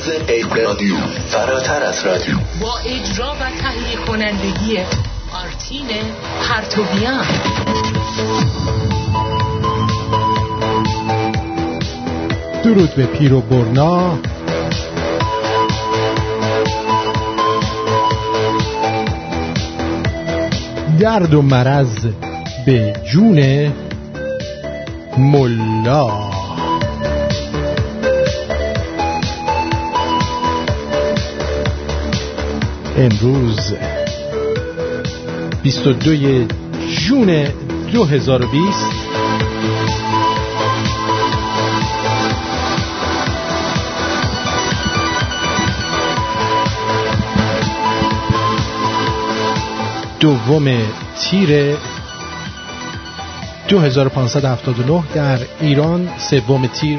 [0.00, 0.96] امروز غیر رادیو.
[1.28, 2.36] فراتر از رادیو.
[2.60, 4.78] با اجرا و تهیه کنندگی
[5.32, 5.86] آرتین
[6.48, 7.24] پرتویان.
[12.64, 14.18] درود به پیر و برنا.
[21.00, 22.06] درد و مرض
[22.66, 23.72] به جون
[25.18, 26.29] ملا.
[33.00, 33.74] امروز
[35.62, 36.46] 22
[37.08, 37.44] جون
[37.92, 38.86] 2020
[50.20, 50.78] دوم
[51.20, 51.76] تیر
[53.68, 56.98] 2579 در ایران سوم تیر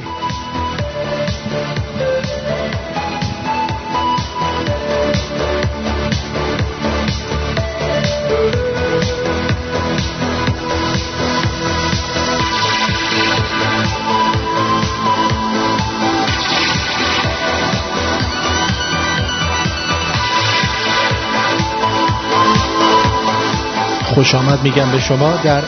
[24.31, 25.61] خوش آمد میگم به شما در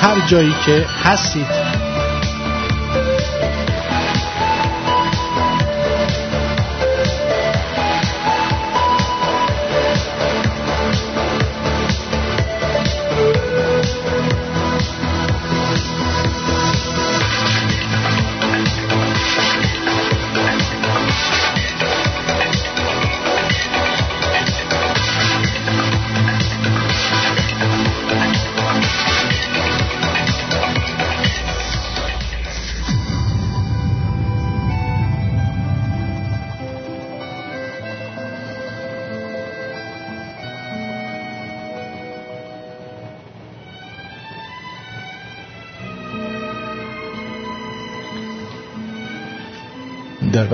[0.00, 1.65] هر جایی که هستید.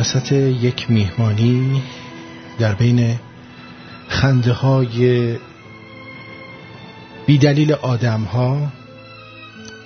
[0.02, 1.82] وسط یک میهمانی
[2.58, 3.18] در بین
[4.08, 5.36] خنده های
[7.26, 8.72] بیدلیل آدم ها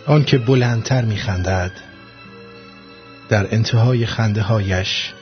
[0.06, 1.72] آن که بلندتر میخندد
[3.28, 5.12] در انتهای خنده هایش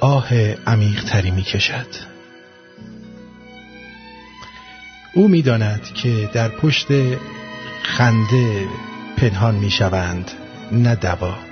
[0.00, 0.34] آه
[0.66, 1.86] عمیقتری می‌کشد.
[5.14, 6.86] او می‌داند که در پشت
[7.82, 8.66] خنده
[9.16, 10.30] پنهان می‌شوند
[10.72, 11.51] نه دوا.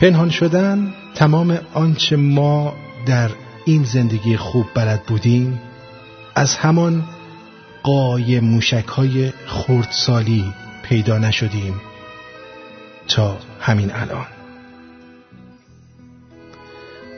[0.00, 2.74] پنهان شدن تمام آنچه ما
[3.06, 3.30] در
[3.64, 5.60] این زندگی خوب بلد بودیم
[6.34, 7.04] از همان
[7.82, 11.80] قای موشک های خردسالی پیدا نشدیم.
[13.08, 14.26] تا همین الان.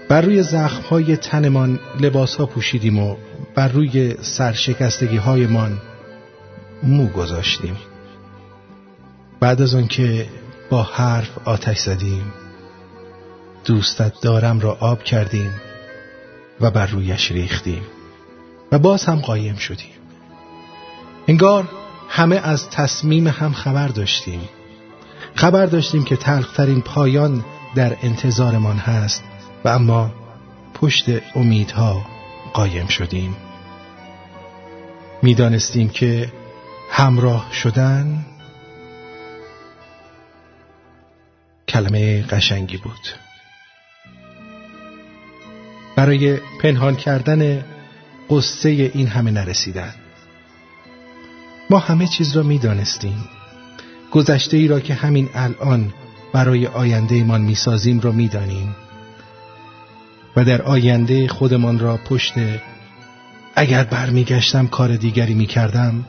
[0.09, 3.17] بر روی زخم های تنمان لباس ها پوشیدیم و
[3.55, 5.79] بر روی سرشکستگی هایمان
[6.83, 7.77] مو گذاشتیم.
[9.41, 10.27] بعد از آنکه
[10.71, 12.33] با حرف آتش زدیم
[13.65, 15.53] دوستت دارم را آب کردیم
[16.61, 17.83] و بر رویش ریختیم
[18.73, 19.93] و باز هم قایم شدیم.
[21.29, 21.69] انگار
[22.09, 24.49] همه از تصمیم هم خبر داشتیم.
[25.35, 27.45] خبر داشتیم که تلخترین پایان
[27.75, 29.25] در انتظارمان هست
[29.65, 30.11] و اما
[30.75, 31.05] پشت
[31.37, 32.07] امیدها
[32.53, 33.37] قایم شدیم.
[35.23, 36.33] می‌دانستیم که
[36.91, 38.27] همراه شدن
[41.69, 43.30] کلمه قشنگی بود.
[46.01, 47.65] برای پنهان کردن
[48.31, 49.95] قصه این همه نرسیدن.
[51.71, 53.29] ما همه چیز را می‌دانستیم.
[54.11, 55.93] گذشته ای را که همین الان
[56.33, 58.77] برای آینده ایمان می‌سازیم را می‌دانیم.
[60.37, 62.35] و در آینده خودمان را پشت
[63.55, 66.05] اگر برمیگشتم کار دیگری می‌کردم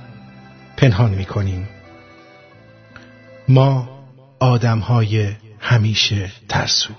[0.77, 1.69] پنهان می‌کنیم.
[3.47, 3.89] ما
[4.39, 6.93] آدم های همیشه ترسو.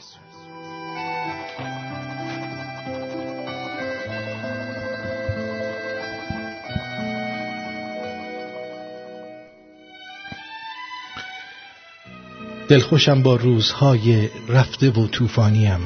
[12.72, 15.80] دلخوشم با روزهای رفته و طوفانیم.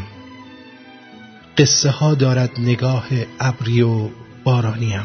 [1.59, 3.06] قصه ها دارد نگاه
[3.41, 4.09] ابری و
[4.44, 5.05] بارانیم.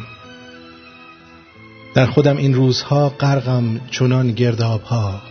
[1.96, 5.22] در خودم این روزها غرقم چنان گرداب ها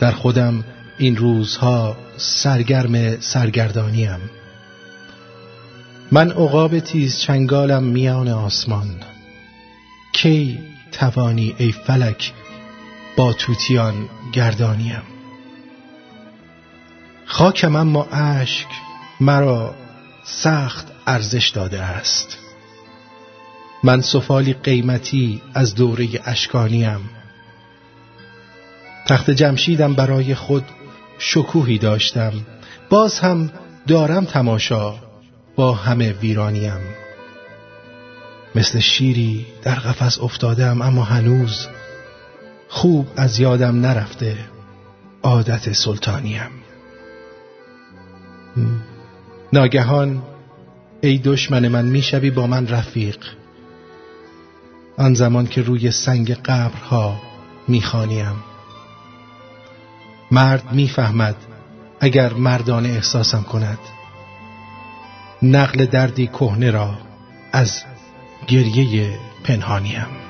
[0.00, 0.64] در خودم
[0.98, 4.30] این روزها سرگرم سرگردانیم.
[6.12, 8.90] من عقاب تیز چنگالم میان آسمان.
[10.12, 10.58] کی
[10.92, 12.32] توانی ای فلک
[13.16, 15.13] با توتیان گردانیم.
[17.26, 18.66] خاکم اما اشک
[19.20, 19.74] مرا
[20.24, 22.38] سخت ارزش داده است.
[23.82, 27.10] من سفالی قیمتی از دوره اشکانیم.
[29.06, 30.64] تخت جمشیدم برای خود
[31.18, 32.32] شکوهی داشتم.
[32.90, 33.50] باز هم
[33.86, 34.94] دارم تماشا
[35.56, 36.80] با همه ویرانیم.
[38.54, 41.66] مثل شیری در قفس افتادم اما هنوز
[42.68, 44.36] خوب از یادم نرفته
[45.22, 46.63] عادت سلطانیم.
[49.52, 50.22] ناگهان
[51.00, 53.18] ای دشمن من می‌شوی با من رفیق.
[54.98, 57.20] آن زمان که روی سنگ قبرها
[57.68, 58.34] می‌خوانیم.
[60.30, 61.36] مرد می‌فهمد
[62.00, 63.78] اگر مردانه احساسم کند.
[65.42, 66.94] نقل دردی کهنه را
[67.52, 67.82] از
[68.46, 70.23] گریه پنهانیم.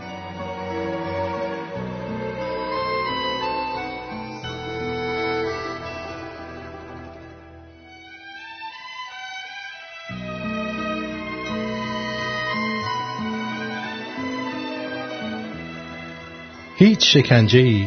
[16.85, 17.87] هیچ شکنجه ای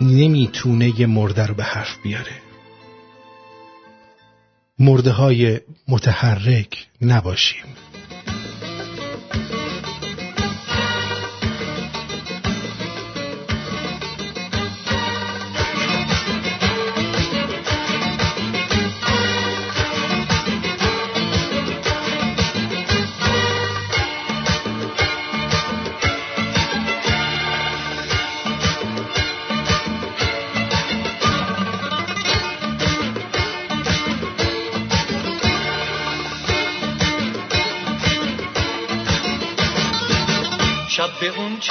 [0.00, 2.42] نمی‌تونه یه مرده رو به حرف بیاره.
[4.78, 7.64] مرده های متحرک نباشیم.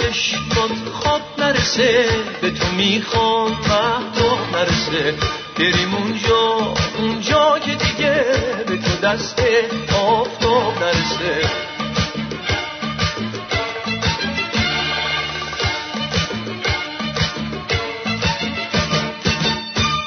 [0.03, 2.05] چشمات خواب نرسه
[2.41, 5.15] به تو می‌خوام مهدو نرسه.
[5.57, 8.25] بریم اونجا اونجا که دیگه
[8.67, 9.41] به تو دست
[9.95, 11.49] آفتاب نرسه.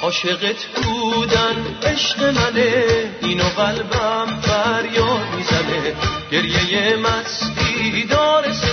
[0.02, 2.84] عاشقت بودن عشق منه
[3.22, 5.94] اینو قلبم فریاد می‌زنه.
[6.32, 8.65] گریه مستی دار صدا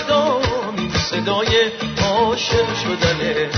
[1.14, 1.70] صدای
[2.02, 3.50] عاشق شدنه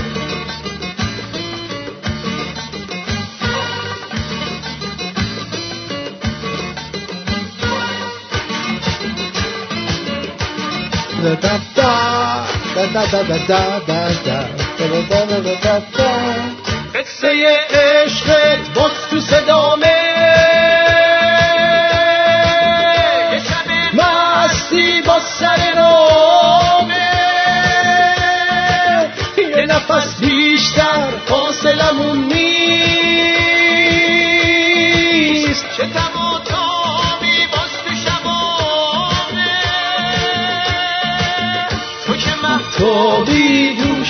[16.95, 19.96] قصه عشقت باز تو صدامه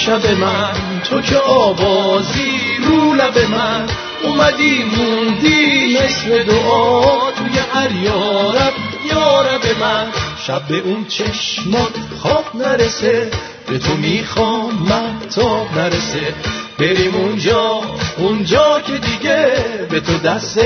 [0.07, 1.01] شب من.
[1.03, 3.85] تو که آوازی رو لب من.
[4.23, 7.31] اومدی موندی مثل دعا.
[7.31, 8.73] توی هر یارب
[9.11, 10.07] یارب من.
[10.47, 13.31] شب به اون چشمات خواب نرسه.
[13.67, 16.33] به تو می‌خوام محتاب نرسه.
[16.79, 17.81] بریم اونجا
[18.17, 19.47] اونجا که دیگه
[19.89, 20.59] به تو دست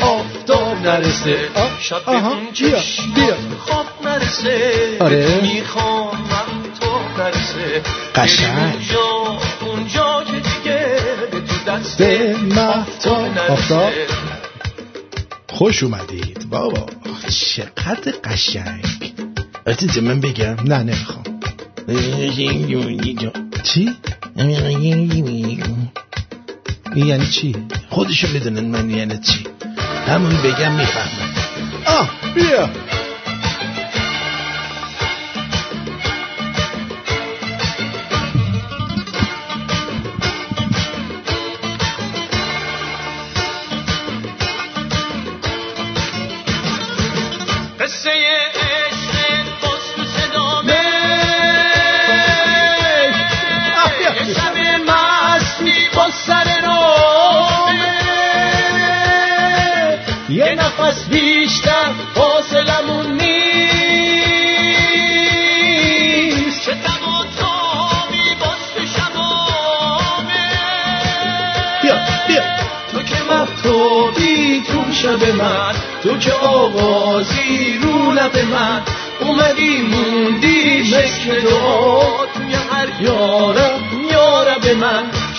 [0.00, 1.48] آفتاب نرسه.
[1.80, 4.96] شب به اون چشمات خواب نرسه.
[5.00, 5.16] آره.
[5.16, 7.82] به تو می‌خوام محتاب نرسه.
[8.14, 8.85] قشنگ.
[13.48, 13.92] آفتاب.
[15.48, 16.50] خوش اومدید.
[16.50, 16.86] بابا
[17.28, 19.12] چقدر قشنگ.
[19.66, 20.56] عزیز من بگم.
[20.64, 21.24] نه نمی‌خوام.
[23.62, 23.96] چی؟
[26.96, 27.56] یعنی چی؟
[27.90, 29.46] خودشون می‌دونن من یعنی چی.
[30.06, 31.34] همون بگم می‌فهمم
[31.86, 32.70] آه بیا.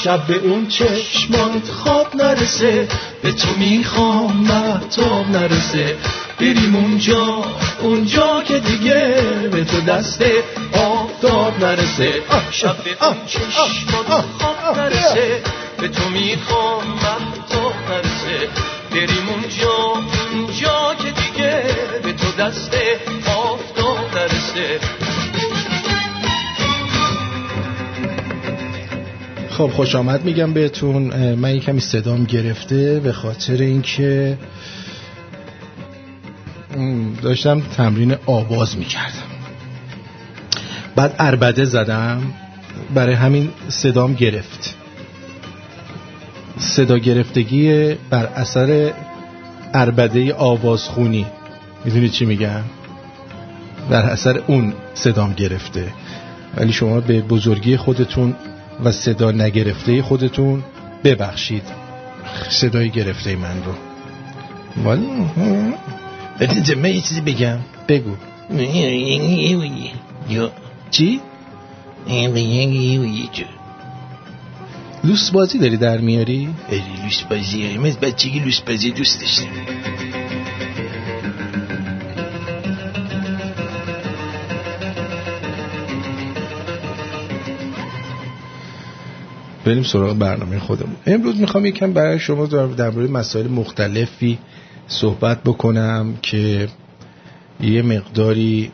[0.07, 2.87] شب به اون چشمات خواب نرسه
[3.23, 5.95] به تو می‌خوام محتاب نرسه.
[6.39, 7.45] بریم اونجا
[7.81, 9.15] اونجا که دیگه
[9.51, 10.23] به تو دست
[10.73, 12.13] آفتاب نرسه.
[12.51, 14.25] شب به اون چشمات
[29.67, 31.33] خب خوش آمد میگم بهتون.
[31.33, 34.37] من یه کمی صدام گرفته به خاطر اینکه
[37.21, 39.27] داشتم تمرین آواز می‌کردم.
[40.95, 42.21] بعد اربده زدم.
[42.93, 44.75] برای همین صدام گرفت.
[46.57, 48.93] صدا گرفتگی بر اثر
[49.73, 51.25] اربده آوازخونی.
[51.85, 52.63] می‌دونی چی میگم؟
[53.89, 55.87] بر اثر اون صدام گرفته.
[56.57, 58.35] ولی شما به بزرگی خودتون
[58.83, 60.63] و صدا نگرفته خودتون
[61.03, 61.63] ببخشید.
[62.49, 63.73] صدای گرفته من رو.
[64.85, 65.07] ولی
[66.75, 67.59] من یه چیزی بگم.
[67.87, 68.15] بگو.
[70.91, 71.21] چی؟
[75.03, 79.47] لوس بازی داری در میاری؟ اری لوس بازی من از بچگی لوس بازی دوست داشتم.
[89.67, 90.95] بریم سراغ برنامه خودمون.
[91.05, 94.39] امروز می‌خوام یکم برای شما درباره مسائل مختلفی
[94.87, 96.69] صحبت بکنم که
[97.59, 98.71] یه مقداری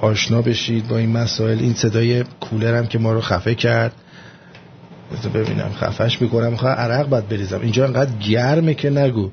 [0.00, 1.58] آشنا بشید با این مسائل.
[1.58, 3.92] این صدای کولرم که ما رو خفه کرد.
[5.34, 5.72] ببینم.
[5.72, 6.50] خفش می‌کنم.
[6.50, 7.60] می‌خوام عرق باید بریزم.
[7.60, 9.30] اینجا انقدر گرمه که نگو.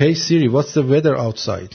[0.00, 1.74] Hey Siri, what's the weather outside?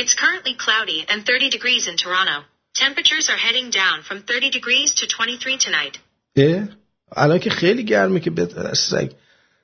[0.00, 2.51] It's currently cloudy and 30 degrees in Toronto.
[2.74, 5.98] Temperatures are heading down from 30 degrees to 23 tonight.
[6.36, 6.68] اه؟
[7.16, 9.12] الان که خیلی گرمه که به سگ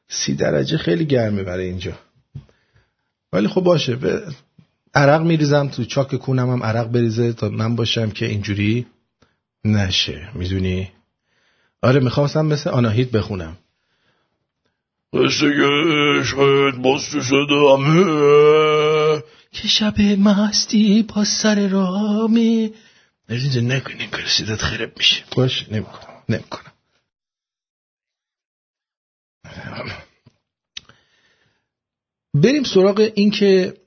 [0.08, 1.92] سی درجه خیلی گرمه برای اینجا.
[3.32, 4.22] ولی خب باشه به
[4.94, 8.86] عرق میریزم تو چاک کونم هم عرق بریزه تا من باشم که اینجوری
[9.64, 10.28] نشه.
[10.34, 10.92] می‌دونی؟
[11.82, 13.56] آره می‌خواستم مثل آناهیت بخونم.
[15.12, 15.46] قصه
[16.20, 17.82] عشقت باز شدم.
[19.52, 22.72] که شب مستی با سر رامی.
[23.28, 25.25] اینجا نکنین که رسیدت خراب میشه.
[25.37, 26.73] باش نمی‌کنم نمی‌کنم.
[32.35, 33.80] بریم سراغ این که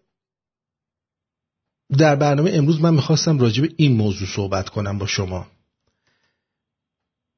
[1.98, 5.52] در برنامه امروز من می‌خواستم راجع به این موضوع صحبت کنم با شما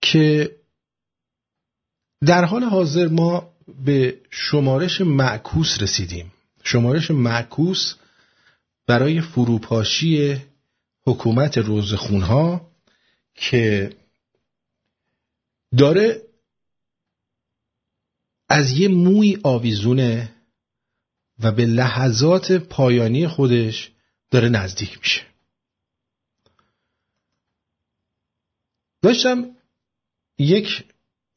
[0.02, 0.56] که
[2.26, 3.54] در حال حاضر ما
[3.86, 6.32] به شمارش معکوس رسیدیم.
[6.64, 7.96] شمارش معکوس
[8.88, 10.42] برای فروپاشی
[11.06, 12.72] حکومت روزخونها
[13.36, 13.90] که
[15.78, 16.22] داره
[18.50, 20.36] از یه موی آویزونه
[21.40, 23.92] و به لحظات پایانی خودش
[24.32, 25.22] داره نزدیک میشه.
[29.02, 29.46] داشتم
[30.38, 30.84] یک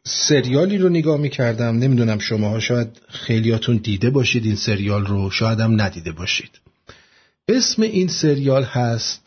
[0.04, 1.78] سریالی رو نگاه می‌کردم.
[1.78, 6.60] نمی‌دونم شماها شاید خیلیاتون دیده باشید این سریال رو شاید هم ندیده باشید.
[7.48, 9.25] اسم این سریال هست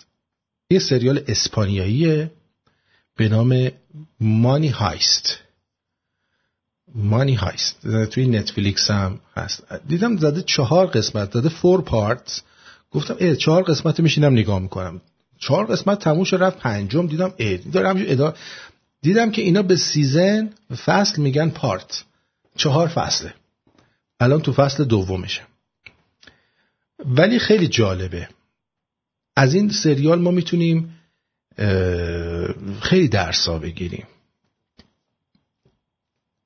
[0.70, 2.32] یه سریال اسپانیاییه
[3.16, 3.72] به نام
[4.20, 5.40] Money Heist.
[6.96, 8.06] Money Heist.
[8.06, 9.64] توی نتفلیکس هم هست.
[9.88, 12.44] دیدم زده چهار قسمت زده four part
[12.92, 15.02] گفتم اه چهار قسمت میشینم نگاه می‌کنم.
[15.40, 18.34] چهار قسمت تموم شد رفت پنجم دیدم اه داره ادامه
[19.02, 20.50] دیدم که اینا به season
[20.86, 22.04] فصل میگن part
[22.56, 23.34] چهار فصله
[24.20, 25.42] الان تو فصل دومشه.
[27.06, 28.30] ولی خیلی جالبه.
[29.40, 31.00] از این سریال ما می‌تونیم
[32.82, 34.08] خیلی درسا بگیریم.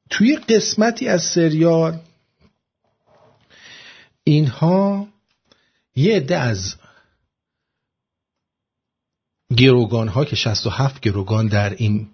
[0.10, 2.00] توی قسمتی از سریال
[4.24, 5.08] اینها
[5.96, 6.76] یه عده از
[9.58, 12.10] گروگان ها که 67 گروگان در این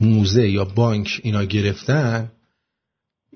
[0.00, 2.32] موزه یا بانک اینا گرفتن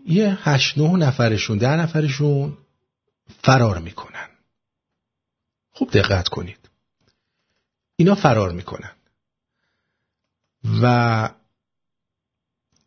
[0.06, 2.58] یه هشت نه نفرشون ده نفرشون
[3.42, 4.28] فرار می‌کنن.
[5.72, 6.65] خوب دقت کنید.
[7.96, 8.90] اینا فرار می‌کنن.
[10.82, 11.28] و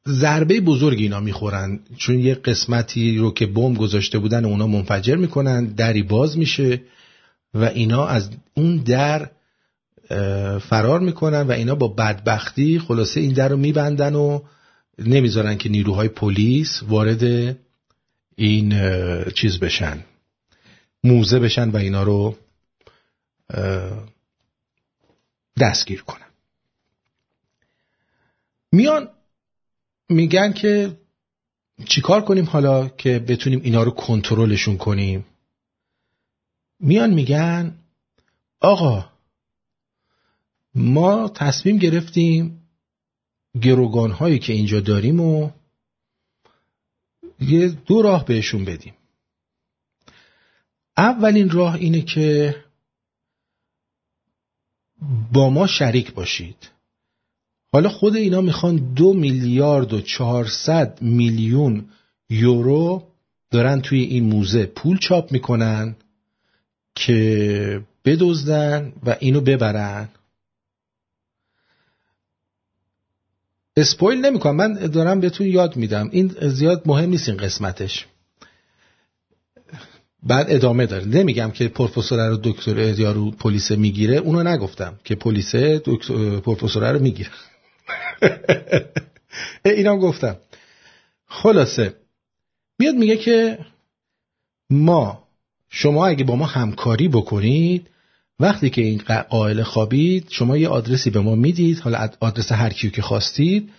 [0.07, 5.65] ضربه بزرگی اینا می‌خورن چون یه قسمتی رو که بمب گذاشته بودن اونا منفجر می‌کنن
[5.65, 6.81] دری باز میشه
[7.53, 9.29] و اینا از اون در
[10.59, 14.41] فرار می‌کنن و اینا با بدبختی خلاصه این در رو میبندن و
[14.99, 17.55] نمی‌ذارن که نیروهای پلیس وارد
[18.35, 18.73] این
[19.35, 20.03] چیز بشن
[21.03, 22.35] موزه بشن و اینا رو
[25.59, 26.27] دستگیر کنن
[28.71, 29.09] میان
[30.09, 30.97] میگن که
[31.85, 35.25] چیکار کنیم حالا که بتونیم اینا رو کنترلشون کنیم؟
[36.79, 37.75] میان میگن
[38.59, 39.09] آقا
[40.75, 42.61] ما تصمیم گرفتیم
[43.61, 45.49] گروگان هایی که اینجا داریم و
[47.39, 48.93] یه دو راه بهشون بدیم.
[50.97, 52.55] اولین راه اینه که
[55.33, 56.69] با ما شریک باشید.
[57.73, 61.85] حالا خود اینا می‌خوان دو میلیارد و چهارصد میلیون
[62.29, 63.03] یورو
[63.51, 65.95] دارن توی این موزه پول چاپ می‌کنن
[66.95, 70.09] که بدزدن و اینو ببرن.
[73.77, 74.55] اسپویل نمی‌کنم.
[74.55, 76.09] من دارم بهتون یاد میدم.
[76.11, 78.07] این زیاد مهم نیست این قسمتش.
[80.23, 81.05] بعد ادامه داره.
[81.05, 84.17] نمیگم که پروفسور رو دکتر یارو پلیس می‌گیره.
[84.17, 85.55] اونو نگفتم که پلیس
[86.43, 87.29] پروفسور رو می‌گیره.
[89.65, 90.35] اینم گفتم.
[91.27, 91.93] خلاصه.
[92.79, 93.59] میاد میگه که
[94.69, 95.23] ما
[95.69, 97.87] شما اگه با ما همکاری بکنید
[98.39, 102.91] وقتی که این قائل خوابید شما یه آدرسی به ما می‌دید حالا آدرس هر کیو
[102.91, 103.69] که خواستید.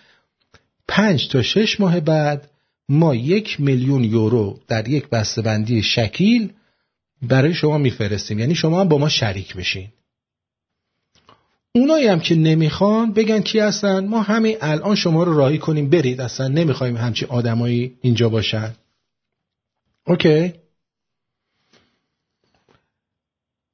[0.87, 2.50] پنج تا شش ماه بعد
[2.91, 6.53] ما یک میلیون یورو در یک بسته‌بندی شکیل
[7.21, 8.39] برای شما میفرستیم.
[8.39, 9.87] یعنی شما هم با ما شریک میشین
[11.75, 14.07] اونایی هم که نمی‌خوان بگن کی هستن.
[14.07, 15.89] ما همین الان شما رو راهی کنیم.
[15.89, 18.75] برید اصلا نمی‌خوایم همچی آدمایی اینجا باشن.
[20.07, 20.53] اوکی.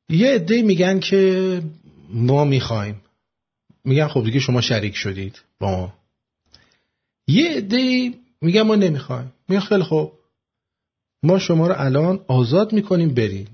[0.09, 1.61] یه عده میگن که
[2.09, 3.01] ما می‌خوایم.
[3.83, 5.93] میگن خب دیگه شما شریک شدید با ما.
[7.27, 9.33] یه عده میگن ما نمی‌خوایم.
[9.49, 10.11] میگن خیلی خب
[11.23, 13.47] ما شما رو الان آزاد می‌کنیم برین.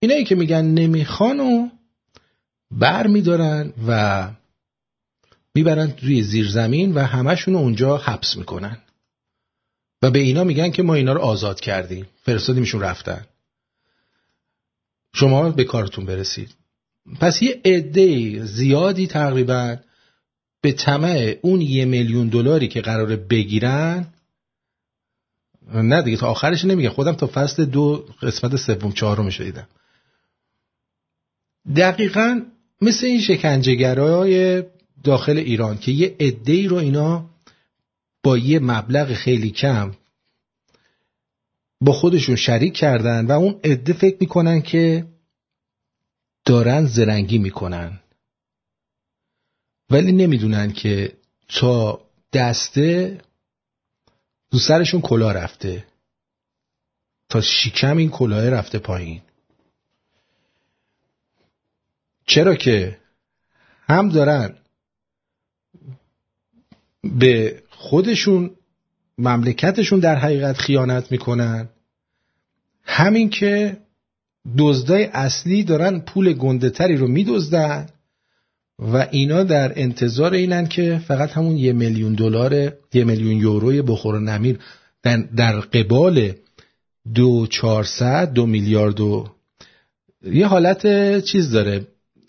[0.00, 1.68] اینایی که میگن نمی‌خوان و
[2.70, 4.30] بر میدارن و
[5.54, 8.78] می‌برن روی زیر زمین و همشون اونجا حبس می‌کنن.
[10.02, 12.06] و به اینا میگن که ما اینا رو آزاد کردیم.
[12.22, 13.26] فرستادیمشون رفتن.
[15.14, 16.54] شما به کارتون برسید.
[17.20, 19.76] پس یه عده زیادی تقریبا
[20.60, 24.06] به طمع اون یه میلیون دلاری که قراره بگیرن
[25.74, 26.90] نه دیگه تا آخرش نمیگه.
[26.90, 29.68] خودم تا فصل دو قسمت سوم چهارم دیدم.
[31.76, 32.40] دقیقا
[32.80, 34.62] مثل این شکنجهگرای
[35.04, 37.30] داخل ایران که یه عده رو اینا
[38.22, 39.92] با یه مبلغ خیلی کم
[41.80, 45.06] با خودشون شریک کردن و اون عده فکر می‌کنن که
[46.44, 48.00] دارن زرنگی می‌کنن.
[49.90, 51.12] ولی نمی‌دونن که
[51.48, 52.00] تا
[52.32, 53.18] دسته
[54.52, 55.84] دو سرشون کلا رفته.
[57.28, 59.20] تا شیکم این کلاه رفته پایین.
[62.26, 62.98] چرا که
[63.88, 64.54] هم دارن
[67.04, 68.50] به خودشون
[69.18, 71.68] مملکتشون در حقیقت خیانت می‌کنن.
[72.84, 73.76] همین که
[74.58, 77.88] دزدای اصلی دارن پول گنده تری رو میدزدن.
[78.82, 84.14] و اینا در انتظار اینن که فقط همون یه میلیون دلار یه میلیون یوروی بخور
[84.14, 84.58] و نمیر
[85.36, 86.32] در قبال
[87.14, 89.28] دو چهارصد دو میلیارد و
[90.24, 90.84] یه حالت
[91.24, 91.86] چیز داره.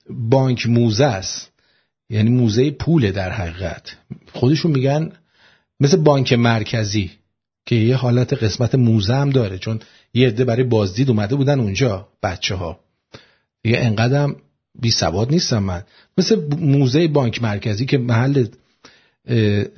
[0.10, 1.52] بانک موزه است.
[2.10, 3.96] یعنی موزه پوله در حقیقت.
[4.34, 5.12] خودشون میگن
[5.80, 7.12] مثل بانک مرکزی
[7.66, 9.58] که یه حالت قسمت موزه هم داره.
[9.58, 9.80] چون
[10.13, 12.80] یه عده برای بازدید اومده بودن اونجا بچه ها
[13.63, 14.36] یه انقدرم
[14.80, 15.84] بی سواد نیستم من.
[16.18, 18.46] مثل موزه بانک مرکزی که محل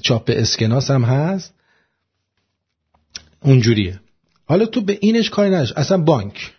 [0.01, 1.53] چاپ اسکناس هم هست
[3.41, 3.99] اونجوریه.
[4.45, 5.77] حالا تو به اینش کاری نداشت.
[5.77, 6.53] اصلا بانک.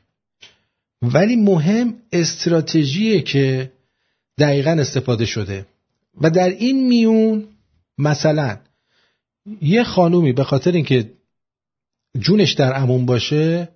[1.03, 3.73] ولی مهم استراتژیه که
[4.39, 5.67] دقیقا استفاده شده.
[6.21, 7.49] و در این میون
[7.99, 8.59] مثلا
[9.63, 11.11] یه خانومی به خاطر اینکه
[12.19, 13.69] جونش در امون باشه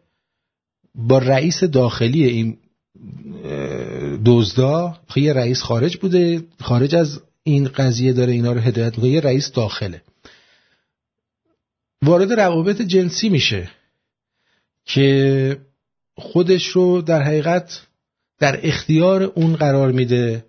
[0.94, 2.58] با رئیس داخلی این
[4.24, 9.20] دزدا یه رئیس خارج بوده خارج از این قضیه داره اینا رو هدایت می‌کنه یه
[9.20, 10.02] رئیس داخله.
[12.02, 13.70] وارد روابط جنسی میشه
[14.84, 15.60] که
[16.16, 17.86] خودش رو در حقیقت
[18.38, 20.44] در اختیار اون قرار میده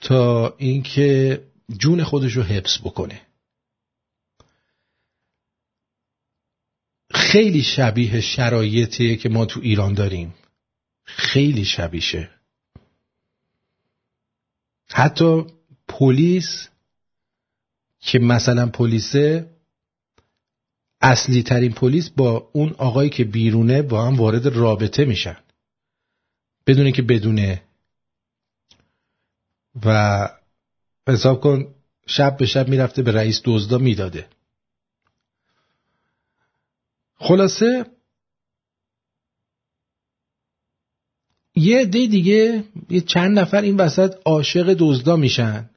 [0.00, 1.40] تا اینکه
[1.78, 3.20] جون خودش رو حفظ بکنه.
[7.10, 10.34] خیلی شبیه شرایطیه که ما تو ایران داریم.
[11.04, 12.33] خیلی شبیشه
[14.96, 15.46] حتی
[15.88, 16.68] پلیس
[18.00, 19.50] که مثلا پلیسه
[21.00, 25.36] اصلی ترین پلیس با اون آقایی که بیرونه با هم وارد رابطه میشن.
[26.66, 27.62] بدونه که بدونه.
[29.84, 30.28] و
[31.08, 31.74] حساب کن
[32.06, 34.28] شب به شب می‌رفته به رئیس دزدا می‌داده.
[37.16, 37.86] خلاصه
[41.56, 45.70] یه عده دیگه یه چند نفر این وسط عاشق دزدا میشن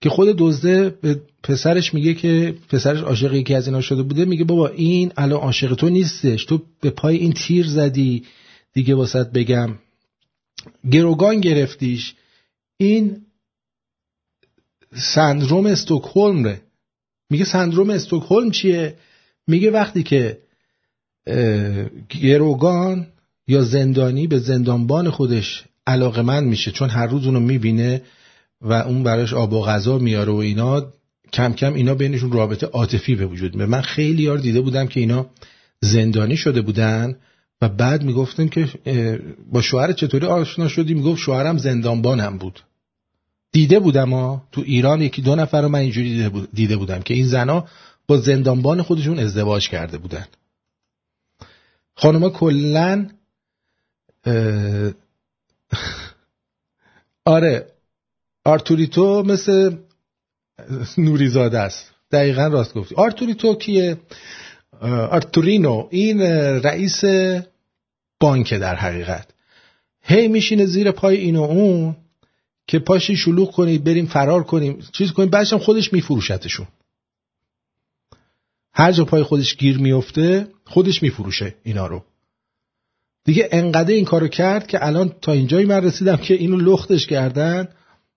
[0.00, 4.44] که خود دزده به پسرش میگه که پسرش عاشق یکی از اینا شده بوده میگه
[4.44, 6.44] بابا این الان عاشق تو نیستش.
[6.44, 8.24] تو به پای این تیر زدی.
[8.72, 9.78] دیگه واسط بگم.
[10.90, 12.14] گروگان گرفتیش.
[12.76, 13.16] این
[14.92, 16.60] سندروم استوکهلم ره
[17.30, 18.94] میگه سندروم استوکهلم چیه؟
[19.46, 20.38] میگه وقتی که
[22.08, 23.06] گروگان
[23.48, 28.02] یا زندانی به زندانبان خودش علاقه میشه چون هر روز اونو می‌بینه
[28.60, 30.86] و اون براش آب و غذا میاره و اینا
[31.32, 35.00] کم کم اینا بینشون رابطه عاطفی به وجود میاد من خیلی یار دیده بودم که
[35.00, 35.26] اینا
[35.80, 37.16] زندانی شده بودن
[37.62, 38.68] و بعد می‌گفتن که
[39.52, 42.60] با شوهر چطوری آشنا شدی؟ می‌گفت شوهرم زندانبانم بود.
[43.52, 47.26] دیده بودم ها تو ایران یکی دو نفر رو من اینجوری دیده بودم که این
[47.26, 47.64] زنا
[48.06, 50.26] با زندانبان خودشون ازدواج کرده بودن.
[51.94, 53.08] خانوما کلا
[57.24, 57.66] آره
[58.44, 59.76] آرتوریتو مثل
[60.98, 61.90] نوریزاده است.
[62.10, 62.94] دقیقا راست گفتی.
[62.94, 63.96] آرتوریتو کیه؟
[65.10, 66.20] آرتوریتو این
[66.62, 67.00] رئیس
[68.20, 69.30] بانک در حقیقت.
[70.00, 71.96] هی میشینه زیر پای این و اون
[72.66, 74.78] که پاشید شلوغ کنید بریم فرار کنیم.
[74.92, 76.66] چیز کنیم بعدش هم خودش میفروشتشون.
[78.72, 82.04] هر جا پای خودش گیر میفته خودش میفروشه اینا رو.
[83.26, 87.68] دیگه انقدر این کارو کرد که الان تا اینجایی من رسیدم که اینو لختش کردن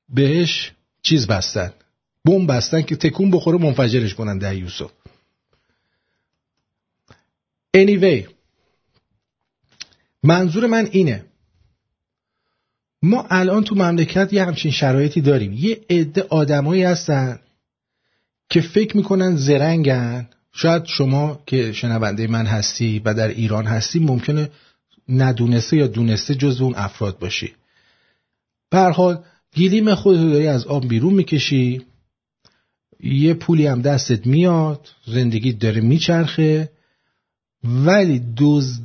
[0.10, 1.74] بهش چیز بستن.
[2.26, 4.92] بم بستن که تکون بخوره منفجرش کنن ده یوسف.
[7.78, 8.28] Anyway
[10.24, 11.26] منظور من اینه.
[13.02, 15.54] ما الان تو مملکت یه همچین شرایطی داریم.
[15.54, 17.40] یه عده آدمایی هستن
[18.50, 20.30] که فکر می‌کنن زرنگن.
[20.52, 24.50] شاید شما که شنونده من هستی و در ایران هستی ممکنه
[25.10, 27.54] ندونسته یا دونسته جز اون افراد باشی.
[28.72, 29.24] حال
[29.58, 31.86] گلیم خودت داری از آب بیرون می‌کشی.
[33.00, 36.72] یه پولی هم دستت میاد زندگی داره میچرخه.
[37.64, 38.80] ولی دوز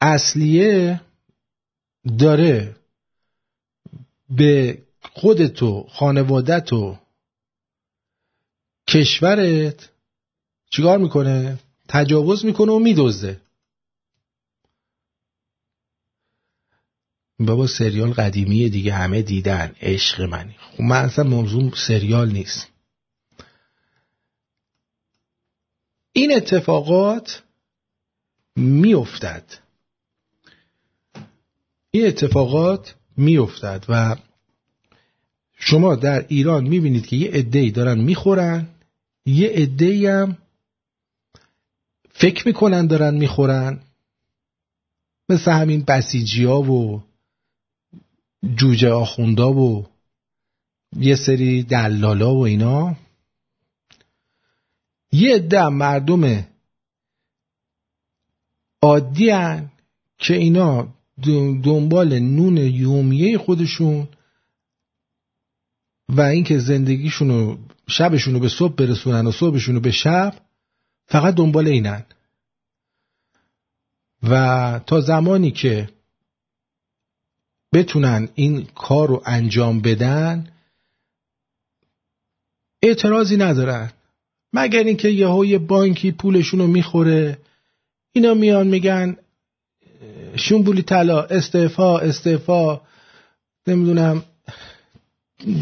[0.00, 1.00] اصلیه
[2.18, 2.76] داره
[4.30, 6.98] به خودتو خانوادت و
[8.88, 9.88] کشورت
[10.70, 13.40] چیکار می‌کنه؟ تجاوز می‌کنه و میدزده.
[17.46, 20.54] بابا سریال قدیمی دیگه همه دیدن عشق منی.
[20.60, 22.68] خب من اصلا موضوع سریال نیست.
[26.12, 27.42] این اتفاقات
[28.56, 29.44] میافتد.
[31.90, 34.16] این اتفاقات میافتد و
[35.56, 38.68] شما در ایران می‌بینید که یه عده‌ای دارن می‌خورن
[39.26, 40.38] یه عده‌ای هم
[42.10, 43.80] فکر می‌کنن دارن می‌خورن.
[45.28, 47.02] مثل همین بسیجی ها و
[48.56, 49.86] جوجه آخوندا و
[50.96, 52.96] یه سری دلالا و اینا.
[55.12, 56.46] یه عده مردم
[58.82, 59.30] عادی
[60.18, 60.88] که اینا
[61.62, 64.08] دنبال نون یومیه خودشون
[66.08, 67.56] و اینکه زندگیشونو
[67.88, 70.34] شبشونو به صبح برسونن و صبحشونو به شب
[71.06, 72.04] فقط دنبال اینن.
[74.22, 75.88] و تا زمانی که
[77.72, 80.52] بتونن این کار رو انجام بدن
[82.82, 83.92] اعتراضی ندارن.
[84.52, 87.38] مگر اینکه یهو یه بانکی پولشون رو می‌خوره
[88.12, 89.16] اینا میان میگن
[90.36, 92.80] شنبولی طلا استعفا استعفا
[93.66, 94.24] نمی‌دونم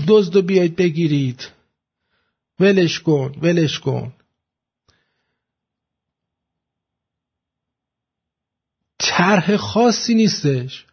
[0.09, 1.49] دزد و بیاید بگیرید.
[2.61, 4.13] ولش کن ولش کن.
[8.99, 10.87] طرح خاصی نیستش.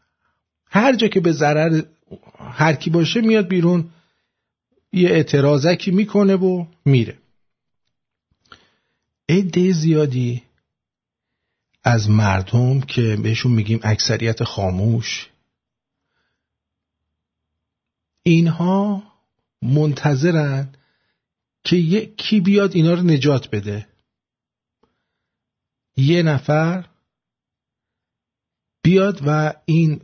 [0.70, 1.82] هر جا که به ضرر
[2.40, 3.90] هر کی باشه میاد بیرون
[4.94, 7.18] یه اعتراضکی می‌کنه و میره.
[9.30, 10.44] عده زیادی
[11.84, 15.30] از مردم که بهشون میگیم اکثریت خاموش
[18.24, 19.04] اینها
[19.62, 20.70] منتظرن
[21.64, 23.88] که یکی بیاد اینا رو نجات بده.
[25.98, 26.86] یه نفر
[28.82, 30.02] بیاد و این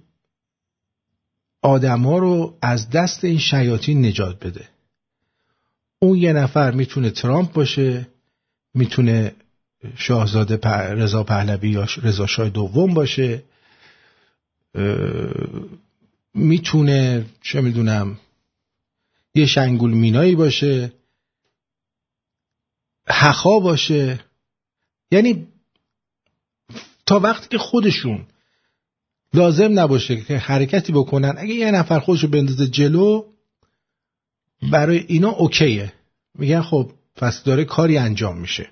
[1.63, 4.69] آدما رو از دست این شیاطین نجات بده.
[5.99, 8.07] اون یه نفر می‌تونه ترامپ باشه
[8.73, 9.35] می‌تونه
[9.95, 10.57] شاهزاده
[10.93, 13.43] رضا پهلوی یا رضا شاه دوم باشه
[16.33, 18.17] می‌تونه چه می‌دونم
[19.35, 20.93] یه شنگول مینایی باشه
[23.07, 24.19] حخا باشه.
[25.11, 25.47] یعنی
[27.05, 28.25] تا وقتی که خودشون
[29.33, 31.35] لازم نباشه که حرکتی بکنن.
[31.37, 33.23] اگه یه نفر خودشو بندازه جلو
[34.71, 35.93] برای اینا اوکیه.
[36.35, 38.71] میگن خب پس داره کاری انجام میشه.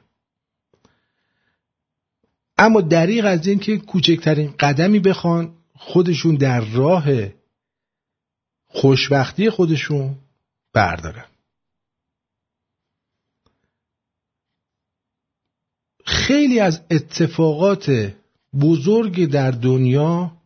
[2.57, 7.05] اما دریغ از این که کوچکترین قدمی بخوان خودشون در راه
[8.67, 10.15] خوشبختی خودشون
[10.73, 11.25] بردارن.
[16.05, 18.13] خیلی از اتفاقات
[18.61, 20.40] بزرگ در دنیا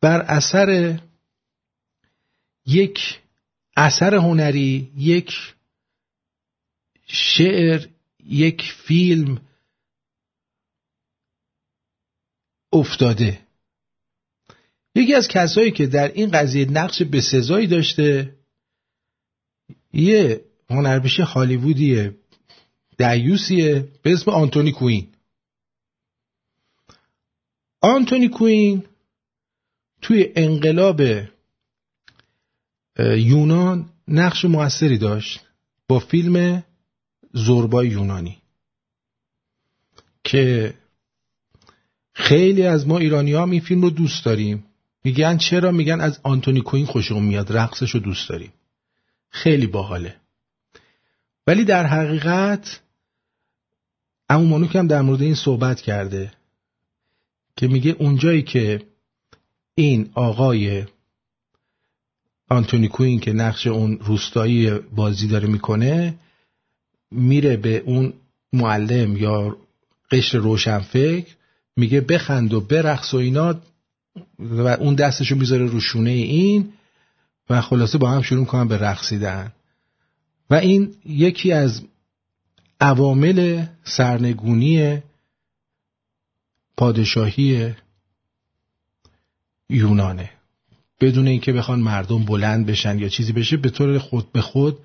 [0.00, 1.00] بر اثر
[2.66, 3.20] یک
[3.76, 5.54] اثر هنری یک
[7.06, 7.86] شعر
[8.24, 9.40] یک فیلم
[12.72, 13.40] افتاده.
[14.94, 18.36] یکی از کسایی که در این قضیه نقش بسزایی داشته
[19.92, 22.16] یه هنرپیشه هالیوودیه
[22.98, 25.14] دیوسیه به اسم آنتونی کوین.
[27.80, 28.89] آنتونی کوین
[30.02, 31.00] توی انقلاب
[32.98, 35.40] یونان نقش موثری داشت
[35.88, 36.64] با فیلم
[37.32, 38.38] زوربای یونانی
[40.24, 40.74] که
[42.12, 44.64] خیلی از ما ایرانی هم این فیلم رو دوست داریم.
[45.04, 48.52] میگن چرا؟ میگن از آنتونی کوین خوشمون میاد رقصش رو دوست داریم.
[49.30, 50.16] خیلی باحاله.
[51.46, 52.80] ولی در حقیقت
[54.28, 56.32] امو مانوک هم در مورد این صحبت کرده
[57.56, 58.82] که میگه اونجایی که
[59.74, 60.84] این آقای
[62.48, 66.14] آنتونی کوین که نقش اون روستایی بازی داره می‌کنه
[67.10, 68.12] میره به اون
[68.52, 69.56] معلم یا
[70.10, 71.34] قشر روشنفکر
[71.76, 73.60] میگه بخند و برقص و اینا
[74.38, 76.72] و اون دستشو می‌ذاره رو شونه این
[77.50, 79.52] و خلاصه با هم شروع کنن به رقصیدن.
[80.50, 81.82] و این یکی از
[82.80, 85.02] عوامل سرنگونی
[86.76, 87.74] پادشاهی
[89.70, 90.30] یونانه.
[91.00, 94.78] بدون اینکه بخوان مردم بلند بشن یا چیزی بشه به طور خود به خود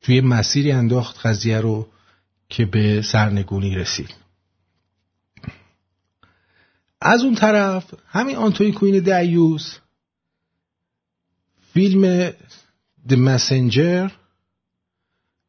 [0.00, 1.88] توی مسیری انداخت قضیه رو
[2.48, 4.14] که به سرنگونی رسید.
[7.00, 9.78] از اون طرف همین آنتونی کوین دیوس
[11.72, 12.30] فیلم
[13.08, 14.10] The Messenger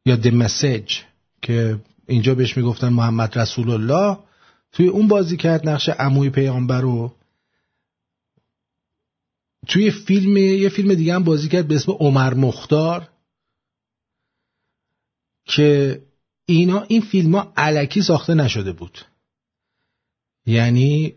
[0.04, 0.92] یا The Message
[1.42, 4.18] که اینجا بهش می‌گفتن محمد رسول الله
[4.72, 7.15] توی اون بازی کرد نقش عموی پیامبر رو.
[9.66, 13.08] توی فیلم یه فیلم دیگه هم بازی کرد به اسم عمر مختار
[15.44, 16.02] که
[16.46, 18.98] اینا این فیلم ها علکی ساخته نشده بود.
[20.46, 21.14] یعنی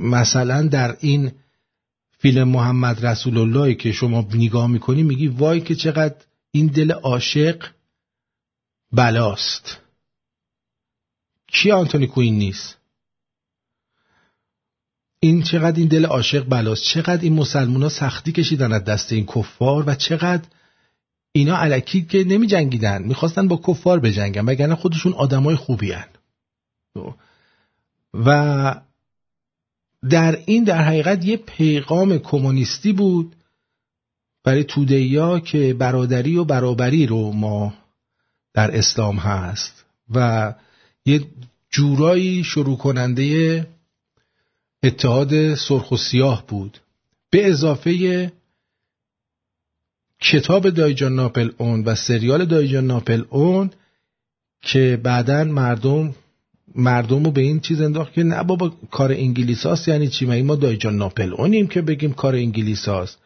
[0.00, 1.32] مثلا در این
[2.18, 7.66] فیلم محمد رسول اللهی که شما نگاه می‌کنی میگی وای که چقدر این دل عاشق
[8.92, 9.78] بلاست.
[11.46, 12.75] کی آنتونی کوین نیست؟
[15.20, 19.26] این چقدر این دل عاشق بلاست چقدر این مسلمان ها سختی کشیدن از دست این
[19.26, 20.48] کفار و چقدر
[21.32, 26.08] اینا علکی که نمی جنگیدن می‌خواستن با کفار بجنگن وگرنه خودشون آدمای خوبی هن.
[28.14, 28.80] و
[30.10, 33.36] در این در حقیقت یه پیغام کمونیستی بود
[34.44, 37.74] برای توده که برادری و برابری رو ما
[38.54, 40.54] در اسلام هست و
[41.06, 41.24] یه
[41.70, 43.66] جورایی شروع کننده
[44.82, 46.78] اتحاد سرخ و سیاه بود.
[47.30, 48.32] به اضافه
[50.20, 53.70] کتاب دایجان ناپل اون و سریال دایجان ناپل اون
[54.62, 56.14] که بعدا مردم
[56.74, 60.56] مردم رو به این چیز انداخت که نه بابا کار انگلیس هاست یعنی چی؟ ما
[60.56, 63.18] دایجان ناپل اونیم که بگیم کار انگلیس هاست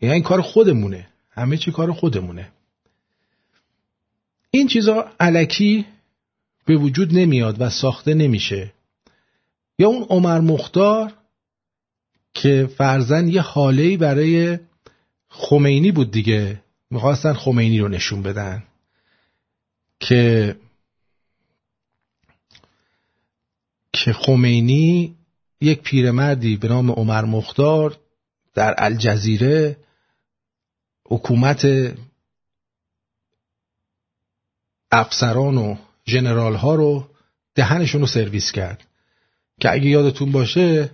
[0.00, 1.08] یعنی کار خودمونه.
[1.30, 2.48] همه چی کار خودمونه.
[4.50, 5.86] این چیزا علکی
[6.66, 8.72] به وجود نمیاد و ساخته نمیشه.
[9.78, 11.12] یا اون عمر مختار
[12.34, 14.58] که فرزن یه حاله برای
[15.28, 16.62] خمینی بود دیگه.
[16.90, 18.62] می‌خواستن خمینی رو نشون بدن
[20.00, 20.56] که
[23.92, 25.16] که خمینی
[25.60, 27.98] یک پیرمردی به نام عمر مختار
[28.54, 29.76] در الجزیره
[31.06, 31.66] حکومت
[34.92, 37.08] افسران و جنرال ها رو
[37.54, 38.86] دهنشون رو سرویس کرد.
[39.60, 40.90] که اگه یادتون باشه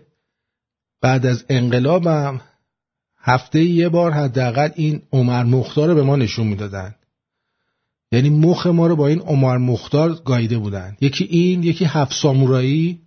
[1.00, 2.40] بعد از انقلابم
[3.18, 6.94] هفته یه بار حداقل این عمر مختار رو به ما نشون می‌دادن.
[8.12, 10.96] یعنی مخ ما رو با این عمر مختار گاییده بودن.
[11.00, 13.00] یکی این یکی هفت سامورایی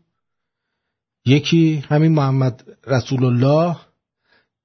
[1.25, 3.75] یکی همین محمد رسول الله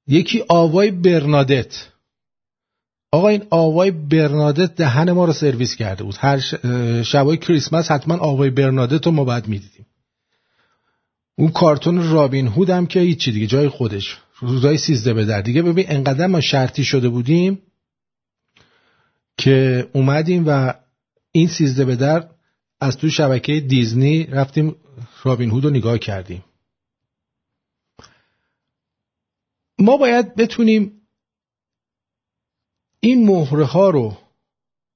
[0.06, 1.88] یکی آوای برنادت.
[3.12, 6.14] آقا این آوای برنادت دهن ما رو سرویس کرده بود.
[6.18, 6.38] هر
[7.02, 9.86] شبای کریسمس حتما آوای برنادت رو ما باید می‌دیدیم.
[11.38, 14.18] اون کارتون رابین هود هم که هیچی دیگه جای خودش.
[14.40, 15.40] روزای سیزده به در.
[15.40, 17.62] دیگه ببین انقدر ما شرطی شده بودیم
[19.36, 20.74] که اومدیم و
[21.32, 22.28] این سیزده به در
[22.80, 24.76] از تو شبکه دیزنی رفتیم
[25.24, 26.44] رابین هود رو نگاه کردیم.
[29.78, 30.92] ما باید بتونیم
[33.00, 34.16] این مهره ها رو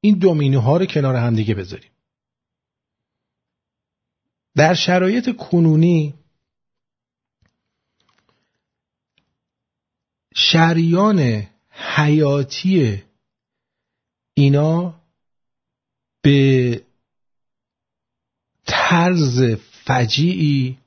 [0.01, 1.91] این دومینو ها رو کنار هم دیگه بذاریم.
[4.57, 6.15] در شرایط کنونی
[10.35, 13.03] شریان حیاتی
[14.35, 14.95] اینا
[16.23, 16.83] به
[18.67, 19.43] طرز
[19.85, 20.79] فجیعی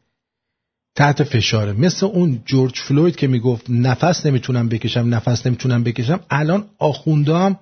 [0.96, 1.74] تحت فشاره.
[1.74, 6.26] مثل اون جورج فلوید که می‌گفت نفس نمی‌تونم بکشم نفس نمی‌تونم بکشم.
[6.30, 7.60] الان آخوندام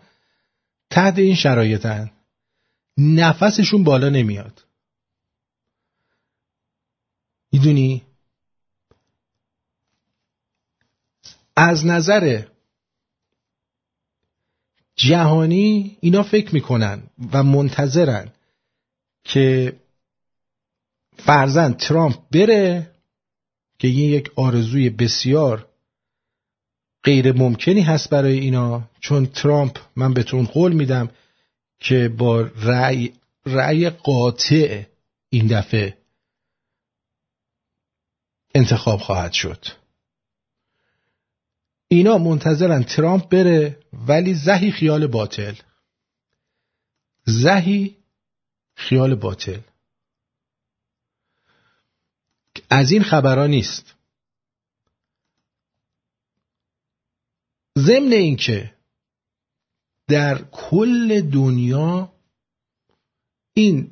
[0.89, 2.11] تحت این شرایطن.
[2.97, 4.63] نفسشون بالا نمیاد.
[7.51, 8.01] می‌دونی؟
[11.55, 12.43] از نظر
[14.95, 18.31] جهانی اینا فکر می‌کنن و منتظرن
[19.23, 19.75] که
[21.17, 22.91] فرزن ترامپ بره
[23.79, 25.67] که این یک آرزوی بسیار
[27.03, 31.09] غیر ممکنی هست برای اینا چون ترامپ من بهتون قول میدم
[31.79, 33.13] که با رأی,
[33.45, 34.83] رأی قاطع
[35.29, 35.97] این دفعه
[38.55, 39.82] انتخاب خواهد شد.
[41.93, 45.55] اینا منتظرن ترامپ بره ولی زهی خیال باطل.
[47.25, 47.97] زهی
[48.75, 49.59] خیال باطل.
[52.69, 53.95] از این خبرها نیست.
[57.77, 58.73] ضمن اینکه
[60.07, 62.13] در کل دنیا
[63.53, 63.91] این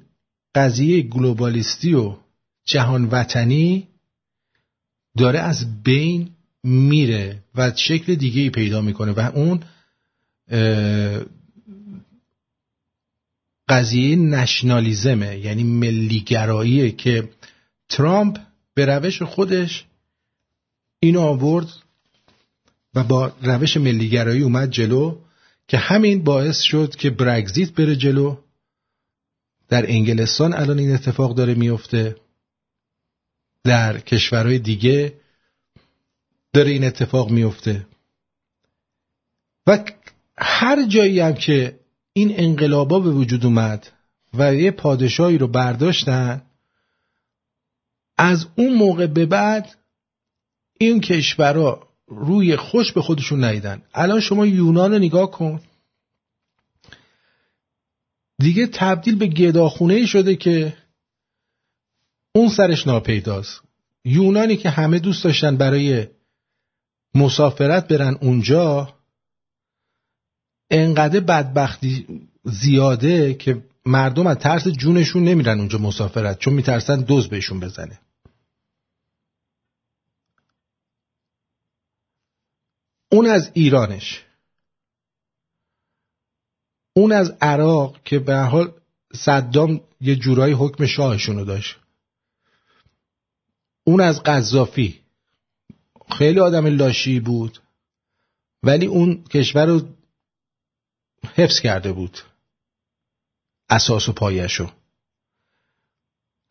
[0.55, 2.17] قضیه گلوبالیستی و
[2.65, 3.87] جهان وطنی
[5.17, 9.63] داره از بین میره و شکل دیگه ای پیدا می‌کنه و اون
[13.69, 17.29] قضیه نشنالیزمه یعنی ملیگراییه که
[17.89, 18.37] ترامپ
[18.73, 19.85] به روش خودش
[20.99, 21.67] اینو آورد
[22.95, 25.17] و با روش ملیگرایی اومد جلو
[25.67, 28.37] که همین باعث شد که برگزیت بره جلو.
[29.69, 32.15] در انگلستان الان این اتفاق داره میفته
[33.63, 35.13] در کشورهای دیگه
[36.53, 37.85] داره این اتفاق میفته.
[39.67, 39.85] و
[40.37, 41.79] هر جایی هم که
[42.13, 43.87] این انقلابا به وجود اومد
[44.33, 46.41] و یه پادشاهی رو برداشتن
[48.17, 49.75] از اون موقع به بعد
[50.77, 53.81] این کشورها روی خوش به خودشون نیدن.
[53.93, 55.61] الان شما یونان رو نگاه کن.
[58.39, 60.77] دیگه تبدیل به گداخونه شده که
[62.35, 63.61] اون سرش ناپیداست.
[64.05, 66.07] یونانی که همه دوست داشتن برای
[67.15, 68.93] مسافرت برن اونجا
[70.69, 77.59] انقدر بدبختی زیاده که مردم از ترس جونشون نمیرن اونجا مسافرت چون میترسن دوز بهشون
[77.59, 77.99] بزنه.
[83.11, 84.25] اون از ایرانش.
[86.93, 88.73] اون از عراق که به حال
[89.13, 91.79] صدام یه جورایی حکم شاهشونو داشت.
[93.83, 95.00] اون از قذافی.
[96.17, 97.61] خیلی آدم لاشی بود.
[98.63, 99.81] ولی اون کشور رو
[101.35, 102.17] حفظ کرده بود.
[103.69, 104.69] اساس و پایشو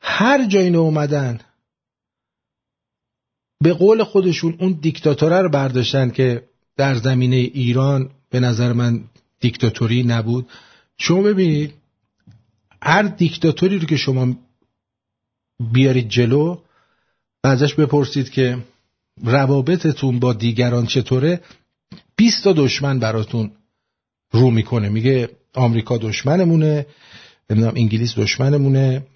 [0.01, 1.40] هر جایی اومدن
[3.62, 9.05] به قول خودشون اون دیکتاتوره رو برداشتن که در زمینه ایران به نظر من
[9.40, 10.51] دیکتاتوری نبود.
[10.99, 11.75] شما ببینید
[12.83, 14.37] هر دیکتاتوری رو که شما
[15.73, 16.59] بیارید جلو
[17.44, 18.64] و ازش بپرسید که
[19.25, 21.41] روابطتون با دیگران چطوره؟
[22.16, 23.53] 20 تا دشمن براتون
[24.31, 24.89] رو می‌کنه.
[24.89, 26.87] میگه آمریکا دشمنمونه
[27.51, 29.07] نمی‌دونم انگلیس دشمنمونه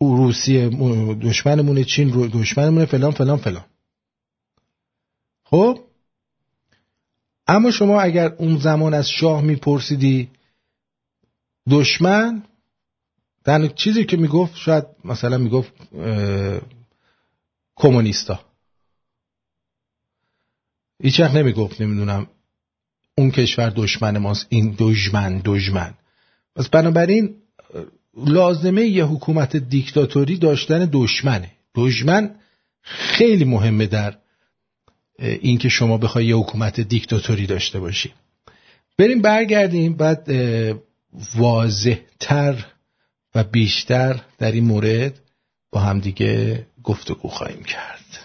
[0.00, 0.68] روسیه
[1.14, 3.64] دشمنمونه چین دشمنمونه فلان فلان فلان.
[5.44, 5.80] خب؟
[7.46, 10.28] اما شما اگر اون زمان از شاه میپرسیدی
[11.70, 12.42] دشمن
[13.44, 15.72] در چیزی که می‌گفت شاید مثلا می‌گفت
[17.76, 18.40] کمونیستا.
[21.02, 22.26] هیچ وقت نمی‌گفت نمی‌دونم
[23.18, 25.94] اون کشور دشمن ماست این دشمن دشمن.
[26.56, 27.34] پس بنابراین
[28.16, 31.50] لازمه یه حکومت دیکتاتوری داشتن دشمنه.
[31.74, 32.34] دشمن
[32.82, 34.16] خیلی مهمه در
[35.18, 38.12] اینکه شما بخوای یه حکومت دیکتاتوری داشته باشی.
[38.98, 40.30] بریم برگردیم بعد
[41.36, 42.64] واضحتر
[43.34, 45.20] و بیشتر در این مورد
[45.70, 48.19] با همدیگه گفتگو خواهیم کرد.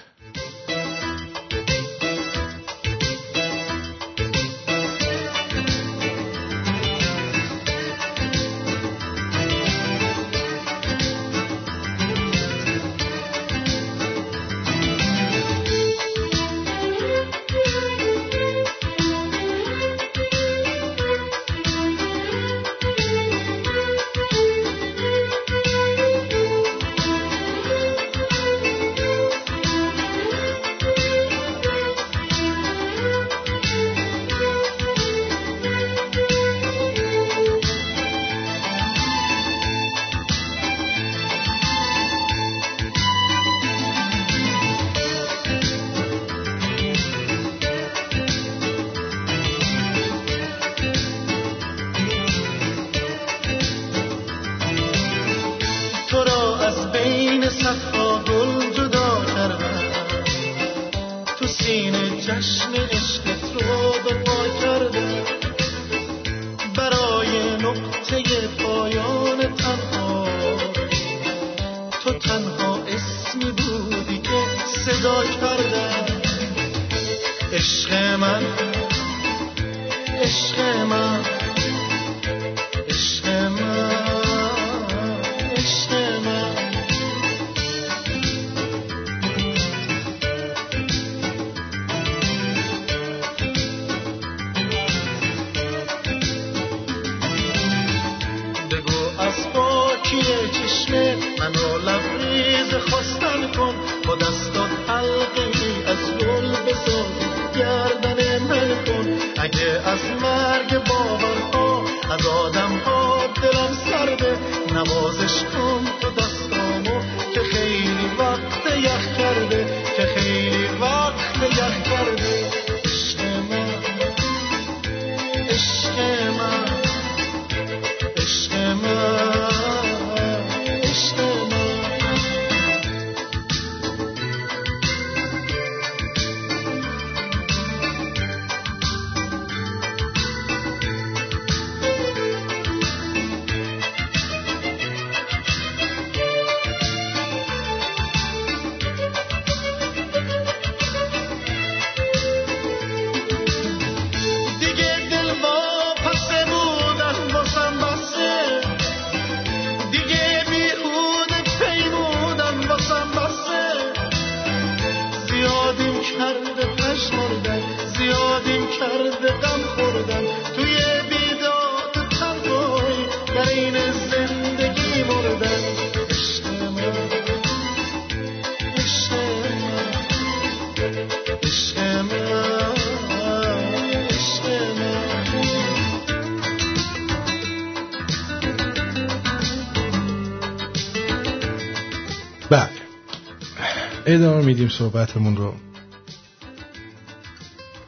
[194.46, 195.56] میدیم صحبتمون رو.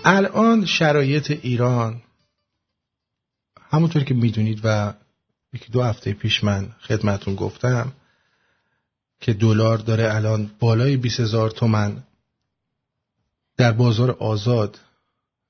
[0.05, 2.01] الان شرایط ایران
[3.69, 4.93] همونطور که می‌دونید و
[5.53, 7.93] یکی دو هفته پیش من خدمتون گفتم
[9.19, 12.03] که دلار داره الان بالای 20 هزار تومن
[13.57, 14.79] در بازار آزاد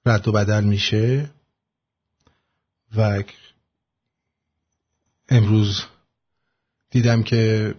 [0.06, 1.30] رد و بدل میشه
[2.96, 3.24] و
[5.30, 5.84] امروز
[6.90, 7.74] دیدم که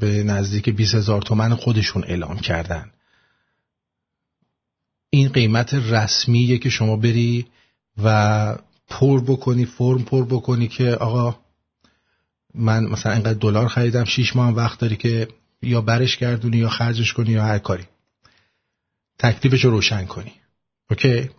[0.00, 2.90] به نزدیک 20 هزار تومن خودشون اعلام کردن.
[5.10, 7.46] این قیمت رسمیه که شما بری
[8.02, 8.56] و
[8.88, 11.38] پر بکنی فرم پر بکنی که آقا
[12.54, 15.28] من مثلا اینقدر دلار خریدم 6 ماه وقت داری که
[15.62, 17.84] یا برش گردونی یا خرجش کنی یا هر کاری.
[19.18, 20.32] تکلیفش رو روشن کنی.
[20.90, 21.30] اوکی؟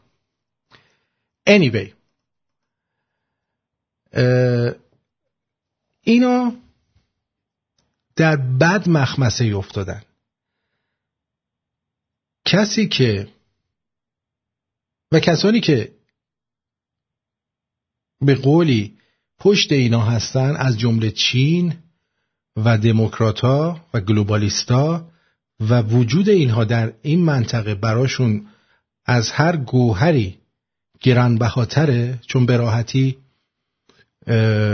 [1.49, 1.89] Anyway
[6.01, 6.53] اینا
[8.22, 10.01] در بد مخمسه افتادن.
[12.45, 13.28] کسی که
[15.11, 15.91] و کسانی که
[18.22, 18.97] به قولی
[19.39, 21.74] پشت اینا هستن از جمله چین
[22.55, 25.11] و دموکراتا و گلوبالیستا
[25.59, 28.47] و وجود اینها در این منطقه براشون
[29.05, 30.38] از هر گوهری
[30.99, 33.17] گرانبهاتره چون به راحتی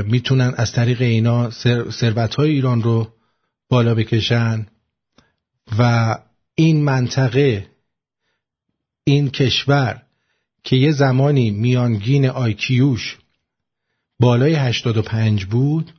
[0.06, 1.50] می‌تونن از طریق اینا
[1.92, 3.17] ثروت های ایران رو
[3.70, 4.68] بالا بکشن
[5.80, 6.16] و
[6.56, 7.70] این منطقه
[9.04, 10.04] این کشور
[10.64, 13.18] که یه زمانی میانگین آیکیوش
[14.20, 15.94] بالای 85 بود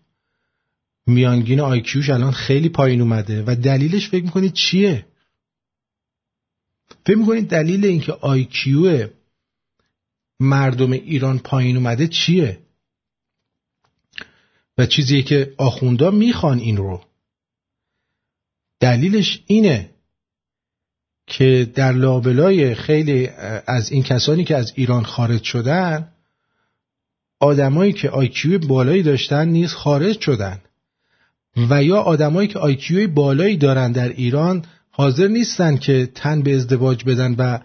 [1.06, 5.06] میانگین آیکیوش الان خیلی پایین اومده و دلیلش فکر می‌کنید چیه؟
[7.06, 9.08] فکر می‌کنید دلیل اینکه IQ
[10.40, 12.58] مردم ایران پایین اومده چیه؟
[14.78, 17.07] و چیزی که آخوندا می‌خوان این رو
[18.80, 19.90] دلیلش اینه
[21.26, 23.28] که در لابلای خیلی
[23.66, 26.08] از این کسانی که از ایران خارج شدن
[27.40, 30.60] آدمایی که IQ بالایی داشتن نیز خارج شدن.
[31.70, 37.04] و یا آدمایی که IQ بالایی دارن در ایران حاضر نیستن که تن به ازدواج
[37.04, 37.58] بدن و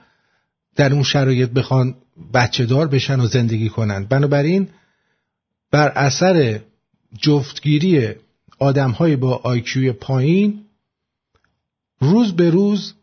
[0.76, 1.96] در اون شرایط بخوان
[2.34, 4.06] بچه دار بشن و زندگی کنن.
[4.06, 4.70] بنابراین
[5.72, 6.60] بر اثر
[7.22, 8.10] جفتگیری
[8.60, 10.60] آدمهای با آیکیوی پایین
[12.04, 12.94] روز به روز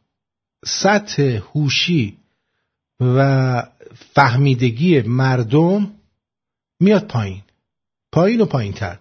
[0.64, 2.16] سطح هوشی
[3.01, 3.62] و
[4.14, 5.92] فهمیدگی مردم
[6.80, 7.42] میاد پایین.
[8.12, 8.98] پایین و پایین تر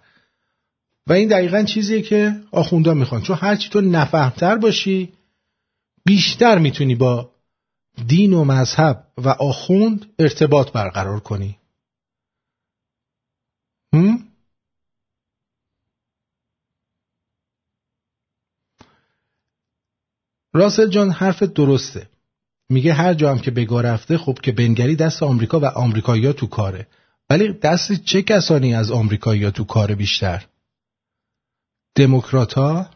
[1.07, 3.21] و این دقیقا چیزیه که آخوندا می‌خوان.
[3.21, 5.13] چون هرچی تو نفهمتر باشی
[6.05, 7.31] بیشتر می‌تونی با
[8.07, 11.57] دین و مذهب و آخوند ارتباط برقرار کنی؟
[20.53, 22.09] راسل جان حرف درسته.
[22.69, 26.47] میگه هر جا هم که بگاه رفته خب که بنگری دست آمریکا و آمریکایی‌ها تو
[26.47, 26.87] کاره.
[27.29, 30.45] ولی دست چه کسانی از آمریکایی‌ها تو کار بیشتر؟
[31.95, 32.89] دموکرات ها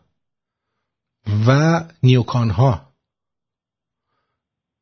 [1.48, 2.94] و نیوکان ها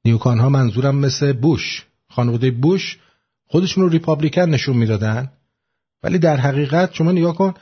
[0.05, 1.85] نیوکان ها منظورم مثل بوش.
[2.09, 2.99] خانواده بوش
[3.47, 5.31] خودشون رو ریپابلیکن نشون می‌دادن.
[6.03, 7.53] ولی در حقیقت شما نگاه کن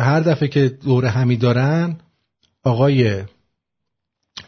[0.00, 2.00] هر دفعه که دور همی دارن
[2.64, 3.24] آقای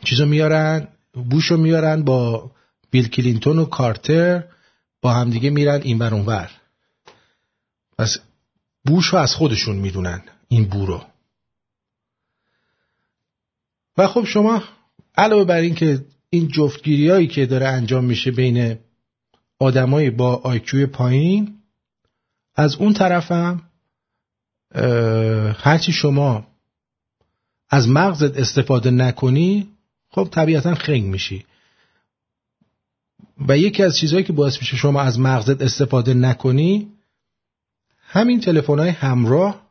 [0.05, 0.89] چیزو میارن
[1.31, 2.51] بوش رو میارن با
[2.91, 4.45] بیل کلینتون و کارتر
[5.01, 6.51] با همدیگه میرن این بر اونور
[7.99, 8.19] پس
[8.85, 11.05] بوش از خودشون می‌دونن این بو رو.
[13.97, 14.63] و خب شما
[15.17, 18.79] علاوه بر این که این جفتگیری هایی که داره انجام میشه بین
[19.59, 21.61] آدمای با IQ پایین
[22.57, 23.63] از اون طرفم
[25.57, 26.47] هرچی شما
[27.71, 29.69] از مغزت استفاده نکنی
[30.11, 31.45] خب طبیعتا خنگ میشی.
[33.49, 36.93] و یکی از چیزهایی که باعث میشه شما از مغزت استفاده نکنی
[37.99, 39.71] همین تلفن های همراه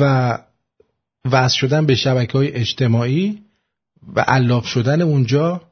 [0.00, 0.38] و
[1.24, 3.42] وصل شدن به شبکه های اجتماعی
[4.14, 5.62] و علاف شدن اونجا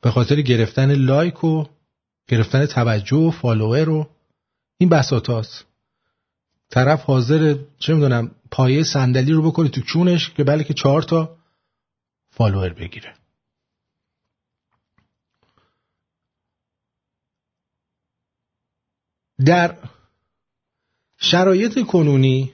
[0.00, 1.64] به خاطر گرفتن لایک و
[2.28, 4.08] گرفتن توجه و فالوور و
[4.78, 5.30] این بساط
[6.70, 11.38] طرف حاضر چه می‌دونم پایه صندلی رو بکنه تو چونش که بله که چهار تا
[12.30, 13.14] فالوور بگیره.
[19.46, 19.78] در
[21.16, 22.52] شرایط کنونی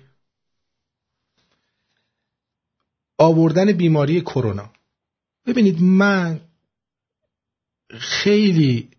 [3.19, 4.73] آوردن بیماری کرونا.
[5.47, 6.41] ببینید من
[7.91, 8.91] خیلی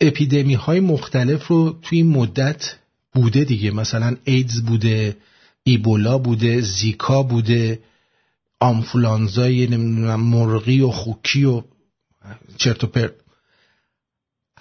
[0.00, 2.81] اپیدمی های مختلف رو توی این مدت
[3.12, 3.70] بوده دیگه.
[3.70, 5.16] مثلا ایدز بوده
[5.64, 7.82] ایبولا بوده زیکا بوده
[8.60, 11.62] آنفولانزای نمی‌دونم مرغی و خوکی و
[12.56, 13.14] چرت و پرت.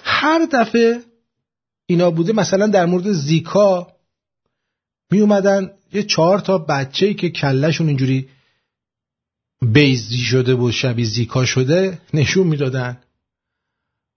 [0.04, 1.04] هر دفعه
[1.86, 3.88] اینا بوده مثلا در مورد زیکا
[5.12, 8.30] می اومدن یه چهار تا بچه که کلشون اینجوری
[9.62, 12.98] بیزی شده و شبیه زیکا شده نشون می‌دادن.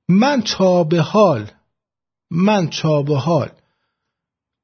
[0.08, 1.50] من تا به حال
[2.30, 3.50] من تا به حال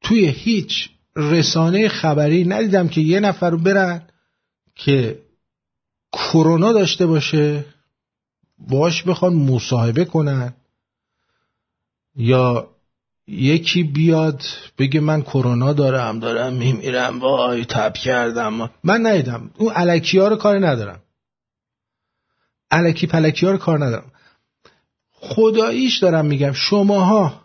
[0.02, 4.02] توی هیچ رسانه خبری ندیدم که یه نفر رو برن
[4.74, 5.22] که
[6.12, 7.64] کرونا داشته باشه
[8.58, 10.54] باش بخوان مصاحبه کنن
[12.16, 12.68] یا
[13.26, 14.42] یکی بیاد
[14.78, 18.70] بگه من کرونا دارم دارم میمیرم وای تب کردم.
[18.84, 19.50] من ندیدم.
[19.58, 21.00] اون علکی ها رو کار ندارم.
[22.70, 24.12] علکی پلکی ها رو کار ندارم.
[25.12, 26.52] خداییش دارم میگم.
[26.52, 27.39] شماها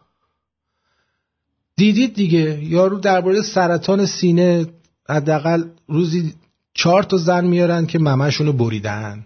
[1.78, 2.64] دیدید دیگه.
[2.64, 4.68] یارو درباره سرطان سینه
[5.10, 6.34] حداقل روزی
[6.74, 9.26] چهار تا زن میارن که ممشونو بریدن.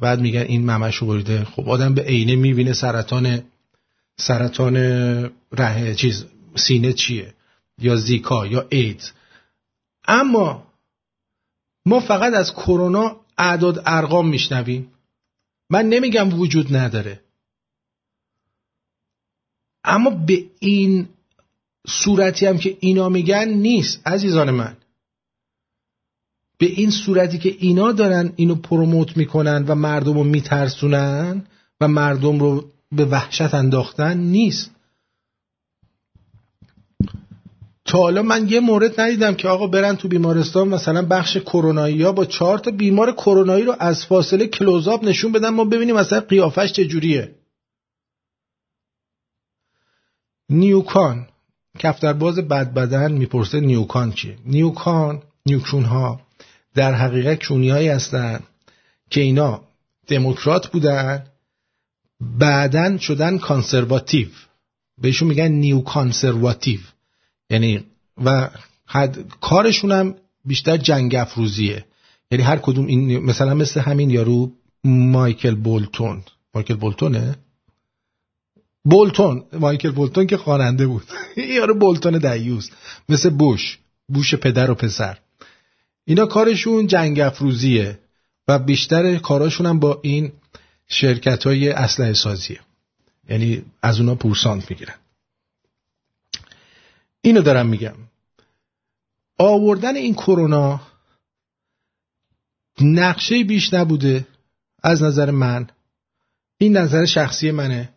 [0.00, 1.44] بعد میگن این ممشو بریده.
[1.44, 3.42] خب آدم به عینه می‌بینه سرطان
[4.18, 4.76] سرطان
[5.52, 6.24] ره چیز
[6.56, 7.34] سینه چیه؟
[7.78, 9.10] یا زیکا یا ایدز.
[10.08, 10.66] اما
[11.86, 14.92] ما فقط از کرونا اعداد ارقام میشنویم.
[15.70, 17.20] من نمیگم وجود نداره.
[19.84, 21.08] اما به این
[21.88, 24.76] صورتی هم که اینا میگن نیست عزیزان من.
[26.58, 31.46] به این صورتی که اینا دارن اینو پروموت می‌کنن و مردم رو میترسونن
[31.80, 34.70] و مردم رو به وحشت انداختن نیست.
[37.84, 42.12] تا حالا من یه مورد ندیدم که آقا برن تو بیمارستان مثلا بخش کرونایی ها
[42.12, 46.72] با چهار تا بیمار کرونایی رو از فاصله کلوزآپ نشون بدن ما ببینیم مثلا قیافش
[46.72, 47.34] چجوریه.
[50.50, 51.26] نیوکان.
[51.78, 56.20] کفترباز بد بدن می‌پرسه نیوکان چیه؟ نیوکان نیوکشون ها
[56.74, 58.40] در حقیقت کونیایی هستن
[59.10, 59.60] که اینا
[60.06, 61.24] دموکرات بودن
[62.20, 64.28] بعدن شدن کانسرواتیو.
[65.00, 66.80] بهشون میگن neo conservative
[67.50, 67.84] یعنی
[68.24, 68.50] و
[68.86, 70.14] حد کارشون هم
[70.44, 71.84] بیشتر جنگ افروزیه.
[72.30, 74.52] یعنی هر کدوم این مثلا مثل همین یارو
[74.84, 76.22] مایکل بولتون.
[76.54, 77.36] مایکل بولتونه؟
[78.90, 81.04] بولتون مایکل بولتون که خواننده بود.
[81.56, 82.70] یارو بولتون دیوث
[83.08, 83.78] مثل بوش
[84.08, 85.18] بوش پدر و پسر.
[86.04, 87.98] اینا کارشون جنگ افروزیه
[88.48, 90.32] و بیشتر کاراشون هم با این
[90.88, 92.60] شرکت های اسلحه سازیه.
[93.28, 94.94] یعنی از اونا پورسانت می‌گیرن.
[97.20, 97.94] اینو دارم میگم.
[99.38, 100.80] آوردن این کرونا
[102.80, 104.26] نقشه بیش نبوده
[104.82, 105.66] از نظر من.
[106.58, 107.88] این نظر شخصی منه.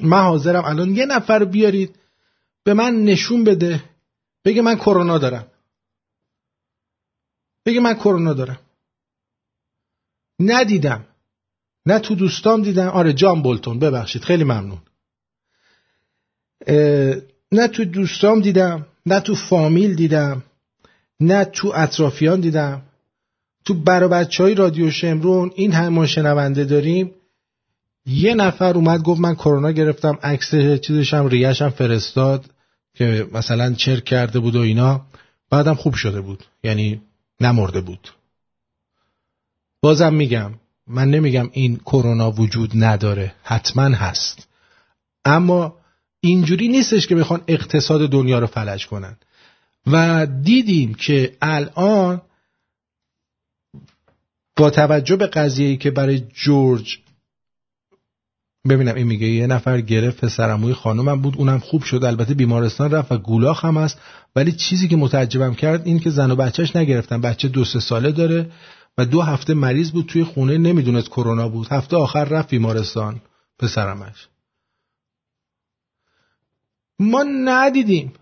[0.00, 1.98] من حاضرم الان یه نفر بیارید
[2.64, 3.82] به من نشون بده.
[4.44, 5.46] بگه من کرونا دارم.
[7.66, 8.58] بگه من کرونا دارم.
[10.40, 11.04] ندیدم.
[11.86, 12.88] نه تو دوستام دیدم.
[12.88, 13.78] آره جان بولتون.
[13.78, 14.24] ببخشید.
[14.24, 14.82] خیلی ممنون.
[17.52, 18.86] نه تو دوستام دیدم.
[19.06, 20.42] نه تو فامیل دیدم.
[21.20, 22.82] نه تو اطرافیان دیدم.
[23.64, 27.14] تو برا بچه های رادیو شمرون این همه شنونده داریم.
[28.06, 32.50] یه نفر اومد گفت من کرونا گرفتم عکس چیزشم ریشم فرستاد
[32.94, 35.06] که مثلا چرک کرده بود و اینا.
[35.50, 37.00] بعدم خوب شده بود یعنی
[37.40, 38.08] نمرده بود.
[39.80, 40.52] بازم میگم
[40.86, 44.48] من نمیگم این کرونا وجود نداره حتما هست.
[45.24, 45.76] اما
[46.20, 49.16] اینجوری نیستش که بخوان اقتصاد دنیا رو فلج کنن.
[49.86, 52.22] و دیدیم که الان
[54.56, 56.98] با توجه به قضیه‌ای که برای جورج
[58.68, 63.12] ببینم این میگه یه نفر گرفت پسرموی خانومم بود اونم خوب شد البته بیمارستان رفت
[63.12, 64.00] و گولاخ هم هست.
[64.36, 67.20] ولی چیزی که متعجبم کرد این که زن و بچهش نگرفتن.
[67.20, 68.50] بچه دو سه ساله داره
[68.98, 71.66] و دو هفته مریض بود توی خونه نمی‌دونست کرونا بود.
[71.70, 73.20] هفته آخر رفت بیمارستان
[73.58, 74.28] پسرمش.
[76.98, 78.12] ما ندیدیم.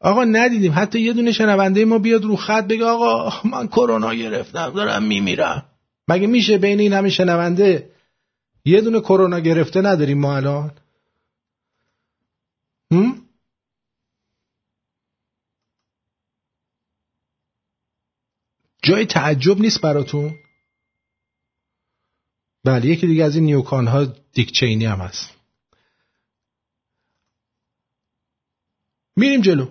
[0.00, 0.72] آقا ندیدیم.
[0.76, 5.64] حتی یه دونه شنونده ما بیاد رو خط بگه آقا من کرونا گرفتم دارم میمیرم.
[6.08, 7.93] مگه میشه بین این همه شنونده
[8.64, 10.70] یه دونه کرونا گرفته نداریم ما الان؟
[18.84, 20.38] جای تعجب نیست براتون؟
[22.64, 25.30] بله یکی دیگه از این نیوکان ها دیکچینی هم هست.
[29.16, 29.70] میریم جلو.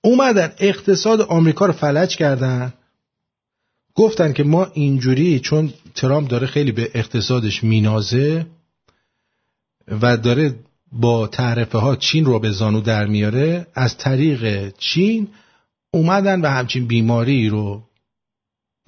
[0.00, 2.74] اومدن اقتصاد آمریکا رو فلج کردن.
[3.94, 8.46] گفتن که ما اینجوری چون ترامپ داره خیلی به اقتصادش مینازه
[10.02, 10.54] و داره
[10.92, 13.66] با تعرفه ها چین رو به زانو در میاره.
[13.74, 15.28] از طریق چین
[15.90, 17.82] اومدن و همچین بیماری رو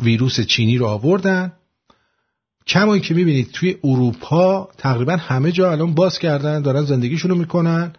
[0.03, 1.53] ویروس چینی رو آوردن.
[2.67, 7.93] کما که می‌بینید توی اروپا تقریبا همه جا الان باز کردن دارن زندگیشونو می‌کنن.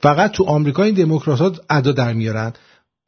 [0.00, 2.52] فقط تو آمریکا این دموکرات ادا در میارن.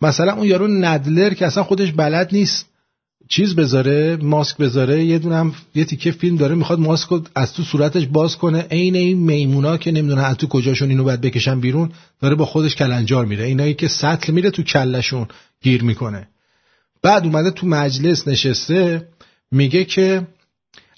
[0.00, 2.67] مثلا اون یارو ندلر که اصلا خودش بلد نیست.
[3.28, 7.62] چیز بذاره ماسک بذاره یه دونم یه تیکه فیلم داره می‌خواد ماسک رو از تو
[7.62, 8.66] صورتش باز کنه.
[8.70, 12.74] عین این میمونا که نمی‌دونه از تو کجاشون اینو باید بکشن بیرون داره با خودش
[12.74, 13.44] کلنجار میره.
[13.44, 15.26] اینایی که سطل میره تو کلشون
[15.62, 16.28] گیر می‌کنه.
[17.02, 19.08] بعد اومده تو مجلس نشسته
[19.50, 20.26] میگه که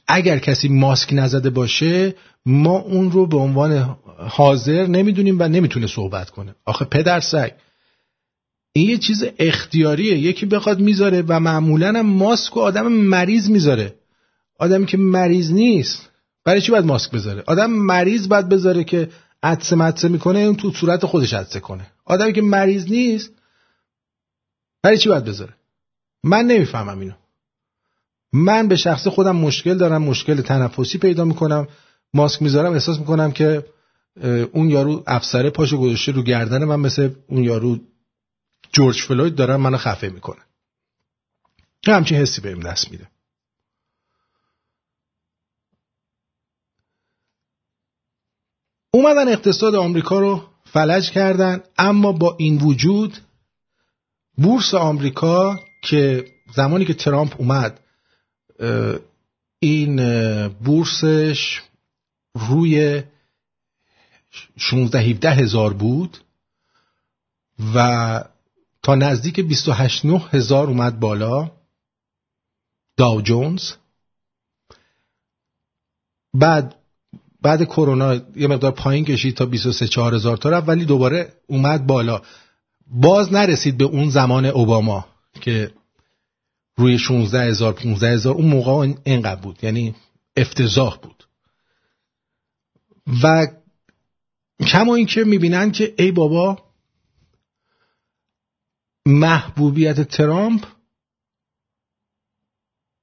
[0.09, 2.15] اگر کسی ماسک نزده باشه
[2.47, 6.55] ما اون رو به عنوان حاضر نمی‌دونیم و نمی‌تونه صحبت کنه.
[6.65, 7.51] آخه پدر سگ.
[8.73, 10.19] این یه چیز اختیاریه.
[10.19, 13.95] یکی بخواد می‌ذاره و معمولا هم ماسک و آدم مریض می‌ذاره.
[14.59, 16.11] آدمی که مریض نیست
[16.45, 19.09] برای چی باید ماسک بذاره؟ آدم مریض باید بذاره که
[19.43, 21.87] عدسه مدسه می‌کنه اون تو صورت خودش عدسه کنه.
[22.05, 23.31] آدمی که مریض نیست
[24.83, 25.55] برای چی باید بذاره؟
[26.25, 27.13] من نمی‌فهمم اینو.
[28.33, 31.69] من به شخص خودم مشکل دارم مشکل تنفسی پیدا می‌کنم
[32.15, 33.65] ماسک می‌ذارم احساس می‌کنم که
[34.53, 37.79] اون یارو افسره پاشو گذاشته رو گردن من مثل اون یارو
[38.73, 40.41] جورج فلوید دارن منو خفه می‌کنه.
[41.87, 43.11] همچین حسی بهم دست میده.
[48.91, 53.19] اومدن اقتصاد آمریکا رو فلج کردن اما با این وجود
[54.37, 57.81] بورس آمریکا که زمانی که ترامپ اومد
[59.59, 59.99] این
[60.49, 61.61] بورسش
[62.35, 63.03] روی
[64.57, 66.19] 16 17 هزار بود
[67.75, 68.25] و
[68.83, 71.51] تا نزدیک 28 9 هزار اومد بالا.
[72.97, 73.73] داو جونز
[76.35, 76.77] بعد
[77.43, 81.87] بعد کرونا یه مقدار پایین کشید تا 23 4 هزار تا رفت ولی دوباره اومد
[81.87, 82.23] بالا.
[82.87, 85.07] باز نرسید به اون زمان اوباما
[85.41, 85.73] که
[86.77, 89.95] روی 16 هزار 15 هزار اون موقع اینقدر بود یعنی
[90.37, 91.25] افتضاح بود.
[93.23, 93.47] و
[94.67, 96.70] کما اینکه می‌بینن که ای بابا
[99.11, 100.67] محبوبیت ترامپ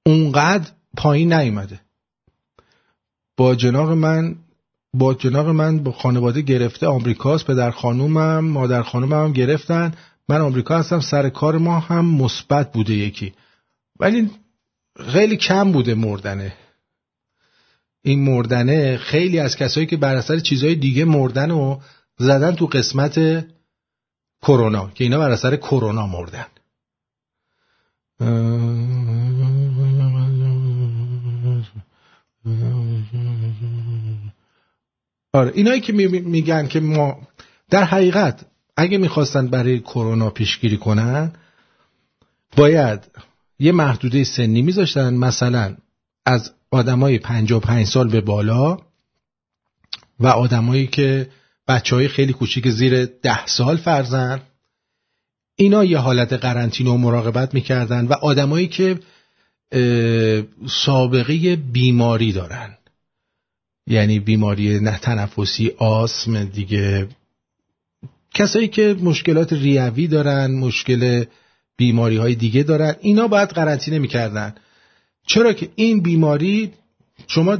[0.06, 1.80] اونقدر پایین نیومده.
[3.36, 4.36] با جناق من
[4.94, 9.94] با جناق من با خانواده گرفته آمریکاست پدر خانومم مادر خانومم هم گرفتن.
[10.28, 13.32] من آمریکا هستم سر کار ما هم مثبت بوده یکی.
[14.00, 14.30] ولی
[15.12, 16.52] خیلی کم بوده مردنه.
[18.02, 21.78] این مردنه خیلی از کسایی که بر اثر چیزهای دیگه مردن و
[22.18, 23.44] زدن تو قسمت
[24.42, 26.46] کرونا که اینا بر اثر کرونا مردن.
[35.32, 37.20] آره اینایی که میگن که ما
[37.70, 41.32] در حقیقت اگه می‌خواستن برای کرونا پیشگیری کنن
[42.56, 43.00] باید
[43.58, 45.14] یه محدوده سنی میذاشتن.
[45.14, 45.76] مثلا
[46.26, 48.78] از آدمای 55 سال به بالا
[50.20, 51.30] و آدمایی که
[51.68, 54.40] بچه های خیلی کوچیک زیر ده سال فرزن
[55.56, 58.98] اینا یه حالت قرنطینه و مراقبت می‌کردن و آدمایی که
[60.66, 62.78] سابقه بیماری دارن.
[63.86, 67.08] یعنی بیماری نه تنفسی آسم دیگه.
[68.34, 71.24] کسایی که مشکلات ریوی دارن مشکل
[71.76, 74.54] بیماری های دیگه دارن اینا باید قرنطینه می‌کردن.
[75.26, 76.72] چرا که این بیماری
[77.26, 77.58] شما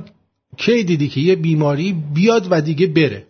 [0.57, 3.27] کی دیدی که یه بیماری بیاد و دیگه بره؟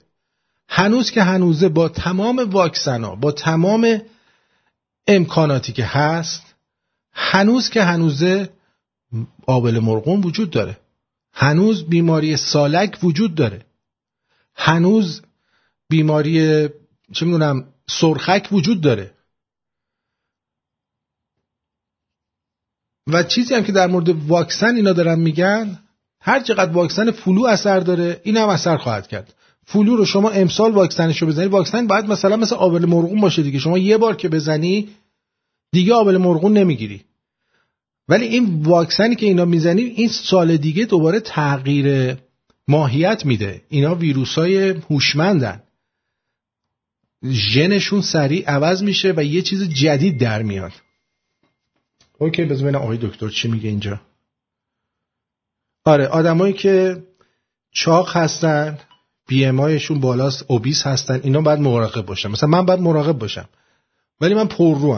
[0.68, 4.00] هنوز که هنوزه با تمام واکسنا با تمام
[5.06, 6.54] امکاناتی که هست
[7.12, 8.52] هنوز که هنوزه
[9.46, 10.78] آبله مرغون وجود داره.
[11.32, 13.66] هنوز بیماری سالک وجود داره.
[14.54, 15.22] هنوز
[15.88, 16.68] بیماری
[17.12, 19.14] چه می‌دونم سرخک وجود داره.
[23.06, 25.78] و چیزی هم که در مورد واکسن اینا دارن میگن
[26.20, 29.34] هر چقدر واکسن flu اثر داره این هم اثر خواهد کرد.
[29.70, 33.58] flu رو شما امسال واکسنش رو بزنی واکسن باید مثلا مثل آبله مرغون باشه دیگه.
[33.58, 34.88] شما یه بار که بزنی
[35.72, 37.04] دیگه آبل مرغون نمی‌گیری.
[38.08, 42.16] ولی این واکسنی که اینا می‌زنی این سال دیگه دوباره تغییر
[42.68, 43.62] ماهیت میده.
[43.68, 45.62] اینا ویروس های هوشمندن.
[47.24, 50.72] ژنشون سریع عوض میشه و یه چیز جدید در میاد.
[52.18, 54.00] اوکی بذار ببینم آقای دکتر چی میگه اینجا.
[55.84, 57.02] آره آدمایی که
[57.72, 58.78] چاق هستن
[59.28, 62.28] بی ام بالاست اوبیس هستن اینا باید مراقب باشن.
[62.28, 63.48] مثلا من باید مراقب باشم
[64.20, 64.94] ولی من پر رو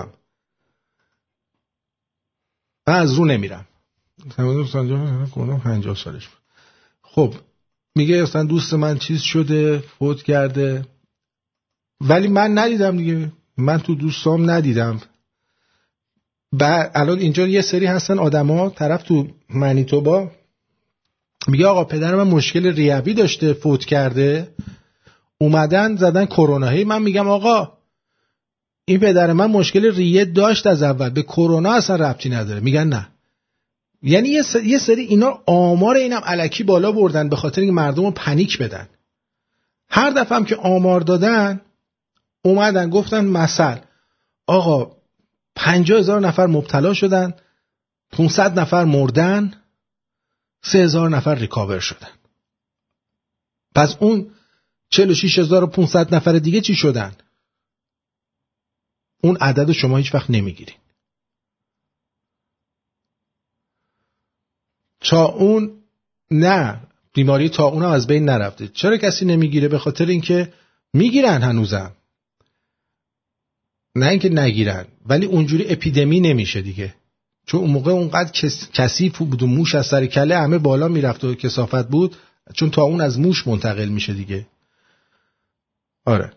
[2.86, 3.66] من از رو نمیرم.
[5.58, 6.28] پنجاه سالش
[7.02, 7.34] خب
[7.96, 10.86] میگه اصلا دوست من چیز شده فوت کرده.
[12.00, 13.32] ولی من ندیدم دیگه.
[13.56, 15.00] من تو دوستام ندیدم.
[16.52, 20.30] بعد الان اینجا یه سری هستن آدما طرف تو منیتوبا
[21.48, 24.48] میگه آقا پدر من مشکل ریوی داشته فوت کرده.
[25.38, 26.84] اومدن زدن کرونا.
[26.86, 27.72] من میگم آقا
[28.84, 31.10] این پدر من مشکل ریه داشت از اول.
[31.10, 32.60] به کرونا اصلا ربطی نداره.
[32.60, 33.08] میگن نه.
[34.02, 34.28] یعنی
[34.64, 38.88] یه سری اینا آمار اینم علکی بالا بردن به خاطر اینکه مردم رو پنیک بدن.
[39.88, 41.60] هر دفعه هم که آمار دادن
[42.44, 43.76] اومدن گفتن مثل.
[44.46, 44.96] آقا
[45.56, 47.34] پنجاه هزار نفر مبتلا شدن
[48.12, 49.52] 500 نفر مردن.
[50.62, 52.10] سه هزار نفر ریکاور شدن.
[53.74, 54.34] پس اون
[54.88, 57.16] 46500 نفر دیگه چی شدن؟
[59.22, 60.76] اون عدد شما هیچ وقت نمی‌گیرین.
[65.00, 65.82] تا اون
[66.30, 66.80] نه
[67.12, 68.68] بیماری تا اون از بین نرفته.
[68.68, 70.52] چرا کسی نمی‌گیره؟ به خاطر اینکه
[70.92, 71.96] می‌گیرن هنوزم.
[73.94, 76.94] نه اینکه نگیرن ولی اونجوری اپیدمی نمیشه دیگه.
[77.46, 78.30] چون اون موقع اونقدر
[78.72, 82.16] کثیف بود و موش از سر کله همه بالا می‌رفت و کسافت بود
[82.54, 84.46] چون تا اون از موش منتقل میشه دیگه.
[86.04, 86.32] آره.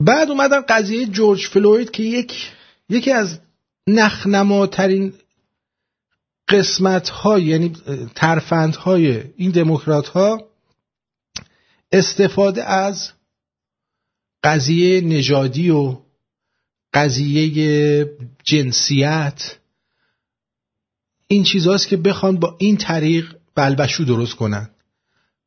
[0.00, 2.52] بعد اومدن قضیه جورج فلوید که یک
[2.88, 3.38] یکی از
[3.86, 5.12] نخنماترین
[6.48, 7.72] قسمت های یعنی
[8.14, 10.48] ترفند های این دموکرات ها
[11.92, 13.10] استفاده از
[14.42, 15.96] قضیه نژادی و
[16.94, 19.56] قضیه جنسیت
[21.26, 24.70] این چیزاست که بخوان با این طریق بلبشو درست کنن.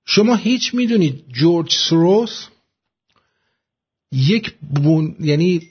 [0.06, 2.48] شما هیچ می‌دونید جورج سروس
[4.12, 5.16] یک بون...
[5.20, 5.70] یعنی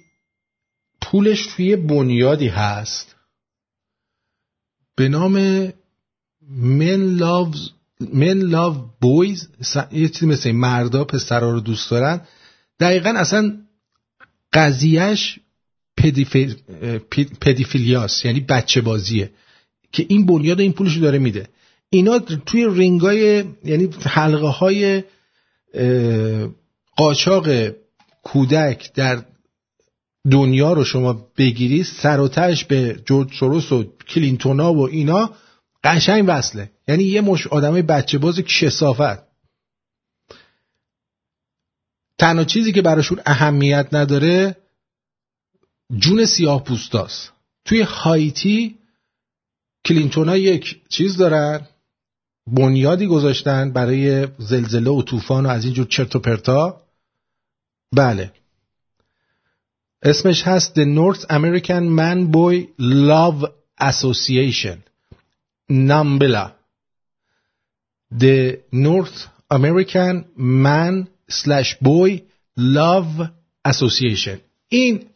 [1.00, 3.14] پولش توی بنیادی هست.
[4.96, 5.68] به نام
[6.50, 7.70] Men Loves
[8.00, 9.46] Men Love Boys
[9.92, 12.20] یه چیزی مثل مردا پسرها رو دوست دارن.
[12.82, 13.44] دقیقا اصلا
[14.52, 15.38] قضیهش
[15.96, 16.54] پدیفیل...
[17.40, 19.30] پدیفیلیاس یعنی بچه بازیه
[19.92, 21.48] که این بنیاد این پولش داره میده.
[21.90, 25.02] اینا توی رینگای یعنی حلقه های
[26.96, 27.48] قاچاق
[28.22, 29.24] کودک در
[30.30, 35.30] دنیا رو شما بگیری سر و تش به جورج سوروس و کلینتونا و اینا
[35.84, 36.70] قشنگ وصله.
[36.88, 39.31] یعنی یه مش آدم بچه باز کسافت
[42.22, 44.56] تنها چیزی که براشون اهمیت نداره
[45.98, 47.32] جون سیاه پوستاست.
[47.64, 48.78] توی هایتی
[49.84, 51.60] کلینتونا یک چیز دارن
[52.46, 56.82] بنیادی گذاشتن برای زلزله و طوفان و از اینجور چرت و پرتا.
[57.92, 58.32] بله.
[60.02, 63.46] اسمش هست The North American Man Boy Love
[63.80, 64.78] Association.
[65.70, 66.50] NAMBLA
[68.20, 69.18] The North
[69.50, 72.22] American Man slash Boy
[72.58, 73.28] Love
[73.68, 74.38] Association.
[74.68, 75.06] این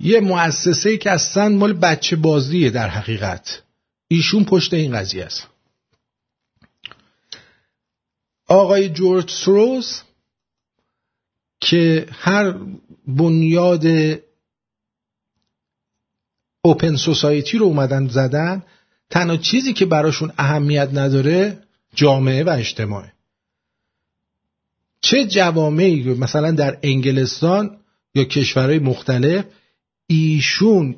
[0.00, 3.62] یه مؤسسه که اصلا مال بچه بازیه در حقیقت.
[4.08, 5.46] ایشون پشت این قضیه است.
[8.48, 10.00] آقای جورج سروز
[11.60, 12.54] که هر
[13.06, 13.86] بنیاد
[16.62, 18.62] اوپن سوسایتی رو اومدن زدن
[19.10, 21.62] تنها چیزی که براشون اهمیت نداره
[21.94, 23.12] جامعه و اجتماعه.
[25.06, 27.76] چه جوامعی مثلا در انگلستان
[28.14, 29.44] یا کشورهای مختلف
[30.06, 30.96] ایشون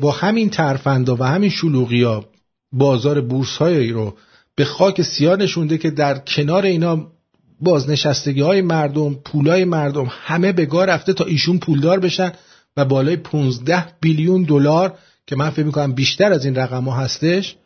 [0.00, 2.24] با همین ترفندا و همین شلوغی ها
[2.72, 4.16] بازار بورس های رو
[4.54, 7.12] به خاک سیاه نشونده که در کنار اینا
[7.60, 12.32] بازنشستگی های مردم پولای مردم همه به گاه رفته تا ایشون پولدار بشن
[12.76, 17.56] و بالای 15 بیلیون دلار که من فکر می‌کنم بیشتر از این رقم ها هستش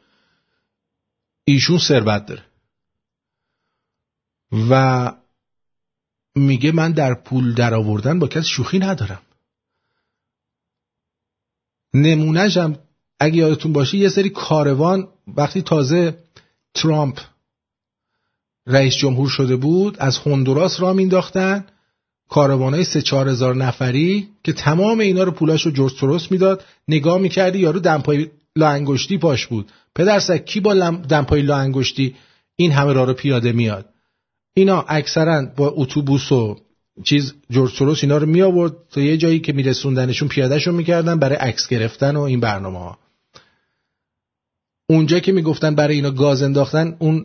[1.44, 2.42] ایشون ثروت داره.
[4.70, 5.12] و
[6.34, 9.22] میگه من در پول در آوردن با کسی شوخی ندارم.
[11.94, 12.78] نمونهش هم
[13.20, 16.18] اگه یادتون باشه یه سری کاروان وقتی تازه
[16.74, 17.20] ترامپ
[18.66, 21.64] رئیس جمهور شده بود از هندوراس را مینداختن
[22.28, 26.64] کاروان های سه چهار هزار نفری که تمام اینا رو پولاش رو جورج سروس می‌داد.
[26.88, 28.84] نگاه می‌کردی یارو دمپای لا
[29.20, 29.72] پاش بود.
[29.94, 32.16] پدرسک کی با دمپای لا انگشتی
[32.56, 33.91] این همه راه رو پیاده میاد
[34.54, 36.56] اینا اکثرا با اتوبوس و
[37.04, 41.68] چیز جورج اینا رو می آورد تا یه جایی که میرسوندنشون پیادهشون می‌کردن برای عکس
[41.68, 42.98] گرفتن و این برنامه ها
[44.86, 47.24] اونجا که می‌گفتن برای اینا گاز انداختن اون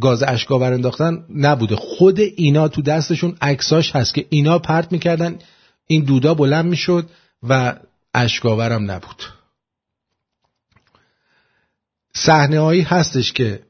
[0.00, 1.76] گاز اشکاور انداختن نبوده.
[1.76, 5.38] خود اینا تو دستشون عکساش هست که اینا پرت می‌کردن
[5.86, 7.10] این دودا بلند می‌شد
[7.42, 7.76] و
[8.14, 9.22] اشکاورم نبود.
[12.14, 13.62] صحنه هایی هستش که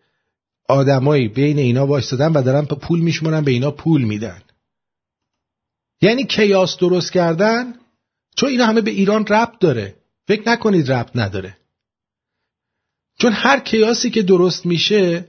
[0.68, 4.42] آدمایی بین اینا وایستادن و دارن پول میشمونن به اینا پول میدن.
[6.00, 7.74] یعنی کیاس درست کردن؟
[8.36, 9.96] چون اینا همه به ایران ربط داره.
[10.28, 11.56] فکر نکنید ربط نداره.
[13.18, 15.28] چون هر کیاسی که درست میشه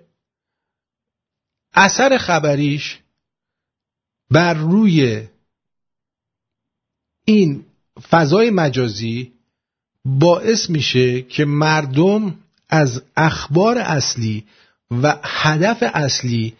[1.73, 2.99] اثر خبریش
[4.31, 5.27] بر روی
[7.25, 7.65] این
[8.09, 9.33] فضای مجازی
[10.05, 14.45] باعث میشه که مردم از اخبار اصلی
[14.91, 16.57] و هدف اصلی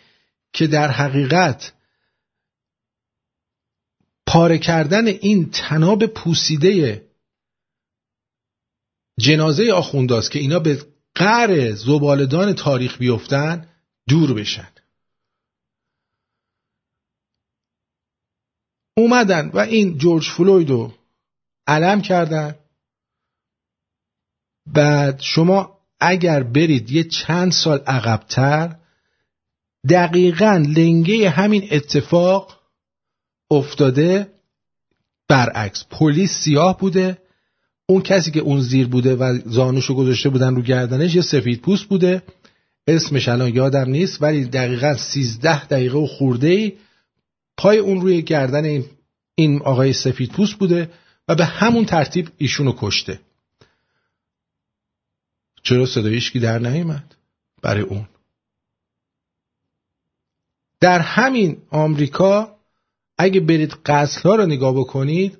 [0.53, 1.73] که در حقیقت
[4.28, 7.05] پاره کردن این تناب پوسیده
[9.19, 13.69] جنازه آخونداست که اینا به قر زبالدان تاریخ بیفتن
[14.07, 14.71] دور بشن.
[18.97, 20.93] اومدن و این جورج فلوید رو
[21.67, 22.55] علم کردن.
[24.65, 28.76] بعد شما اگر برید یه چند سال عقبتر
[29.89, 32.60] دقیقا لنگه همین اتفاق
[33.52, 34.28] افتاده
[35.28, 37.18] برعکس پلیس سیاه بوده
[37.88, 41.86] اون کسی که اون زیر بوده و زانوشو گذاشته بودن رو گردنش یه سفید پوست
[41.86, 42.22] بوده.
[42.88, 46.74] اسمش الان یادم نیست ولی دقیقا سیزده دقیقه و خورده ای
[47.58, 48.84] پای اون روی گردن
[49.36, 50.89] این آقای سفید پوست بوده
[51.28, 53.20] و به همون ترتیب ایشونو کشته.
[55.66, 57.16] چرا صدایش که در نیامد
[57.61, 58.07] برای اون.
[60.80, 62.59] در همین آمریکا
[63.18, 65.38] اگه برید قتل رو نگاه بکنید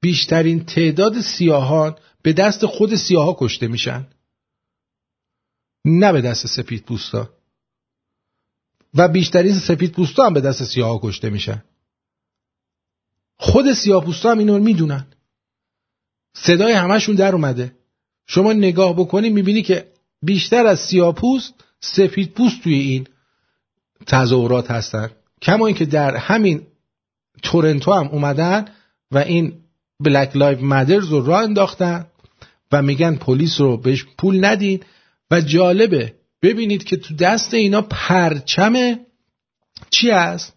[0.00, 4.06] بیشترین تعداد سیاهان به دست خود سیاها کشته میشن.
[5.84, 7.30] نه به دست سپید پوستا.
[8.94, 11.64] و بیشترین سپید پوستا هم به دست سیاها کشته میشن.
[13.36, 15.06] خود سیاه پوستا هم اینو می‌دونن.
[16.34, 17.79] صدای همشون در اومده.
[18.26, 19.86] شما نگاه بکنی می‌بینی که
[20.22, 23.06] بیشتر از سیاه پوست سفید پوست توی این
[24.06, 25.10] تظاهرات هستن.
[25.42, 26.62] کما اینکه در همین
[27.42, 28.64] تورنتو هم اومدن
[29.10, 29.52] و این
[30.00, 32.06] Black Lives Matter رو راه انداختن
[32.72, 34.80] و میگن پلیس رو بهش پول ندین.
[35.30, 38.98] و جالبه ببینید که تو دست اینا پرچم
[39.90, 40.52] چی هست؟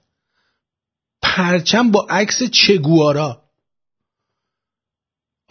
[1.21, 3.42] پرچم با عکس چگوارا.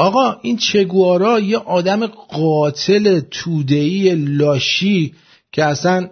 [0.03, 5.15] آقا این چگوارا یه آدم قاتل تودهی لاشی
[5.53, 6.11] که اصلا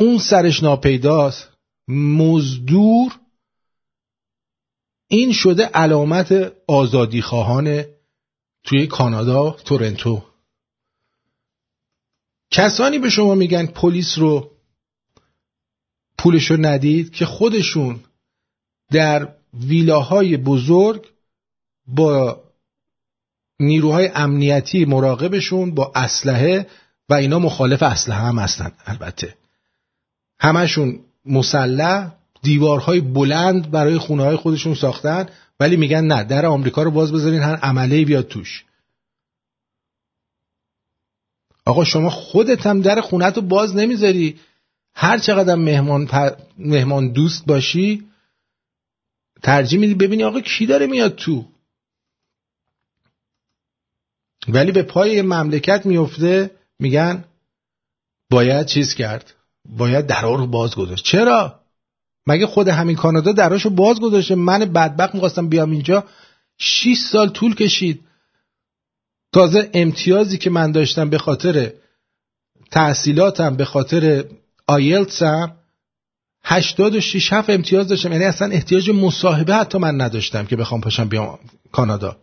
[0.00, 1.48] اون سرش ناپیداست
[1.88, 3.18] مزدور
[5.08, 7.84] این شده علامت آزادی خواهان
[8.64, 10.22] توی کانادا تورنتو.
[12.50, 14.50] کسانی به شما میگن پلیس رو
[16.18, 18.00] پولش رو ندید که خودشون
[18.90, 21.06] در ویلاهای بزرگ
[21.86, 22.49] با
[23.60, 26.66] نیروهای امنیتی مراقبشون با اسلحه
[27.08, 29.34] و اینا مخالف اسلحه هم هستن البته.
[30.40, 35.26] همشون مسلح دیوارهای بلند برای خونه های خودشون ساختن
[35.60, 38.64] ولی میگن نه در آمریکا رو باز بذارین هر عمله بیاد توش.
[41.66, 44.40] آقا شما خودت هم در خونت رو باز نمی‌ذاری.
[44.94, 46.08] هر چقدر مهمان,
[46.58, 48.04] مهمان دوست باشی
[49.42, 51.44] ترجیح میدی ببینی آقا کی داره میاد تو.
[54.48, 57.24] ولی به پای مملکت میفته میگن
[58.30, 59.34] باید چیز کرد؟
[59.68, 61.04] باید درا رو باز گذاشت.
[61.04, 61.60] چرا؟
[62.26, 66.04] مگه خود همین کانادا دراشو باز گذاشته؟ من بدبخت می‌خواستم بیام اینجا.
[66.58, 68.00] 6 سال طول کشید.
[69.32, 71.72] تازه امتیازی که من داشتم به خاطر
[72.70, 74.24] تحصیلاتم به خاطر
[74.66, 75.56] آیلتسم
[76.44, 78.12] 86 7 امتیاز داشتم.
[78.12, 81.38] یعنی اصلا احتیاج مصاحبه حتی من نداشتم که بخوام پاشم بیام
[81.72, 82.16] کانادا.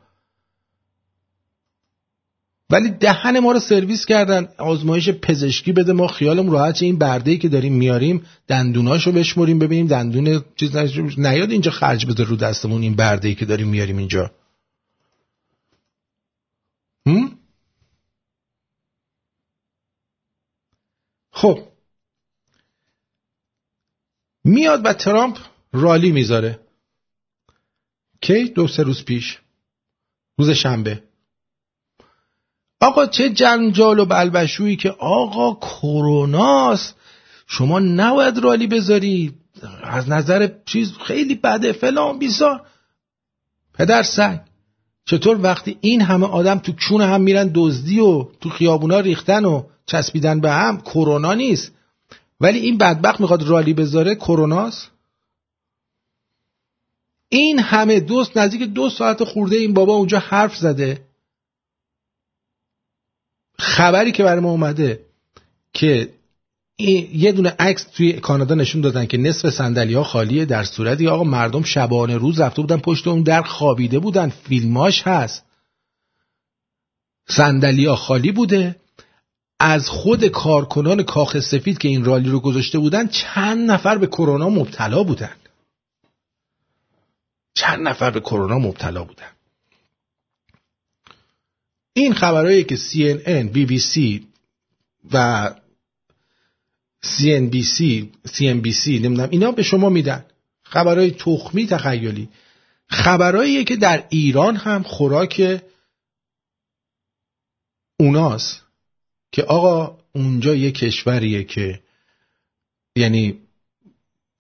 [2.69, 4.47] ولی دهن ما رو سرویس کردن.
[4.57, 9.87] آزمایش پزشکی بده ما خیالم راحت این برده که داریم میاریم دندوناشو بشمریم ببینیم.
[9.87, 10.75] دندون چیز
[11.17, 14.31] نیاد اینجا خرج بده رو دستمون این برده که داریم میاریم اینجا؟
[21.31, 21.67] خب.
[24.43, 25.37] میاد و ترامپ
[25.73, 26.59] رالی می‌ذاره.
[28.21, 29.39] کی؟ دو سه روز پیش.
[30.37, 31.06] روز شنبه.
[32.81, 36.95] آقا چه جنجال و بلبشویی که آقا کروناست.
[37.47, 39.33] شما نباید رالی بذاری.
[39.83, 41.71] از نظر چیز خیلی بده.
[41.71, 42.61] فلان بیسار
[43.73, 44.39] پدر سگ.
[45.05, 49.63] چطور وقتی این همه آدم تو چون هم میرن دزدی و تو خیابونا ریختن و
[49.85, 51.71] چسبیدن به هم کرونا نیست.
[52.41, 54.91] ولی این بدبخت می‌خواد رالی بذاره کروناست.
[57.29, 61.06] این همه دوست نزدیک دو ساعت خورده این بابا اونجا حرف زده.
[63.59, 64.99] خبری که برای ما اومده
[65.73, 66.09] که
[67.13, 71.23] یه دونه عکس توی کانادا نشون دادن که نصف صندلی ها خالیه در صورتی آقا
[71.23, 74.29] مردم شبانه روز رفته بودن پشت اون در خوابیده بودن.
[74.29, 75.45] فیلماش هست.
[77.29, 78.75] صندلی ها خالی بوده.
[79.59, 84.49] از خود کارکنان کاخ سفید که این رالی رو گذاشته بودن چند نفر به کرونا
[84.49, 85.35] مبتلا بودن.
[87.53, 89.36] چند نفر به کرونا مبتلا بودن.
[91.97, 94.21] این خبرهایی که CNN, BBC
[95.11, 95.49] و
[97.05, 100.25] CNBC, CNBC نمی‌دونم اینا به شما میدن.
[100.63, 102.29] خبرهای تخمی تخیلی.
[102.89, 105.61] خبرهایی که در ایران هم خوراک
[107.99, 108.61] اوناست
[109.31, 111.79] که آقا اونجا یه کشوریه که
[112.95, 113.39] یعنی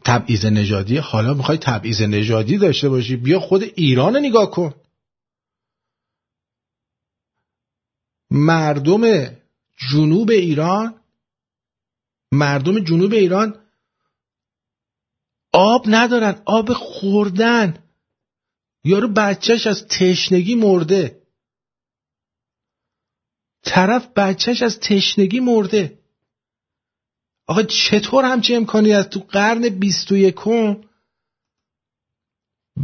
[0.05, 4.73] تبعیض نژادی حالا می‌خوای تبعیض نژادی داشته باشی بیا خود ایران نگاه کن.
[8.31, 9.23] مردم
[9.91, 11.01] جنوب ایران
[12.31, 13.67] مردم جنوب ایران
[15.53, 17.83] آب ندارن آب خوردن.
[18.83, 21.21] یارو بچهش از تشنگی مرده.
[23.63, 25.99] طرف بچهش از تشنگی مرده.
[27.47, 30.81] آقا چطور همچه امکانی از تو قرن بیست و یکم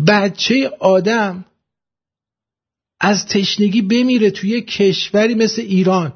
[0.08, 1.46] بچه آدم
[3.06, 6.14] از تشنگی بمیره توی کشوری مثل ایران.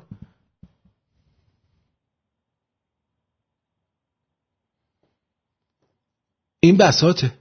[6.60, 7.34] این بساته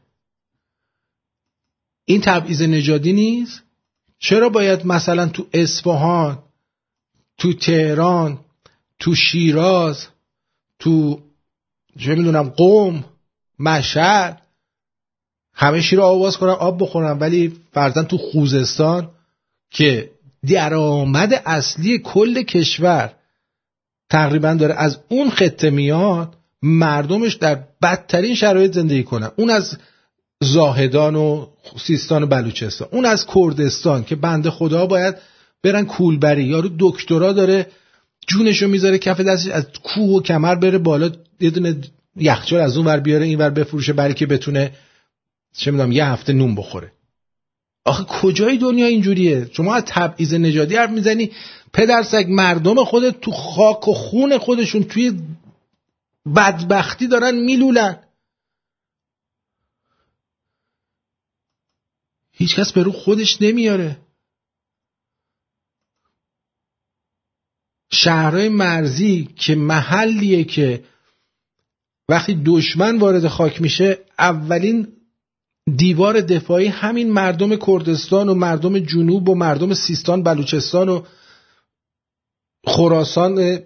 [2.04, 3.62] این تبعیض نژادی نیست؟
[4.18, 6.42] چرا باید مثلا تو اصفهان
[7.38, 8.38] تو تهران
[8.98, 10.06] تو شیراز
[10.78, 11.22] تو
[11.98, 13.04] چه می‌دونم قوم
[13.58, 14.42] مشهد
[15.52, 19.15] همه شیر آواز کنن آب بخورن ولی فرزن تو خوزستان
[19.70, 20.10] که
[20.48, 23.12] درآمد اصلی کل کشور
[24.10, 29.76] تقریبا داره از اون خطه میاد مردمش در بدترین شرایط زندگی کنن اون از
[30.40, 31.46] زاهدان و
[31.86, 35.14] سیستان و بلوچستان اون از کردستان که بنده خدا باید
[35.62, 36.44] برن کولبری.
[36.44, 37.66] یارو دکترا داره
[38.26, 41.10] جونشو می‌ذاره کف دستش از کوه و کمر بره بالا
[41.40, 41.76] یه دونه
[42.16, 44.72] یخچال از اون ور بیاره این ور بفروشه برای که بتونه
[45.56, 46.92] چه می‌دونم یه هفته نون بخوره.
[47.86, 51.32] آخه کجای دنیا اینجوریه؟ شما از تبعیض نژادی حرف می‌زنی
[51.72, 55.20] پدرسگ مردم خودت تو خاک و خون خودشون توی
[56.36, 58.02] بدبختی دارن میلولن.
[62.32, 63.98] هیچکس به رو خودش نمیاره.
[67.92, 70.84] شهرهای مرزی که محلیه که
[72.08, 74.95] وقتی دشمن وارد خاک میشه اولین
[75.74, 81.02] دیوار دفاعی همین مردم کردستان و مردم جنوب و مردم سیستان بلوچستان و
[82.66, 83.58] خراسان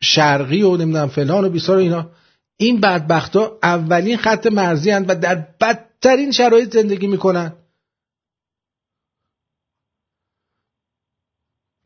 [0.00, 2.10] شرقی و نمی‌دونم فلان و بیسار اینا.
[2.56, 7.52] این بدبختا اولین خط مرزی هن و در بدترین شرایط زندگی می‌کنن.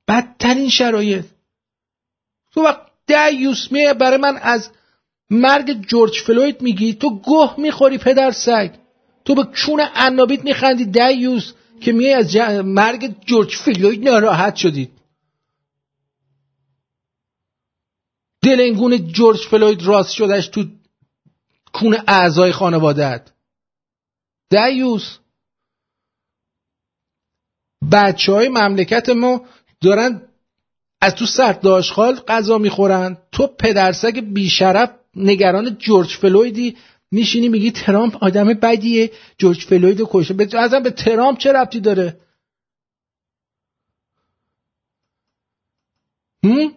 [0.09, 1.26] بدترین شرایط.
[2.52, 4.70] تو وقت دیوس میه برای من از
[5.30, 8.86] مرگ جورج فلوید میگی تو گه می‌خوری پدر سگ.
[9.27, 14.91] تو به چون عنابیت میخندی دیوس که میای از مرگ جورج فلوید ناراحت شدید
[18.43, 20.64] دل اینگونه جورج فلوید راست شدش تو
[21.72, 23.31] کون اعضای خانوادت
[24.51, 25.18] دیوس
[27.93, 29.45] بچه های مملکت ما
[29.81, 30.22] دارن
[31.01, 33.18] از تو سرداشخال غذا می‌خورن.
[33.33, 36.77] تو پدرسگ بیشرف نگران جورج فلویدی
[37.11, 42.16] میشینی میگی ترامپ آدم بدیه جورج فلوید کشته ازم به ترامپ چه ربطی داره
[46.44, 46.72] هم؟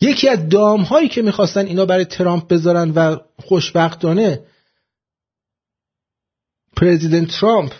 [0.00, 4.46] یکی از دام هایی که می‌خواستن اینا برای ترامپ بذارن و خوشبختانه
[6.76, 7.72] پرزیدنت ترامپ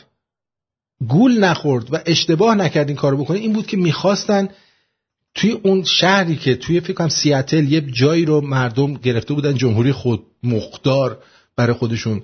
[1.09, 4.49] گول نخورد و اشتباه نکرد این کارو بکنه این بود که می‌خواستن
[5.35, 9.93] توی اون شهری که توی فکر کنم سیاتل یه جایی رو مردم گرفته بودن جمهوری
[9.93, 11.18] خود مقدار
[11.57, 12.22] برای خودشون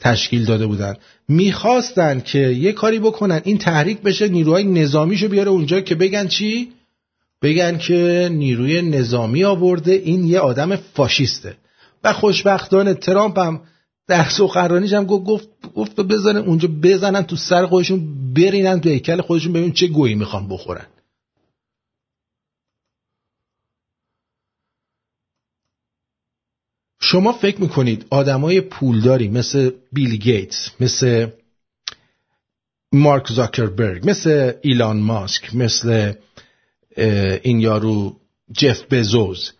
[0.00, 0.94] تشکیل داده بودن.
[1.28, 6.72] می‌خواستن که یه کاری بکنن این تحریک بشه نیروهای نظامیشو بیاره اونجا که بگن چی؟
[7.42, 11.56] بگن که نیروی نظامی آورده این یه آدم فاشیسته.
[12.04, 13.60] و خوشبختانه ترامپ هم
[14.08, 19.52] در سخنرانیش هم گفت گفت بزنن اونجا بزنن تو سر خودشون برینن تو هیکل خودشون
[19.52, 20.86] ببین چه گویی می‌خوان بخورن.
[27.10, 31.30] شما فکر می‌کنید آدمای پولداری مثل بیل گیتس مثل
[32.92, 36.12] مارک زاکربرگ مثل ایلان ماسک مثل
[37.42, 38.16] این یارو
[38.52, 39.52] جف بزوز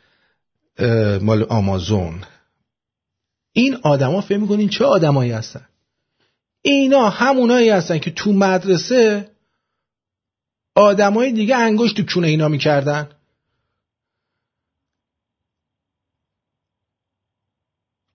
[1.21, 2.25] مال آمازون.
[3.53, 5.67] این آدما فکر می‌کنین چه آدمایی هستن؟
[6.63, 9.31] اینا همونایی هستن که تو مدرسه
[10.75, 13.09] آدمای دیگه انگشت تو کونه اینا می‌کردن.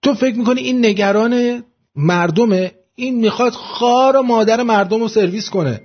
[0.06, 1.64] تو فکر می‌کنی این نگران
[1.96, 5.82] مردمه؟ این می‌خواد خار و مادر مردم رو سرویس کنه.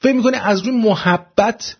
[0.00, 1.76] فکر می‌کنی از روی محبت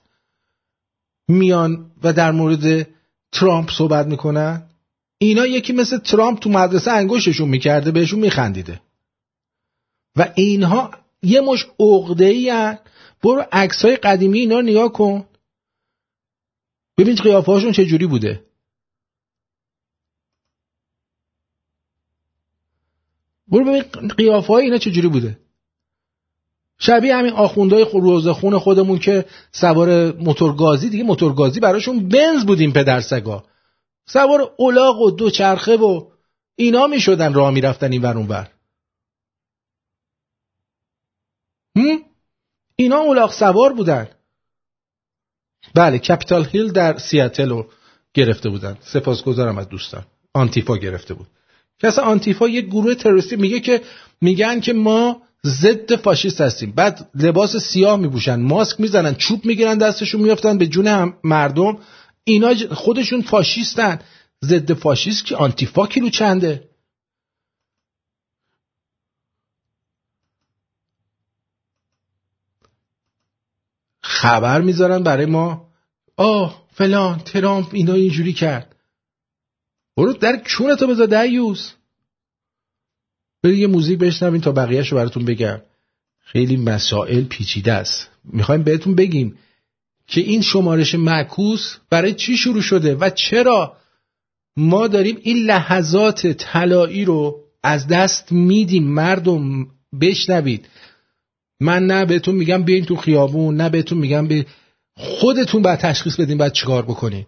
[1.28, 2.88] میان و در مورد
[3.32, 4.70] ترامپ صحبت می‌کنن؟
[5.18, 8.80] اینا یکی مثل ترامپ تو مدرسه انگشتشون می‌کرده بهشون میخندیده.
[10.16, 10.90] و اینها
[11.22, 12.76] یه مش عقده ای
[13.22, 15.28] برو عکس های قدیمی اینا نگاه کن.
[16.98, 18.45] ببین قیافه هاشون چجوری بوده.
[23.48, 25.39] برو ببین قیافه های اینا چجوری بوده.
[26.78, 33.44] شبیه همین آخوندهای روزخون خودمون که سوار موتورگازی دیگه موتورگازی براشون بنز بودیم پدرسگا
[34.06, 36.10] سوار اولاغ و دوچرخه و
[36.56, 38.48] اینا می شدن راه می رفتن این ور
[42.77, 44.09] اینا اولاغ سوار بودن.
[45.74, 47.70] بله کپیتال هیل در سیاتل رو
[48.14, 48.78] گرفته بودن.
[48.81, 50.06] سپاسگزارم از دوستان.
[50.35, 51.27] آنتیفا گرفته بود.
[51.78, 53.82] که اصلا آنتیفا یک گروه تروریستی میگه که
[54.20, 56.72] میگن که ما ضد فاشیست هستیم.
[56.72, 61.78] بعد لباس سیاه میپوشن ماسک می‌زنن چوب می‌گیرن دستشون میافتن به جون مردم.
[62.24, 63.98] اینا خودشون فاشیستن.
[64.44, 66.68] ضد فاشیست که آنتیفا کیلو چنده؟
[74.02, 75.68] خبر می‌ذارن برای ما.
[76.16, 78.75] آه فلان ترامپ اینا اینجوری کرد.
[79.97, 81.73] برو در چونتو بذار دیوز
[83.43, 85.60] برید یه موزیک بشنوین تا بقیهش رو براتون بگم.
[86.24, 88.09] خیلی مسائل پیچیده است.
[88.24, 89.39] می‌خوایم بهتون بگیم
[90.06, 93.77] که این شمارش معکوس برای چی شروع شده و چرا
[94.56, 99.66] ما داریم این لحظات طلایی رو از دست میدیم مردم
[100.01, 100.68] بشنوید.
[101.60, 104.47] من نه بهتون میگم بیاین تو خیابون نه بهتون میگم به
[104.97, 107.27] خودتون باید تشخیص بدین باید چیکار بکنین.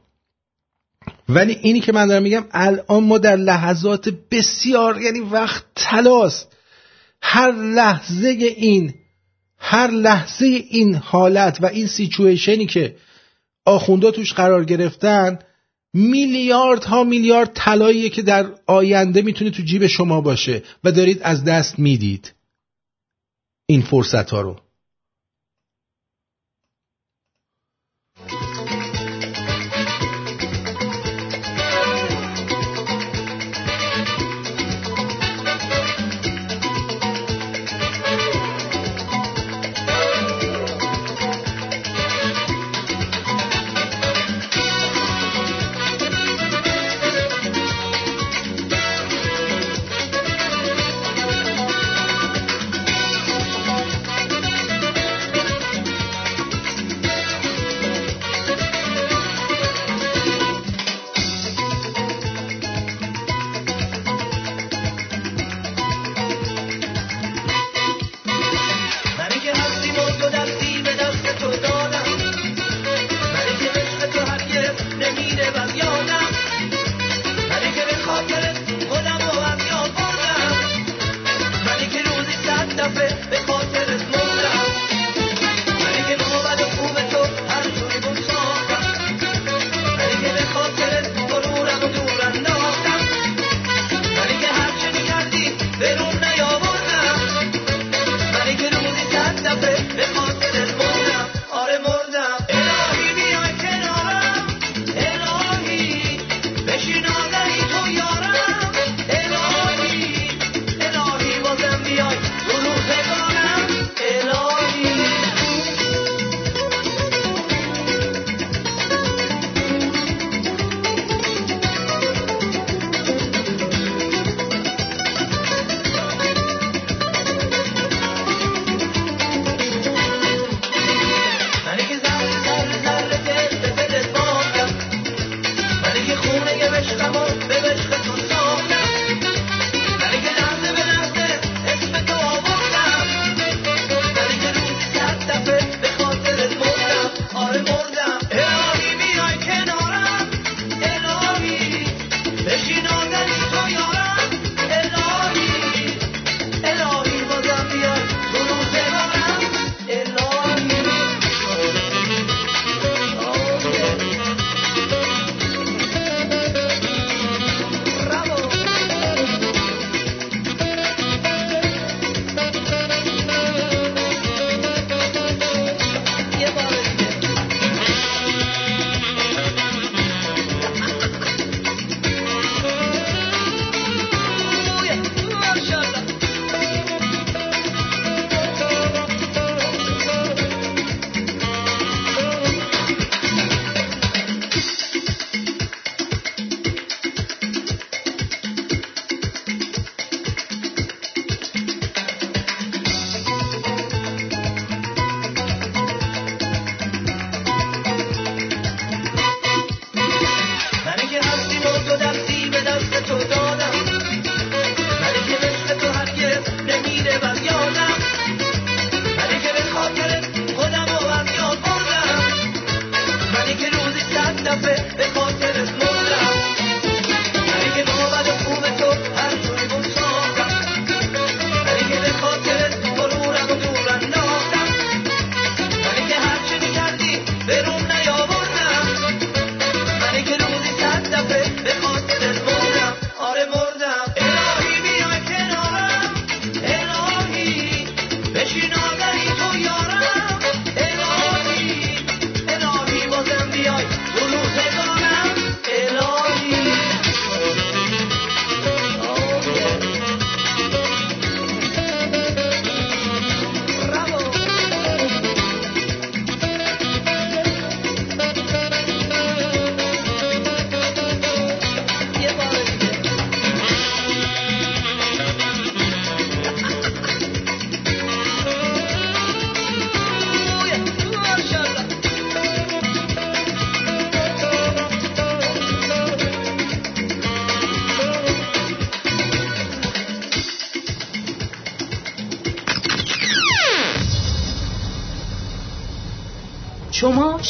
[1.29, 6.53] ولی اینی که من دارم میگم الان ما در لحظات بسیار یعنی وقت تلاست.
[7.23, 8.95] هر لحظه این
[9.59, 12.97] هر لحظه این حالت و این سیچویشنی که
[13.67, 15.39] آخوندا توش قرار گرفتن
[15.95, 21.45] میلیارد ها میلیارد طلاییه که در آینده می‌تونه تو جیب شما باشه و دارید از
[21.45, 22.35] دست می‌دید.
[23.67, 24.57] این فرصت ها رو.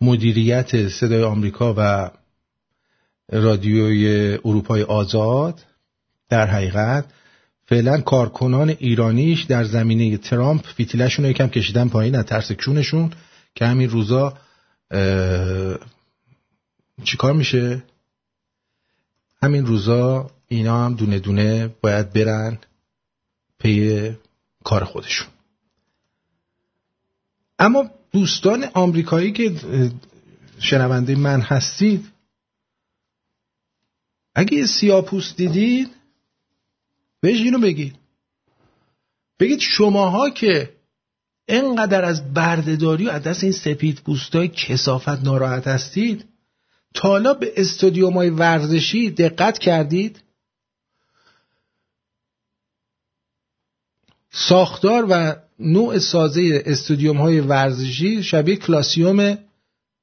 [0.00, 2.10] مدیریت صدای آمریکا و
[3.32, 5.64] رادیوی اروپای آزاد
[6.28, 7.04] در حقیقت
[7.66, 13.12] فعلا کارکنان ایرانیش در زمینه ترامپ فیتیلشون رو یکم کشیدن پایین از ترس کشونشون
[13.54, 14.38] که همین روزا
[17.04, 17.82] چیکار میشه؟
[19.42, 22.58] همین روزا اینا هم دونه دونه باید برن
[23.58, 24.10] پی
[24.64, 25.35] کار خودشون.
[27.58, 29.54] اما دوستان آمریکایی که
[30.58, 32.06] شنونده من هستید
[34.34, 35.90] اگه سیاپوست دیدید
[37.20, 37.94] بهش اینو بگید.
[39.40, 40.76] بگید شماها که
[41.48, 46.24] انقدر از بردهداری و از دست این سپید پوستای کسافت ناراحت هستید
[46.94, 50.22] تا به استادیوم های ورزشی دقت کردید؟
[54.36, 59.38] ساختار و نوع سازه استودیوم های ورزشی شبیه کلاسیوم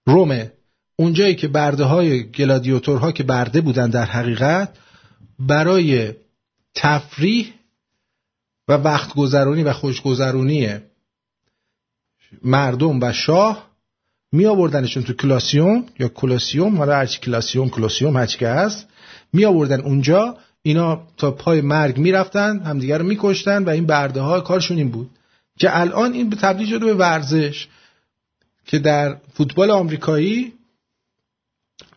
[0.05, 0.51] رومه.
[0.95, 4.77] اونجایی که برده های گلادیوتورها که برده بودن در حقیقت
[5.39, 6.13] برای
[6.75, 7.53] تفریح
[8.67, 10.77] و وقت گذرونی و خوشگذرونی
[12.43, 13.69] مردم و شاه
[14.31, 18.87] می آوردنشون تو کلاسیوم یا کلاسیوم حالا هرچی کلاسیوم کلاسیوم هرچی که هست
[19.33, 24.41] می آوردن اونجا اینا تا پای مرگ می‌رفتن همدیگر رو میکشتن و این برده ها
[24.41, 25.09] کارشون این بود
[25.59, 27.67] که الان این تبدیل شده به ورزش
[28.65, 30.53] که در فوتبال آمریکایی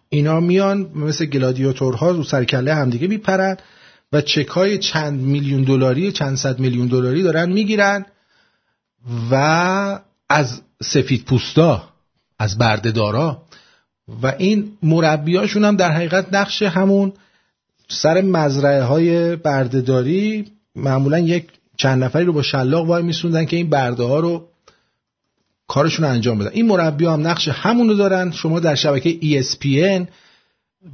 [0.09, 3.57] اینا میان مثل گلادیاتورها رو سرکله همدیگه میپرن
[4.13, 8.07] و چک های چند میلیون دلاری چند صد میلیون دلاری دارن می‌گیرن
[9.31, 11.89] و از سفید پوستا
[12.39, 13.43] از بردهدارا.
[14.23, 17.13] و این مربیاشون هم در حقیقت نقش همون
[17.89, 20.45] سر مزرعه های بردهداری
[20.77, 21.45] معمولا یک
[21.77, 24.49] چند نفری رو با شلاق وای میسوندن که این برده ها رو
[25.69, 26.51] کارشون رو انجام بدن.
[26.53, 28.31] این مربی هم نقش همون رو دارن.
[28.31, 30.07] شما در شبکه ESPN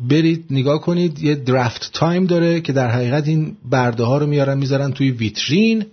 [0.09, 4.59] برید نگاه کنید یه درافت تایم داره که در حقیقت این برده ها رو میارن
[4.59, 5.87] می‌ذارن توی ویترین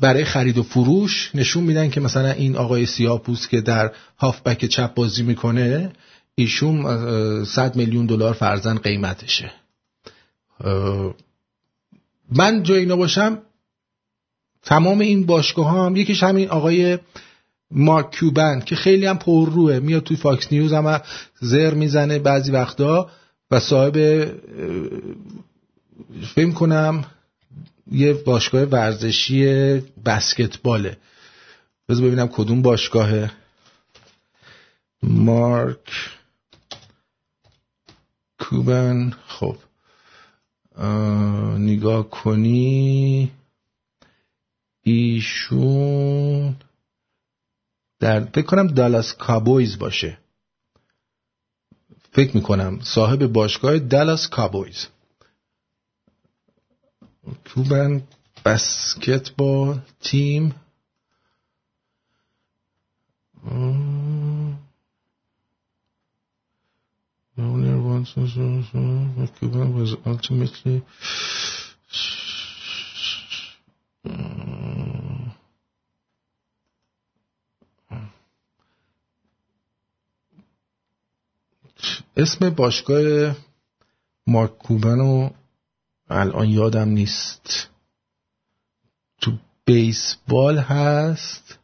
[0.00, 1.30] برای خرید و فروش.
[1.34, 5.92] نشون میدن که مثلا این آقای سیاهپوست که در هافبک چپ بازی می‌کنه
[6.40, 9.52] ایشون 100 میلیون دلار فرضا قیمتشه.
[12.32, 13.38] من جای اینا باشم
[14.62, 16.98] تمام این باشگاه ها هم یکیش همین آقای
[17.70, 21.00] مارک کیوبن که خیلی هم روه میاد توی Fox News هم
[21.40, 23.10] زر می‌زنه بعضی وقتا
[23.50, 24.24] و صاحب
[26.34, 27.04] فکر کنم
[27.92, 29.44] یه باشگاه ورزشی
[30.04, 30.96] بسکتباله.
[31.88, 33.30] بذار ببینم کدوم باشگاهه.
[35.02, 36.10] مارک
[38.50, 39.56] کوبن خب.
[41.58, 43.32] نگاه کنی.
[44.82, 46.56] ایشون
[48.00, 50.18] در فکر کنم دالاس کابویز باشه.
[52.12, 52.80] فکر می‌کنم.
[52.80, 54.86] صاحب باشگاه دالاس کابویز.
[57.54, 58.02] کوبن
[58.44, 60.54] بسکتبال تیم.
[69.76, 70.82] Was ultimately
[82.16, 83.36] اسم باشگاه
[84.26, 85.30] مارک کوبن
[86.08, 87.68] الان یادم نیست.
[89.20, 89.32] تو
[89.64, 91.58] بیسبال هست.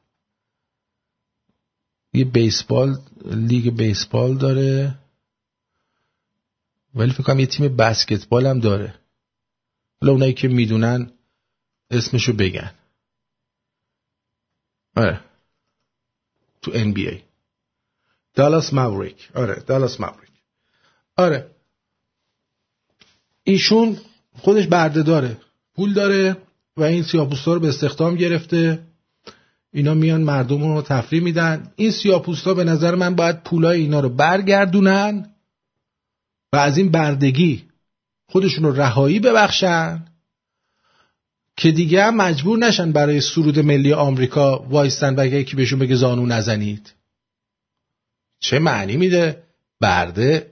[2.12, 4.98] یه بیسبال لیگ بیسبال داره.
[6.97, 8.94] ولی فکر کنم یه تیم بسکتبال هم داره.
[10.01, 11.10] حالا اونایی که می‌دونن
[11.90, 12.70] اسمشو بگن.
[14.97, 15.20] آره.
[16.62, 17.16] تو NBA
[18.35, 20.31] دالاس ماوریک آره دالاس ماوریک
[21.16, 21.51] آره.
[23.44, 23.98] ایشون
[24.39, 25.36] خودش برده داره.
[25.74, 26.36] پول داره
[26.77, 28.86] و این سیاپوستا رو به استخدام گرفته.
[29.73, 31.73] اینا میان مردم رو تفریح میدن.
[31.77, 35.35] این سیاپوستا به نظر من باید پولای اینا رو برگردونن.
[36.56, 37.64] و از این بردگی
[38.28, 40.04] خودشون رو رهایی ببخشن
[41.56, 46.26] که دیگه هم مجبور نشن برای سرود ملی آمریکا وایستن و یکی بهشون بگه زانو
[46.26, 46.92] نزنید.
[48.40, 49.42] چه معنی میده؟
[49.80, 50.50] برده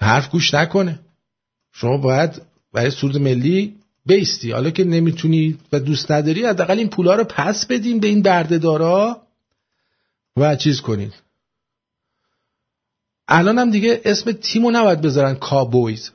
[0.00, 1.00] حرف گوش نکنه.
[1.72, 2.42] شما باید
[2.72, 3.76] برای سرود ملی
[4.06, 4.50] بیستی.
[4.50, 9.22] حالا که نمی‌تونی و دوست نداری حداقل این پولا رو پس بدین به این بردهدارا
[10.36, 11.23] و چیز کنید
[13.28, 16.10] الان هم دیگه اسم تیمو نباید بذارن کابویز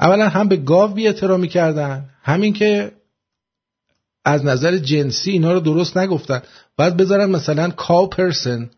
[0.00, 2.92] اولا هم به گاو بی احترامی کردن همین که
[4.24, 6.42] از نظر جنسی اینا رو درست نگفتن.
[6.76, 8.70] باید بذارن مثلا کاو پرسن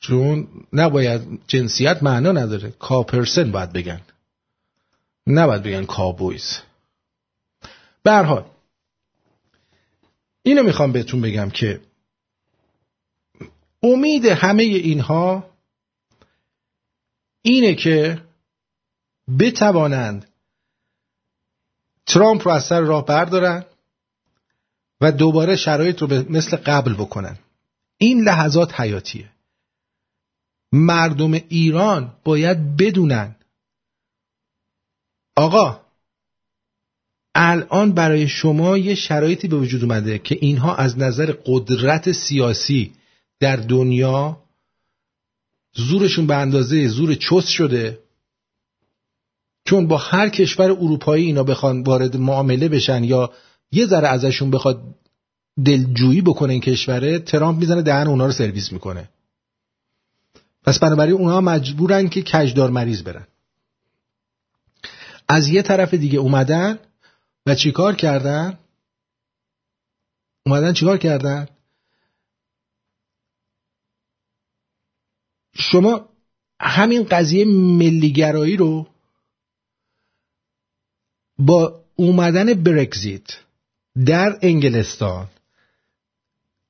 [0.00, 2.70] چون نباید جنسیت معنا نداره.
[2.70, 4.00] کاو پرسن باید بگن.
[5.26, 6.58] نباید بگن کابویز
[8.02, 8.44] به حال
[10.42, 11.80] اینو می‌خوام بهتون بگم که
[13.82, 15.50] امید همه اینها
[17.42, 18.22] اینه که
[19.38, 20.28] بتوانند
[22.06, 23.64] ترامپ رو از سر راه بردارن
[25.00, 27.38] و دوباره شرایط رو مثل قبل بکنن.
[27.98, 29.30] این لحظات حیاتیه.
[30.72, 33.36] مردم ایران باید بدونن.
[35.36, 35.80] آقا
[37.34, 42.92] الان برای شما یه شرایطی به وجود اومده که اینها از نظر قدرت سیاسی
[43.40, 44.42] در دنیا
[45.74, 47.98] زورشون به اندازه زور چوس شده
[49.64, 53.32] چون با هر کشور اروپایی اینا بخوان وارد معامله بشن یا
[53.72, 54.82] یه ذره ازشون بخواد
[55.64, 59.08] دلجویی بکنه این کشوره ترامپ می‌زنه دهن اونا رو سرویس می‌کنه.
[60.64, 63.26] پس بنابراین اونا مجبورن که کجدار مریض برن.
[65.28, 66.78] از یه طرف دیگه اومدن
[67.46, 68.58] و چیکار کردن؟
[70.46, 71.48] اومدن چیکار کردن؟
[75.60, 76.08] شما
[76.60, 78.88] همین قضیه ملیگرایی رو
[81.38, 83.38] با اومدن برگزیت
[84.06, 85.28] در انگلستان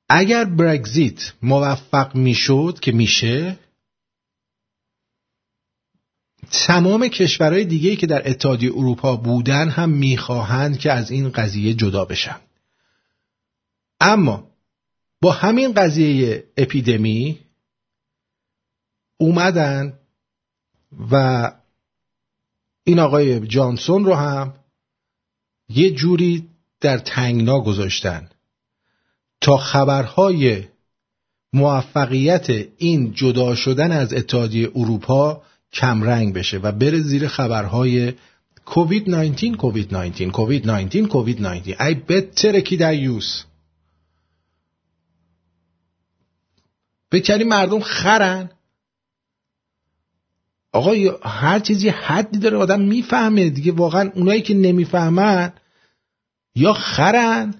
[0.09, 3.59] اگر برگزیت موفق می‌شد که میشه
[6.51, 12.05] تمام کشورهای دیگه که در اتحادیه اروپا بودن هم می‌خواهند که از این قضیه جدا
[12.05, 12.39] بشن.
[13.99, 14.51] اما
[15.21, 17.39] با همین قضیه اپیدمی
[19.21, 19.93] اومدن
[21.11, 21.51] و
[22.83, 24.53] این آقای جانسون رو هم
[25.69, 26.47] یه جوری
[26.79, 28.29] در تنگنا گذاشتن.
[29.41, 30.63] تا خبرهای
[31.53, 35.41] موفقیت این جدا شدن از اتحادیه اروپا
[35.73, 38.13] کمرنگ بشه و بره زیر خبرهای
[38.65, 43.43] کووید 19 کووید 19 کووید 19 کووید 19 ای بتره کی در یوز
[47.11, 48.49] بکنی مردم خرن.
[50.73, 50.91] آقا
[51.23, 53.49] هر چیزی حدی داره آدم می‌فهمه.
[53.49, 55.53] دیگه واقعا اونایی که نمی‌فهمن
[56.55, 57.53] یا خرن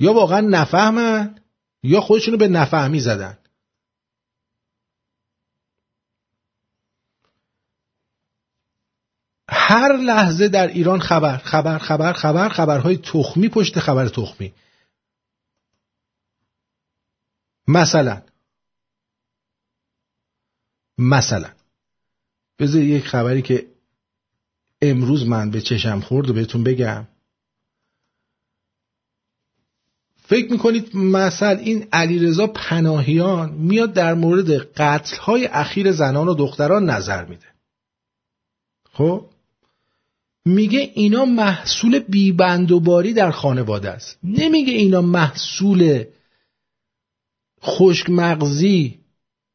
[0.00, 1.40] یا واقعا نفهمن
[1.82, 3.38] یا خودشونو به نفهمی زدن.
[9.48, 14.54] هر لحظه در ایران خبر خبر خبر خبر خبرهای تخمی پشت خبر تخمی.
[17.68, 18.22] مثلا.
[20.98, 21.61] مثلا.
[22.62, 23.66] بذار یک خبری که
[24.82, 27.08] امروز من به چشم خورد و بهتون بگم.
[30.16, 36.90] فکر می‌کنید مثلا این علیرضا پناهیان میاد در مورد قتل های اخیر زنان و دختران
[36.90, 37.46] نظر میده.
[38.92, 39.26] خب؟
[40.44, 44.18] میگه اینا محصول بیبند و باری در خانواده است.
[44.24, 46.04] نمیگه اینا محصول
[47.62, 48.98] خشک مغزی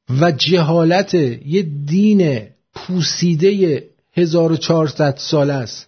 [0.09, 2.47] و جهالت یه دین
[2.77, 3.83] پوسیده
[4.13, 5.87] 1400 سال است.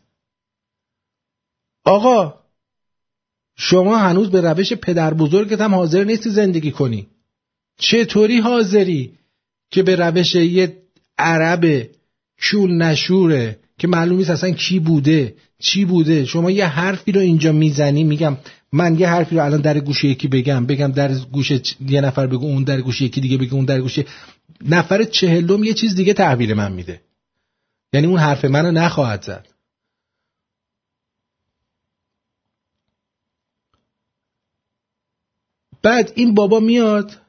[1.85, 2.33] آقا
[3.57, 7.07] شما هنوز به روش پدر بزرگت هم حاضر نیستی زندگی کنی.
[7.79, 9.13] چطوری حاضری
[9.71, 10.77] که به روش یه
[11.17, 11.89] عرب
[12.41, 17.51] کول نشوره که معلوم نیست اصلا کی بوده چی بوده؟ شما یه حرفی رو اینجا
[17.51, 18.37] می‌زنی میگم
[18.71, 22.45] من یه حرفی رو الان در گوشه یکی بگم بگم در گوشه یه نفر بگو
[22.45, 24.05] اون در گوشه یکی دیگه بگو اون در گوشه
[24.61, 27.01] نفر چهلم یه چیز دیگه تحویل من میده.
[27.93, 29.47] یعنی اون حرف منو نخواهد زد.
[35.81, 37.21] بعد این بابا میاد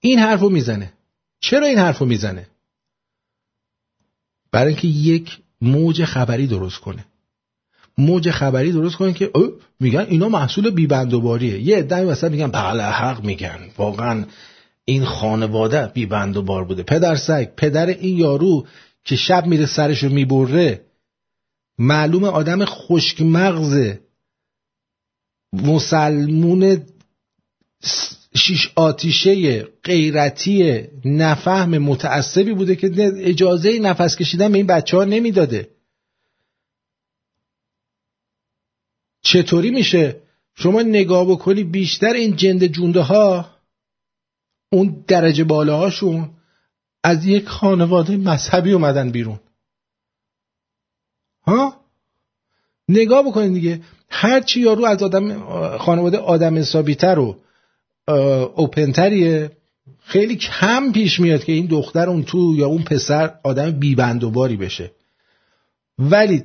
[0.00, 0.92] این حرفو می‌زنه.
[1.40, 2.46] چرا این حرفو می‌زنه؟
[4.52, 7.04] برای اینکه یک موج خبری درست کنه.
[7.98, 9.30] موج خبری درست کنه که
[9.80, 13.70] میگن اینا محصول بیبندوباریه یه عده مثلا میگن بله حق میگن.
[13.78, 14.24] واقعا
[14.90, 16.82] این خانواده بیبندوبار بوده.
[16.82, 18.66] پدر سگ پدر این یارو
[19.04, 20.84] که شب میره سرشو می‌بره
[21.78, 24.00] معلوم آدم خشک مغزه
[25.52, 26.82] مسلمون
[28.36, 35.68] شیش آتیشه غیرتی نفهم متعصبی بوده که اجازه نفس کشیدن به این بچه ها نمی‌داده.
[39.22, 40.16] چطوری میشه؟
[40.54, 43.59] شما نگاه بکنی بیشتر این جند جونده ها
[44.72, 46.30] اون درجه بالاهاشون
[47.04, 49.40] از یک خانواده مذهبی اومدن بیرون.
[51.46, 51.74] ها؟
[52.88, 53.80] نگاه بکنید دیگه.
[54.08, 55.48] هرچی یارو از آدم
[55.78, 57.36] خانواده آدم حسابیتر و
[58.56, 59.50] اوپنتریه
[60.00, 64.90] خیلی کم پیش میاد که این دختر اون تو یا اون پسر آدم بیبندوباری بشه.
[65.98, 66.44] ولی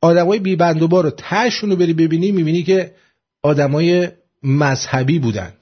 [0.00, 2.94] آدمای بیبندوبار رو تشون رو بری ببینی می‌بینی که
[3.42, 4.08] آدمای
[4.42, 5.52] مذهبی بودن.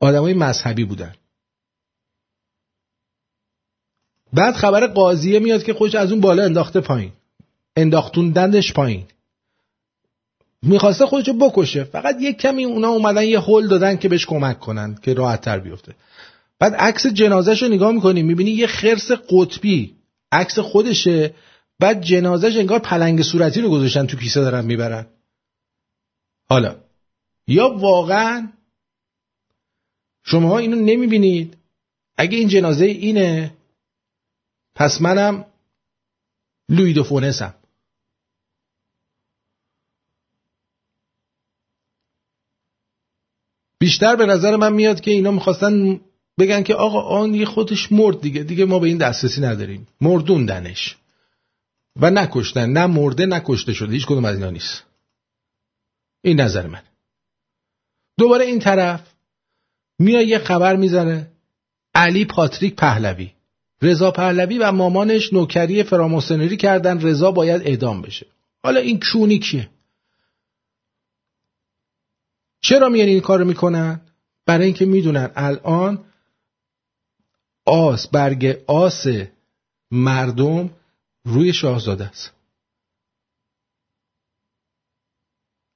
[0.00, 1.14] آدمای مذهبی بودن.
[4.32, 7.12] بعد خبر قاضیه میاد که خوش از اون بالا انداخته پایین.
[7.76, 9.06] انداختوندندش پایین.
[10.62, 11.84] می‌خواسته خودشو بکشه.
[11.84, 15.58] فقط یک کمی اونا اومدن یه هول دادن که بهش کمک کنن که راحت تر
[15.58, 15.94] بیفته.
[16.58, 19.94] بعد عکس جنازش رو نگاه می‌کنی می‌بینی یه خرس قطبی.
[20.32, 21.34] عکس خودشه.
[21.80, 25.06] بعد جنازش انگار پلنگ صورتی رو گذاشتن تو کیسه دارن می‌برن.
[26.48, 26.76] حالا
[27.46, 28.52] یا واقعا
[30.24, 31.56] شما اینو نمی‌بینید.
[32.16, 33.56] اگه این جنازه اینه
[34.74, 35.44] پس منم
[36.68, 37.54] لویدوفونسم
[43.78, 46.00] بیشتر به نظر من میاد که اینا می‌خواستن
[46.38, 48.42] بگن که آقا آن یه خودش مرد دیگه.
[48.42, 49.88] دیگه ما به این دسترسی نداریم.
[50.00, 50.96] مردوندنش.
[52.00, 54.84] و نکشتن نه مرده نکشته شده هیچ کدوم از اینا نیست.
[56.22, 56.82] این نظر من.
[58.18, 59.14] دوباره این طرف
[59.98, 61.30] میاد یه خبر می‌زنه
[61.94, 63.32] علی پاتریک پهلوی.
[63.82, 68.26] رضا پهلوی و مامانش نوکری فراموسنری کردن رضا باید اعدام بشه.
[68.62, 69.70] حالا این کونی کیه؟
[72.60, 74.00] چرا میان این کارو می‌کنن؟
[74.46, 76.04] برای اینکه می‌دونن الان
[77.64, 79.06] آس برگ آس
[79.90, 80.70] مردم
[81.24, 82.32] روی شاهزاده است.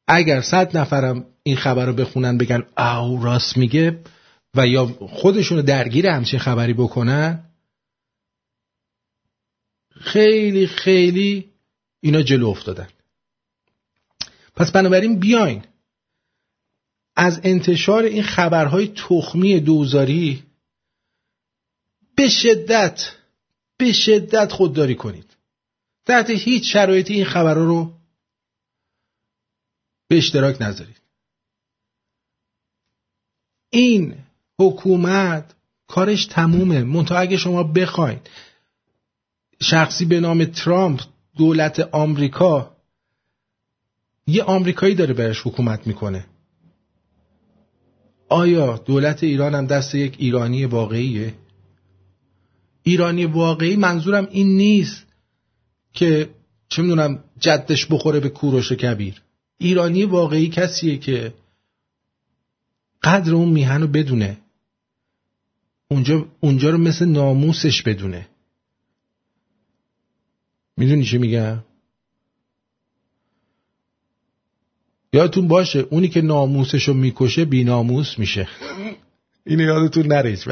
[0.08, 4.02] اگر صد نفرم این خبر رو بخونن بگن او راست میگه
[4.54, 7.44] و یا خودشونو درگیر همچین خبری بکنن
[10.00, 11.52] خیلی خیلی
[12.00, 12.88] اینا جلو افتادن.
[14.56, 15.64] پس بنابراین بیاین
[17.16, 20.42] از انتشار این خبرهای تخمی دوزاری
[22.16, 23.12] به شدت
[23.76, 25.33] به شدت خودداری کنید.
[26.06, 27.92] تحت هیچ شرایطی این خبرها رو
[30.08, 31.00] به اشتراک نذارید.
[33.70, 34.14] این
[34.58, 35.54] حکومت
[35.86, 36.82] کارش تمومه.
[36.82, 38.20] منتها اگه شما بخواین
[39.60, 41.00] شخصی به نام ترامپ
[41.36, 42.76] دولت آمریکا
[44.26, 46.26] یه آمریکایی داره برش حکومت می‌کنه.
[48.28, 51.34] آیا دولت ایران هم دست یک ایرانی واقعیه؟
[52.82, 55.03] ایرانی واقعی منظورم این نیست.
[55.94, 56.30] که
[56.68, 59.22] چه می‌دونم جدش بخوره به کوروش کبیر.
[59.58, 61.34] ایرانی واقعی کسیه که
[63.02, 64.38] قدر اون میهن رو بدونه.
[65.88, 68.28] اونجا, اونجا رو مثل ناموسش بدونه.
[70.76, 71.64] می‌دونی چی میگم؟
[75.12, 78.48] یادتون باشه اونی که ناموسش رو می‌کشه بی ناموس میشه.
[79.46, 80.44] اینو یادتون نریز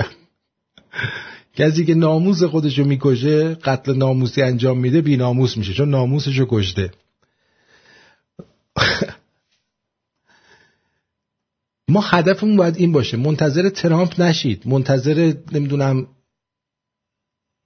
[1.55, 6.39] کسی که ناموس خودش رو می‌کشه قتل ناموسی انجام میده بی ناموس میشه چون ناموسش
[6.39, 6.91] رو کشته.
[11.89, 16.07] ما هدفمون باید این باشه منتظر ترامپ نشید منتظر نمی‌دونم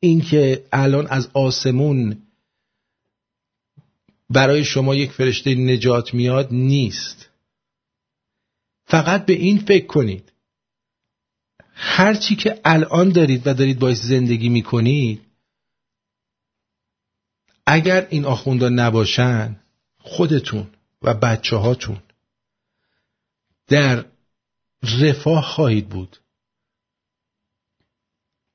[0.00, 2.22] این که الان از آسمون
[4.30, 7.28] برای شما یک فرشته نجات میاد نیست.
[8.86, 10.32] فقط به این فکر کنید.
[11.78, 15.22] هرچی که الان دارید و دارید باش زندگی می‌کنید
[17.66, 19.60] اگر این آخوندا نباشن
[19.98, 20.70] خودتون
[21.02, 22.02] و بچه هاتون
[23.66, 24.04] در
[25.00, 26.16] رفاه خواهید بود.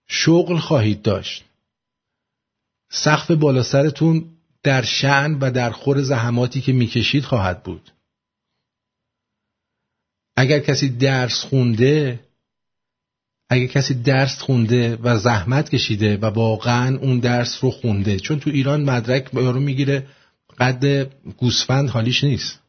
[0.07, 1.45] شغل خواهید داشت.
[2.89, 7.91] سقف بالا سرتون در شعن و در خور زحماتی که می‌کشید خواهد بود.
[10.35, 12.30] اگر کسی درس خونده
[13.53, 18.49] اگر کسی درس خونده و زحمت کشیده و واقعا اون درس رو خونده چون تو
[18.49, 20.07] ایران مدرک یارو می‌گیره
[20.59, 22.59] قد گوسفند حالیش نیست.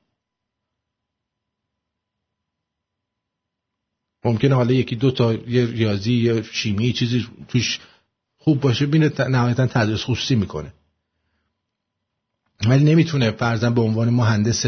[4.25, 7.81] ممکنه حالا یکی دو تا یه ریاضی یا شیمی چیزی توش
[8.39, 10.73] خوب باشه بینه نهایتا تدریس خصوصی می‌کنه.
[12.67, 14.67] ولی نمی‌تونه فرزن به عنوان مهندس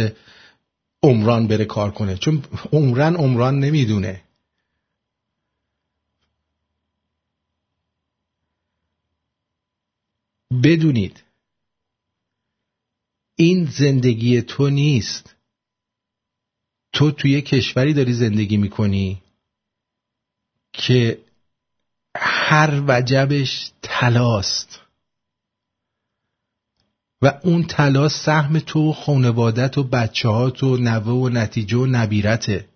[1.03, 2.43] عمران بره کار کنه چون
[2.73, 4.24] عمران عمران نمی‌دونه.
[10.61, 11.23] بدونید.
[13.37, 15.35] این زندگی تو نیست.
[16.93, 19.23] تو توی کشوری داری زندگی می‌کنی
[20.73, 21.25] که
[22.17, 24.81] هر وجبش تلاست
[27.23, 32.69] و اون طلا سهم تو و خانوادت و بچه و نوه و نتیجه و نبیرته.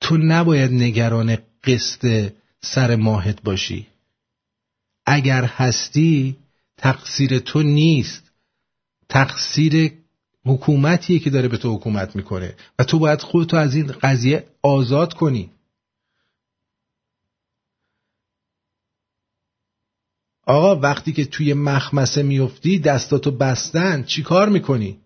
[0.00, 3.86] تو نباید نگران قسط سر ماهت باشی.
[5.06, 6.36] اگر هستی
[6.76, 8.32] تقصیر تو نیست.
[9.08, 9.92] تقصیر
[10.46, 12.56] حکومتیه که داره به تو حکومت می‌کنه.
[12.78, 15.50] و تو باید خودتو از این قضیه آزاد کنی.
[20.46, 25.00] آقا وقتی که توی مخمسه میفتی دستاتو بستن چی کار می‌کنی؟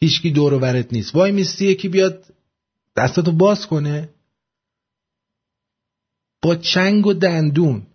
[0.00, 1.14] هیچکی دور ورت نیست.
[1.14, 2.34] وای میستی یکی بیاد
[2.96, 4.08] دستاتو باز کنه؟
[6.42, 7.86] با چنگ و دندون.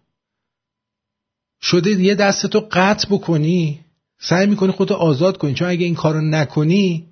[1.61, 3.79] شده یه دستتو قطع بکنی
[4.19, 5.53] سعی می‌کنی خودتو آزاد کنی.
[5.53, 7.05] چون اگه این کارو نکنی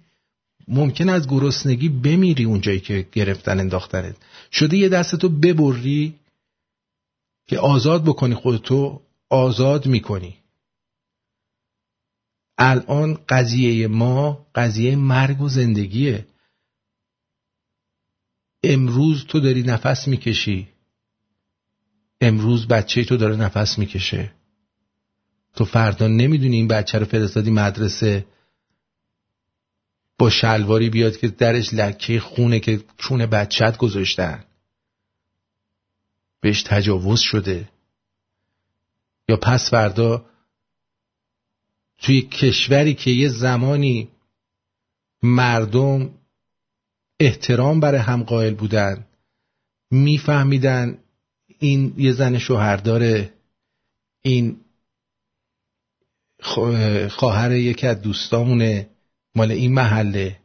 [0.67, 4.15] ممکن از گرسنگی بمیری اونجایی که گرفتن انداختنت
[4.51, 6.15] شده یه دستتو ببری
[7.47, 10.37] که آزاد بکنی خودتو آزاد می‌کنی.
[12.57, 16.25] الان قضیه ما قضیه مرگ و زندگیه.
[18.63, 20.67] امروز تو داری نفس می‌کشی.
[22.21, 24.31] امروز بچه تو داره نفس می‌کشه.
[25.57, 28.25] تو فردا نمی‌دونی این بچه رو فرستادی مدرسه.
[30.17, 34.43] با شلواری بیاد که درش لکه خونه که چون بچت گذاشتن.
[36.41, 37.69] بهش تجاوز شده.
[39.29, 40.25] یا پس فردا
[41.97, 44.09] توی کشوری که یه زمانی
[45.23, 46.09] مردم
[47.19, 49.05] احترام برای هم قائل بودن
[49.91, 50.97] میفهمیدن
[51.59, 53.33] این یه زن شوهر داره
[54.21, 54.57] این
[57.09, 58.89] خواهر یکی از دوستامونه
[59.35, 60.39] مال این محله.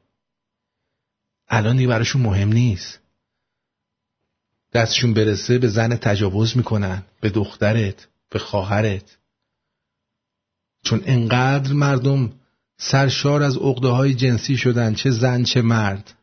[1.48, 3.00] الان دیگه براشون مهم نیست.
[4.72, 9.18] دستشون برسه به زن تجاوز می‌کنن به دخترت به خواهرت.
[10.84, 12.32] چون انقدر مردم
[12.78, 16.14] سرشار از عقده های جنسی شدن چه زن چه مرد.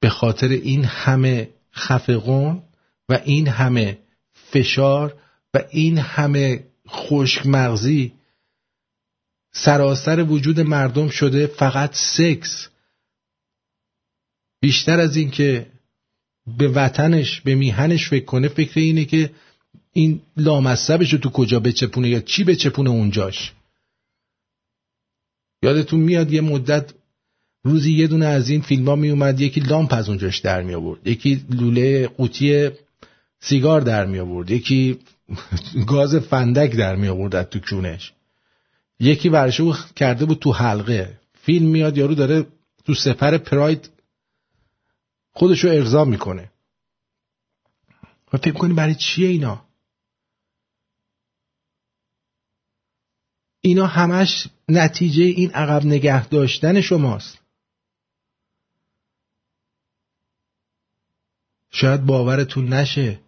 [0.00, 2.62] به خاطر این همه خفقون
[3.08, 3.98] و این همه
[4.32, 5.20] فشار
[5.54, 8.12] و این همه خشک مغزی
[9.52, 12.68] سراسر وجود مردم شده فقط سکس.
[14.60, 15.66] بیشتر از این که
[16.58, 19.30] به وطنش به میهنش فکر کنه فکر اینه که
[19.92, 23.52] این لامصبش رو تو کجا بچپونه یا چی بچپونه اونجاش.
[25.62, 26.92] یادتون میاد یه مدت
[27.64, 30.74] روزی یه دونه از این فیلم ها می اومد یکی لامپ از اونجاش در می
[30.74, 32.70] آورد یکی لوله قوطی
[33.40, 34.98] سیگار در می آورد یکی
[35.86, 38.12] گاز فندک در می آورد تو کونش
[39.00, 41.20] یکی ورشو کرده بود تو حلقه.
[41.34, 42.46] فیلم میاد یارو داره
[42.84, 43.90] تو سفر پراید
[45.32, 46.52] خودش رو ارضا می‌کنه.
[48.32, 49.64] و فکر کنی برای چیه اینا؟
[53.60, 57.38] اینا همش نتیجه این عقب نگه داشتن شماست.
[61.70, 63.20] شاید باورتون نشه.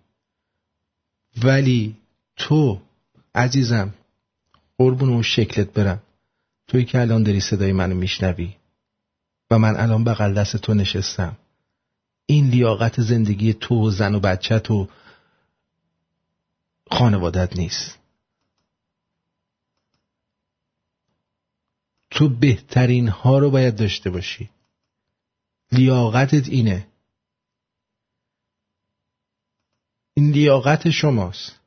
[1.44, 1.96] ولی
[2.36, 2.80] تو
[3.34, 3.94] عزیزم
[4.78, 6.02] قربون اون شکلت برم.
[6.66, 8.56] توی که الان داری صدای منو میشنوی.
[9.50, 11.36] و من الان بغل دست تو نشستم.
[12.26, 14.88] این لیاقت زندگی تو و زن و بچه تو
[16.90, 17.98] خانوادت نیست.
[22.10, 24.50] تو بهترین ها رو باید داشته باشی.
[25.72, 26.86] لیاقتت اینه
[30.20, 31.60] این لیاقت شماست.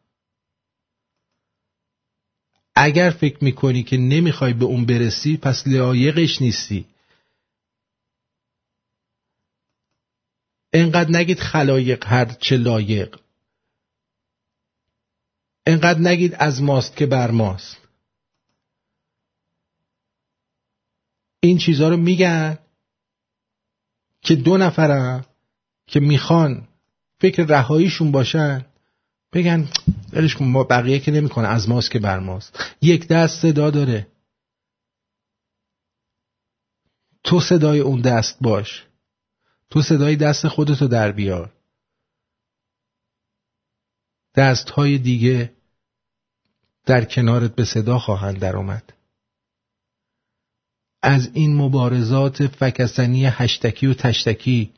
[2.75, 6.85] اگر فکر می‌کنی که نمی‌خوای به اون برسی پس لایقش نیستی.
[10.73, 13.19] انقدر نگید خلایق هر چه لایق.
[15.65, 17.77] انقدر نگید از ماست که بر ماست.
[21.39, 22.57] این چیزها رو میگن
[24.21, 25.25] که دو نفرم
[25.87, 26.67] که می‌خوان
[27.23, 28.65] فکر رهاییشون باشن.
[29.33, 29.69] بگن
[30.13, 32.59] ولش کن ما بقیه که نمی‌کنه از ماست که بر ماست.
[32.81, 34.07] یک دست صدا داره.
[37.23, 38.85] تو صدای اون دست باش.
[39.69, 41.53] تو صدای دست خودتو در بیار.
[44.35, 45.53] دست های دیگه
[46.85, 48.93] در کنارت به صدا خواهند در اومد
[51.01, 54.73] از این مبارزات فکسنی هشتکی و تشتکی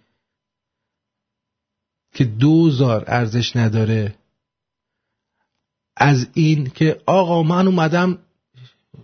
[2.16, 4.16] که دوزار ارزش نداره.
[5.98, 8.18] از این که آقا من اومدم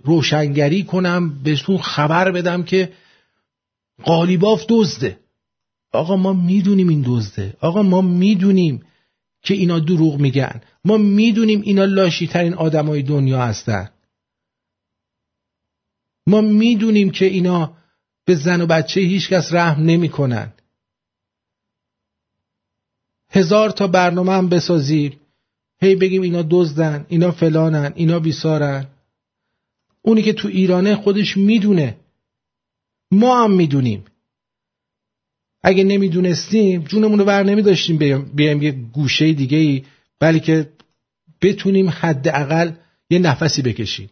[0.03, 2.93] روشنگری کنم بهتون خبر بدم که
[4.03, 5.19] قالیباف دزده.
[5.91, 7.57] آقا ما می‌دونیم این دزده.
[7.59, 8.85] آقا ما می‌دونیم
[9.41, 10.61] که اینا دروغ میگن.
[10.85, 13.89] ما می‌دونیم اینا لاشی ترین آدمای دنیا هستن.
[16.27, 17.73] ما می‌دونیم که اینا
[18.25, 20.53] به زن و بچه هیچکس رحم نمی‌کنن.
[23.31, 25.19] هزار تا برنامه هم بسازیم
[25.81, 28.87] هی بگیم اینا دزدن اینا فلانن اینا بیسارن.
[30.01, 31.97] اونی که تو ایرانه خودش می‌دونه.
[33.11, 34.03] ما هم می‌دونیم.
[35.63, 37.97] اگه نمی‌دونستیم جونمون رو ور نمیداشتیم
[38.33, 39.83] بیایم یه گوشه دیگه ای
[40.19, 40.69] بلکه
[41.41, 42.71] بتونیم حداقل
[43.09, 44.09] یه نفسی بکشیم.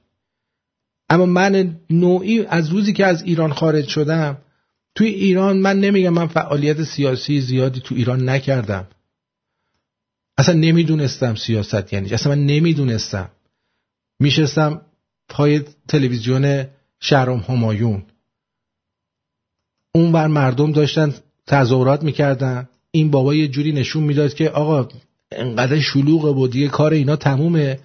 [1.10, 4.38] اما من نوعی از روزی که از ایران خارج شدم
[4.96, 8.88] توی ایران من نمیگم من فعالیت سیاسی زیادی تو ایران نکردم.
[10.40, 13.30] اصلا نمی‌دونستم سیاست یعنی اصلا من نمی‌دونستم.
[14.20, 14.82] میشستم
[15.30, 16.66] پای تلویزیون
[17.00, 18.04] شهرام همایون.
[19.92, 21.14] اون بر مردم داشتن
[21.48, 22.70] تظاهرات می‌کردن.
[22.92, 24.88] این بابا یه جوری نشون می‌داد که آقا
[25.32, 27.80] انقدر شلوغه و دیگه کار اینا تمومه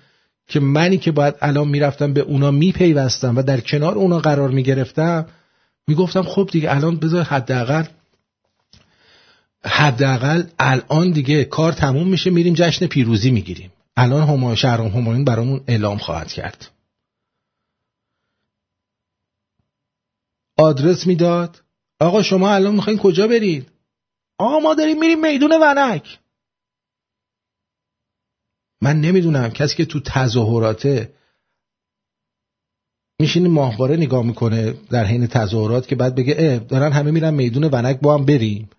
[0.47, 5.27] که منی که باید الان می‌رفتم به اونا میپیوستم و در کنار اونا قرار می‌گرفتم
[5.89, 7.85] می‌گفتم خب دیگه الان بذار حداقل
[9.65, 13.73] حداقل الان دیگه کار تموم میشه میریم جشن پیروزی می‌گیریم.
[13.97, 16.71] الان همایون شهرام همایون برامون اعلام خواهد کرد.
[20.57, 21.63] آدرس می‌داد؟
[22.01, 23.69] آقا شما الان می‌خواین کجا برید؟
[24.39, 26.19] آقا ما داریم میریم میدون ونک.
[28.81, 31.15] من نمی‌دونم کسی که تو تظاهراته
[33.21, 37.65] میشینی ماهواره نگاه می‌کنه در حین تظاهرات که بعد بگه اه دارن همه میرن میدون
[37.65, 38.71] ونک با هم بریم.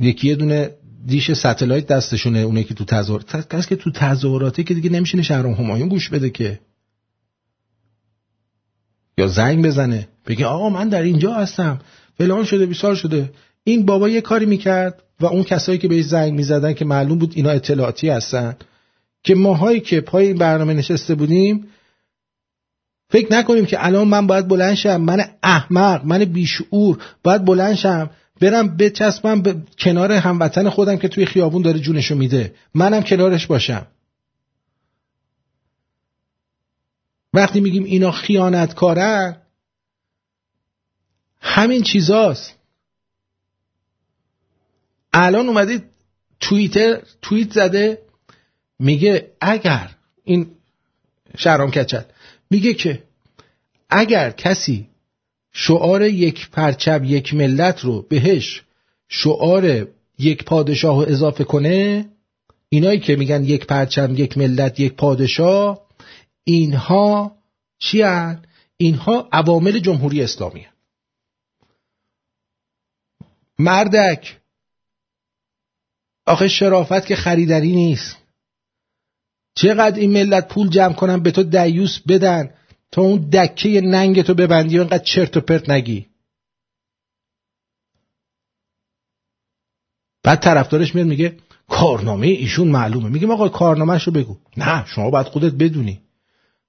[0.00, 0.70] یکی یه دونه
[1.06, 5.52] دیش ستلایت دستشونه اونه که تو تظاهرات کسی که تو تظاهراته که دیگه نمیشینه شهرام
[5.52, 6.60] همایون گوش بده که.
[9.18, 11.80] یا زنگ بزنه بگه آقا من در اینجا هستم
[12.18, 13.32] فلان شده بیسار شده.
[13.64, 17.32] این بابا یه کاری می‌کرد و اون کسایی که بهش زنگ می‌زدن که معلوم بود
[17.36, 18.56] اینا اطلاعاتی هستن
[19.22, 21.68] که ماهایی که پای این برنامه نشسته بودیم
[23.10, 28.10] فکر نکنیم که الان من باید بلند شم من احمق من بیشعور باید بلند شم.
[28.40, 32.54] برم بچسبم به کنار هموطن خودم که توی خیابون داره جونشو میده.
[32.74, 33.86] منم کنارش باشم.
[37.34, 39.36] وقتی میگیم اینا خیانتکارن
[41.40, 42.54] همین چیزاست.
[45.12, 45.90] الان اومده
[46.40, 48.02] توییتر توییت زده
[48.78, 49.90] میگه اگر
[50.24, 50.50] این
[51.36, 52.02] شهرام کچل
[52.50, 53.02] میگه که
[53.90, 54.88] اگر کسی
[55.52, 58.62] شعار یک پرچم یک ملت رو بهش
[59.08, 59.88] شعار
[60.18, 62.08] یک پادشاه رو اضافه کنه
[62.68, 65.88] اینایی که میگن یک پرچم یک ملت یک پادشاه
[66.44, 67.36] اینها
[67.78, 68.42] چی هن؟
[68.76, 70.72] اینها عوامل جمهوری اسلامی هن.
[73.58, 74.40] مردک
[76.26, 78.16] آخه شرافت که خریدنی نیست
[79.54, 82.50] چقدر این ملت پول جمع کنن به تو دیوس بدن
[82.92, 86.06] تا اون دکه ننگ تو ببندی و اینقدر چرت و پرت نگی.
[90.22, 91.36] بعد طرفدارش میاد میگه
[91.68, 93.08] کارنامه ایشون معلومه.
[93.08, 94.36] میگیم آقا کارنامهش رو بگو.
[94.56, 96.00] نه شما باید خودت بدونی.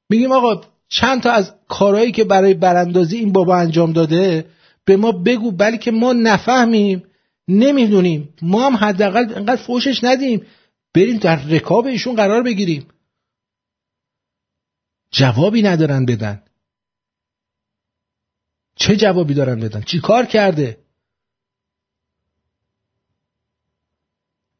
[0.09, 4.45] میگیم آقا چند تا از کارهایی که برای براندازی این بابا انجام داده
[4.85, 7.03] به ما بگو بلکه ما نفهمیم
[7.47, 8.29] نمی‌دونیم.
[8.41, 10.45] ما هم حداقل انقدر فوشش ندیم.
[10.93, 12.87] بریم در رکاب ایشون قرار بگیریم.
[15.11, 16.43] جوابی ندارن بدن.
[18.75, 20.85] چه جوابی دارن بدن؟ چی کار کرده؟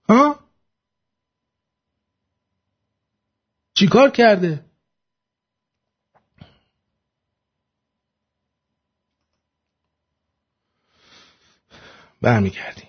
[0.10, 0.40] ها؟
[3.74, 4.66] چی کار کرده؟
[12.22, 12.89] برمیگردیم.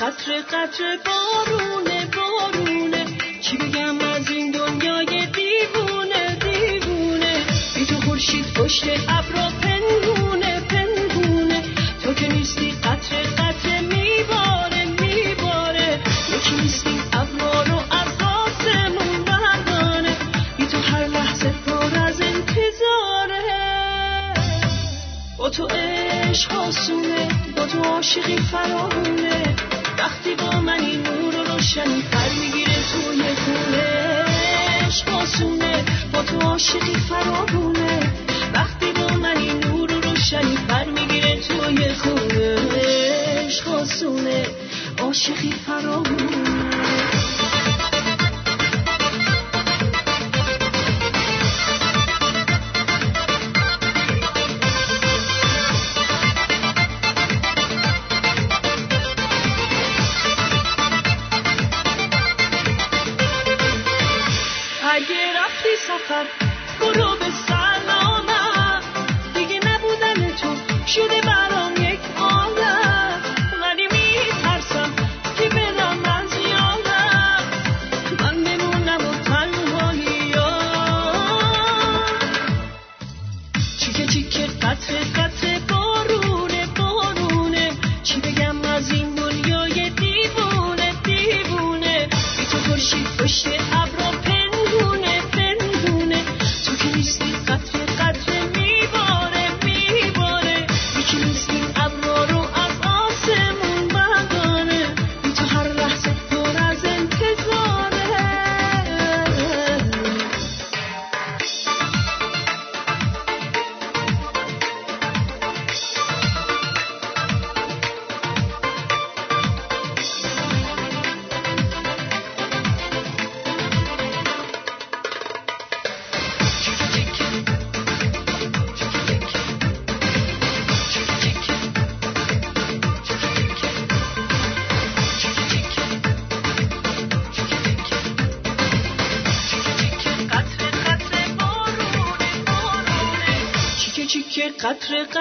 [0.00, 3.04] قطر قطر بارونه بارونه.
[3.40, 7.46] چی بگم از این دنیای دیوونه دیوونه.
[7.74, 11.62] بی تو خورشید پشت ابرا پنهونه پنهونه.
[12.02, 16.00] تو که نیستی قطر قطر میباره میباره.
[16.36, 20.16] یکی نیستی ابرا رو از آسمون بردانه
[20.56, 23.42] بی تو هر لحظه پر از انتظاره.
[25.38, 29.05] با تو عشق آسونه با تو عاشقی فرامونه
[36.56, 38.12] عاشقی فرامونه
[38.54, 42.56] وقتی با منی نور و روشنی پر می‌گیره توی خونه.
[43.46, 44.46] عشق آسونه.
[44.98, 46.05] عاشقی فرامونه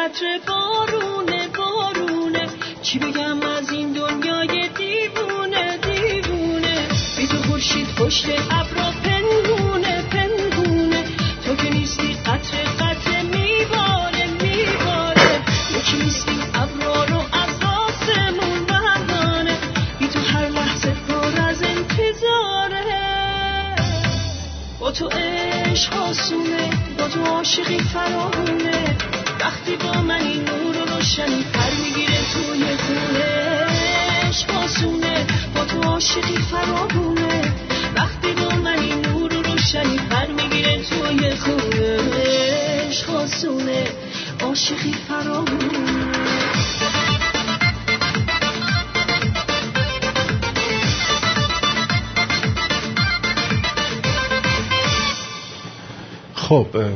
[0.05, 0.54] قطر قطر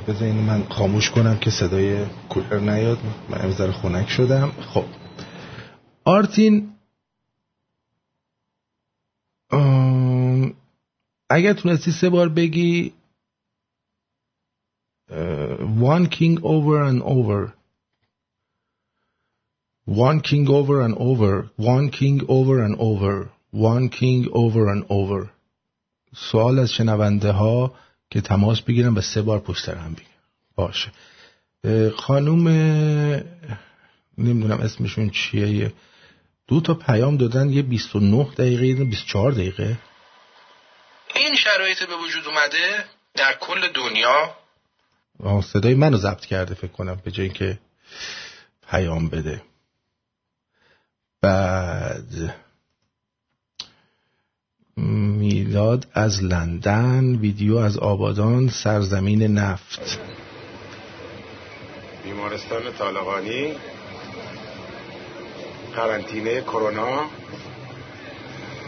[0.10, 2.98] بذارین من خاموش کنم که صدای کولر نیاد.
[3.30, 4.52] من ذره خنک شدم.
[4.52, 4.86] خب.
[6.06, 6.72] آرتین
[11.30, 12.94] اگر تونستی سه بار بگی
[15.91, 17.53] one king over and over.
[19.86, 21.34] One king over and over.
[21.57, 23.15] One king over and over.
[23.52, 25.30] One king over and over.
[26.31, 27.73] سوال از شنونده ها
[28.11, 30.10] که تماس بگیرن و سه بار پشت هم بگیرن.
[30.56, 30.91] باشه.
[31.98, 32.48] خانوم
[34.18, 35.73] نمی‌دونم اسمشون چیه یه
[36.48, 39.77] دو تا پیام دادن یه 29 دقیقه یه 24 دقیقه.
[41.15, 44.36] این شرایط به وجود اومده در کل دنیا؟
[45.23, 47.60] آه، صدای منو ضبط کرده فکر کنم به جای اینکه
[48.69, 49.41] پیام بده.
[51.22, 52.36] بعد
[55.19, 59.99] میلاد از لندن ویدیو از آبادان سرزمین نفت.
[62.03, 63.51] بیمارستان طالقانی
[65.75, 67.01] قرنطینه کرونا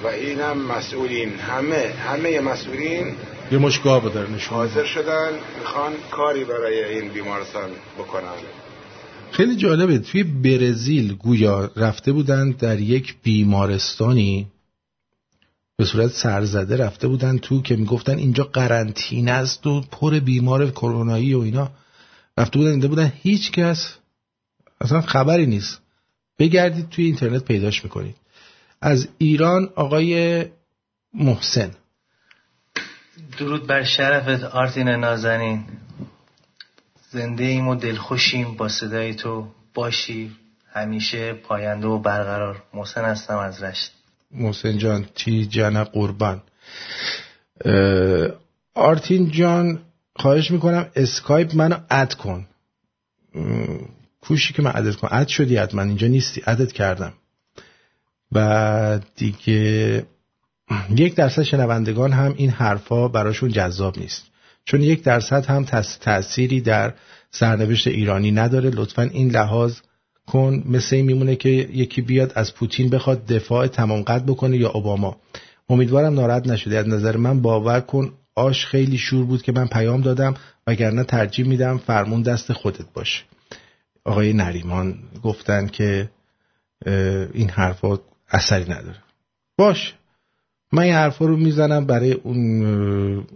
[0.03, 1.29] و اینم مسئولین.
[1.39, 3.15] همه همه مسئولین
[3.51, 8.39] یه مشگاه داره نشون حاضر شدن می‌خوان کاری برای این بیمارستان بکنن.
[9.31, 14.47] خیلی جالبه توی برزیل گویا رفته بودن در یک بیمارستانی
[15.81, 21.33] به صورت سرزده رفته بودن تو که می‌گفتن اینجا قرنطینه است و پر بیمار کرونایی
[21.33, 21.71] و اینا.
[22.37, 23.13] رفته بودن اینجا بودن.
[23.21, 23.95] هیچ کس
[24.81, 25.81] اصلا خبری نیست.
[26.39, 28.15] بگردید توی اینترنت پیداش می‌کنید
[28.81, 30.45] از ایران آقای
[31.13, 31.71] محسن.
[33.37, 35.63] درود بر شرفت آرتین نازنین.
[37.09, 39.47] زنده ایم و دلخوشیم با صدای تو.
[39.73, 40.35] باشی
[40.73, 42.63] همیشه پاینده و برقرار.
[42.73, 44.00] محسن هستم از رشت.
[44.33, 46.41] محسن جان تی جان قربان.
[48.73, 49.79] آرتین جان
[50.15, 52.47] خواهش می‌کنم اسکایپ منو اد کن.
[54.21, 55.09] کوشی که من عدد کنم.
[55.13, 56.41] اد شدی من اینجا نیستی.
[56.41, 57.13] عدد کردم.
[58.31, 60.05] و دیگه
[60.89, 64.23] یک درصد شنوندگان هم این حرفا براشون جذاب نیست.
[64.65, 65.65] چون یک درصد هم
[66.01, 66.93] تأثیری در
[67.31, 68.69] سرنوشت ایرانی نداره.
[68.69, 69.77] لطفا این لحاظ
[70.27, 74.69] کن مثل این میمونه که یکی بیاد از پوتین بخواد دفاع تمام قد بکنه یا
[74.69, 75.17] اوباما.
[75.69, 80.01] امیدوارم ناراحت نشده از نظر من باور کن آش خیلی شور بود که من پیام
[80.01, 80.33] دادم
[80.67, 83.23] وگرنه ترجیح میدم فرمون دست خودت باشه
[84.05, 86.09] آقای نریمان گفتن که
[87.33, 87.99] این حرفا
[88.29, 88.97] اثری نداره.
[89.57, 89.93] باش.
[90.71, 93.27] من این حرفا رو می‌زنم برای اون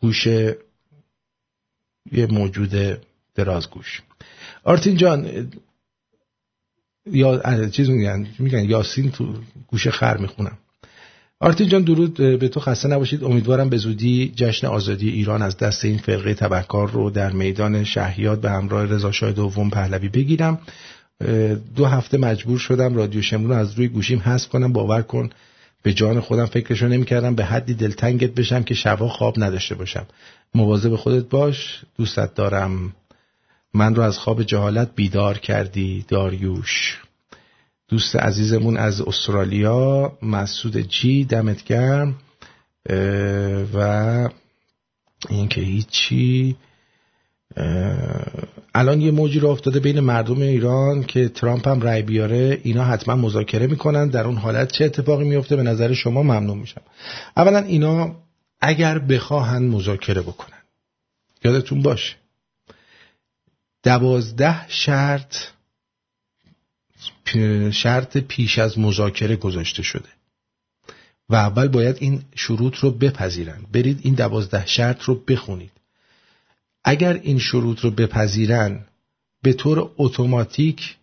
[0.00, 0.26] گوش
[2.12, 3.00] یه موجود
[3.34, 4.02] درازگوش.
[4.64, 5.50] آرتین جان
[7.12, 9.34] یا چیز میگن میگن یاسین تو
[9.66, 10.58] گوش خر می‌خونم.
[11.40, 13.24] آرتین جان درود به تو خسته نباشید.
[13.24, 18.40] امیدوارم به زودی جشن آزادی ایران از دست این فرقه تبهکار رو در میدان شهیاد
[18.40, 20.58] به همراه رضا شاه دوم پهلوی بگیرم.
[21.76, 24.72] دو هفته مجبور شدم رادیو شمرون از روی گوشیم حذف کنم.
[24.72, 25.30] باور کن
[25.82, 27.34] به جان خودم فکرشو نمی‌کردم.
[27.34, 30.06] به حدی دلتنگت بشم که شبا خواب نداشته باشم.
[30.54, 31.80] مواظب خودت باش.
[31.98, 32.92] دوستت دارم.
[33.74, 37.00] من رو از خواب جهالت بیدار کردی داریوش.
[37.88, 42.14] دوست عزیزمون از استرالیا مسعود جی دمت گرم.
[43.74, 44.28] و
[45.28, 46.56] اینکه هیچی.
[48.74, 52.60] الان یه موجی رو افتاده بین مردم ایران که ترامپ هم رای بیاره.
[52.62, 54.08] اینا حتما مذاکره می‌کنن.
[54.08, 56.80] در اون حالت چه اتفاقی میفته به نظر شما ممنون میشم.
[57.36, 58.16] اولا اینا
[58.60, 60.58] اگر بخواهن مذاکره بکنن.
[61.44, 62.16] یادتون باشه.
[63.84, 65.36] دوازده شرط
[67.72, 70.08] شرط پیش از مذاکره گذاشته شده.
[71.28, 73.62] و اول باید این شروط رو بپذیرن.
[73.72, 75.70] برید این دوازده شرط رو بخونید.
[76.84, 78.84] اگر این شروط رو بپذیرن
[79.42, 80.96] به طور اتوماتیک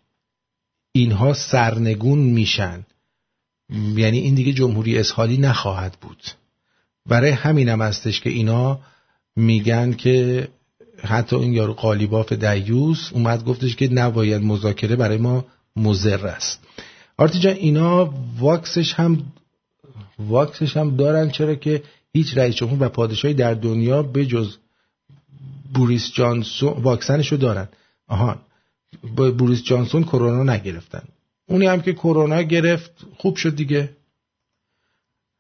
[0.92, 2.86] اینها سرنگون میشن.
[3.96, 6.24] یعنی این دیگه جمهوری اسحالی نخواهد بود.
[7.06, 8.80] برای همینم هستش که اینا
[9.36, 10.48] میگن که
[11.04, 15.46] حتی این یارو قالیباف دیوس اومد گفتش که نباید مذاکره برای ما
[15.76, 16.60] مزر است.
[17.18, 19.24] آرتی اینا واکسش هم
[20.20, 21.84] واکسش هم دارن چرا که
[22.14, 24.56] هیچ رئیس جمهور و پادشاهی در دنیا به جز
[25.74, 27.68] بوریس جانسون واکسنشو دارن.
[28.08, 28.40] آهان
[29.16, 31.04] با بوریس جانسون کرونا نگرفتن.
[31.48, 33.90] اونی هم که کرونا گرفت خوب شد دیگه.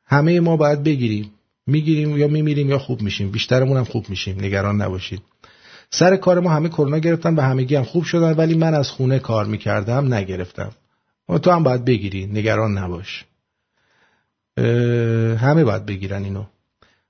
[0.05, 1.31] همه ما باید بگیریم.
[1.67, 3.31] می‌گیریم یا میمیریم یا خوب میشیم.
[3.31, 4.41] بیشترمون هم خوب میشیم.
[4.41, 5.21] نگران نباشید.
[5.91, 9.19] سر کار ما همه کرونا گرفتن به همگی هم خوب شدن ولی من از خونه
[9.19, 10.71] کار می‌کردم نگرفتم.
[11.29, 13.25] و تو هم باید بگیری نگران نباش.
[15.37, 16.43] همه باید بگیرن اینو.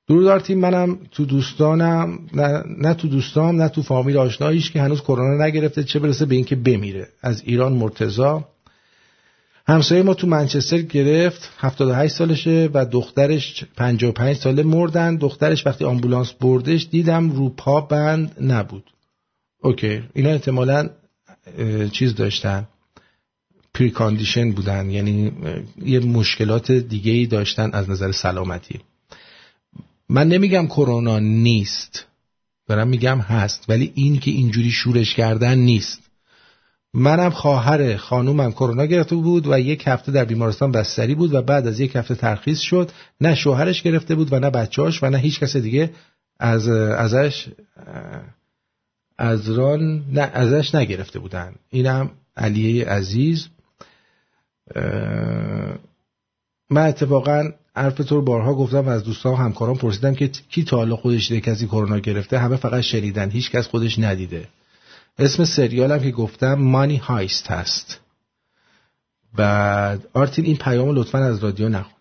[0.07, 5.01] درود آرتین منم تو دوستانم نه, نه تو دوستام نه تو فامیل آشناییش که هنوز
[5.01, 7.07] کرونا نگرفته چه برسه به اینکه بمیره.
[7.21, 8.45] از ایران مرتزا
[9.71, 15.15] همسایه ما تو منچستر گرفت 78 سالشه و دخترش 55 ساله مردن.
[15.15, 18.83] دخترش وقتی آمبولانس بردش دیدم رو پا بند نبود.
[19.61, 20.89] OK اینا احتمالا
[21.91, 22.67] چیز داشتن.
[23.73, 25.31] precondition بودن یعنی
[25.85, 28.79] یه مشکلات دیگه ای داشتن از نظر سلامتی.
[30.09, 32.05] من نمیگم کرونا نیست
[32.67, 36.00] دارم میگم هست ولی این که اینجوری شورش کردن نیست.
[36.93, 41.67] منم خواهر خانومم کرونا گرفته بود و یک هفته در بیمارستان بستری بود و بعد
[41.67, 42.91] از یک هفته ترخیص شد.
[43.21, 45.89] نه شوهرش گرفته بود و نه بچهاش و نه هیچ کس دیگه
[46.39, 47.47] از ازش
[49.17, 51.55] از ران نه ازش نگرفته بودن.
[51.69, 53.47] اینم علیه عزیز.
[56.69, 60.63] من اتفاقا حرف تو رو بارها گفتم و از دوستان و همکاران پرسیدم که کی
[60.63, 64.47] تا حالا خودش دیده کسی کرونا گرفته همه فقط شنیدن هیچ کس خودش ندیده.
[65.17, 67.99] اسم سریالم که گفتم مانی هایست هست.
[69.33, 71.93] بعد آرتین این پیام لطفا از رادیو نخون.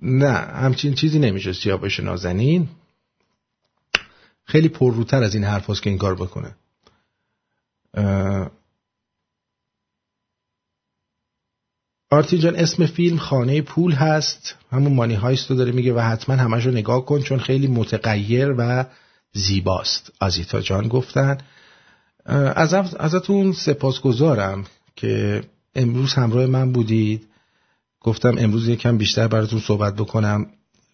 [0.00, 2.68] نه همچین چیزی نمیشه سیاوش نازنین.
[4.44, 6.56] خیلی پرروتر از این حرف که این کار بکنه.
[12.12, 14.56] آرتی جان اسم فیلم خانه پول هست.
[14.72, 18.54] همون مانی هایست رو داره میگه و حتما همش رو نگاه کن چون خیلی متغیر
[18.58, 18.84] و
[19.32, 20.12] زیباست.
[20.20, 21.38] آزیتا جان گفتن.
[22.26, 24.64] از ازتون سپاسگزارم
[24.96, 25.42] که
[25.74, 27.26] امروز همراه من بودید.
[28.00, 30.46] گفتم امروز یکم بیشتر براتون صحبت بکنم.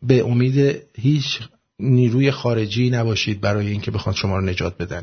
[0.03, 1.40] به امید هیچ
[1.78, 5.03] نیروی خارجی نباشید برای اینکه بخواد شما رو نجات بدن.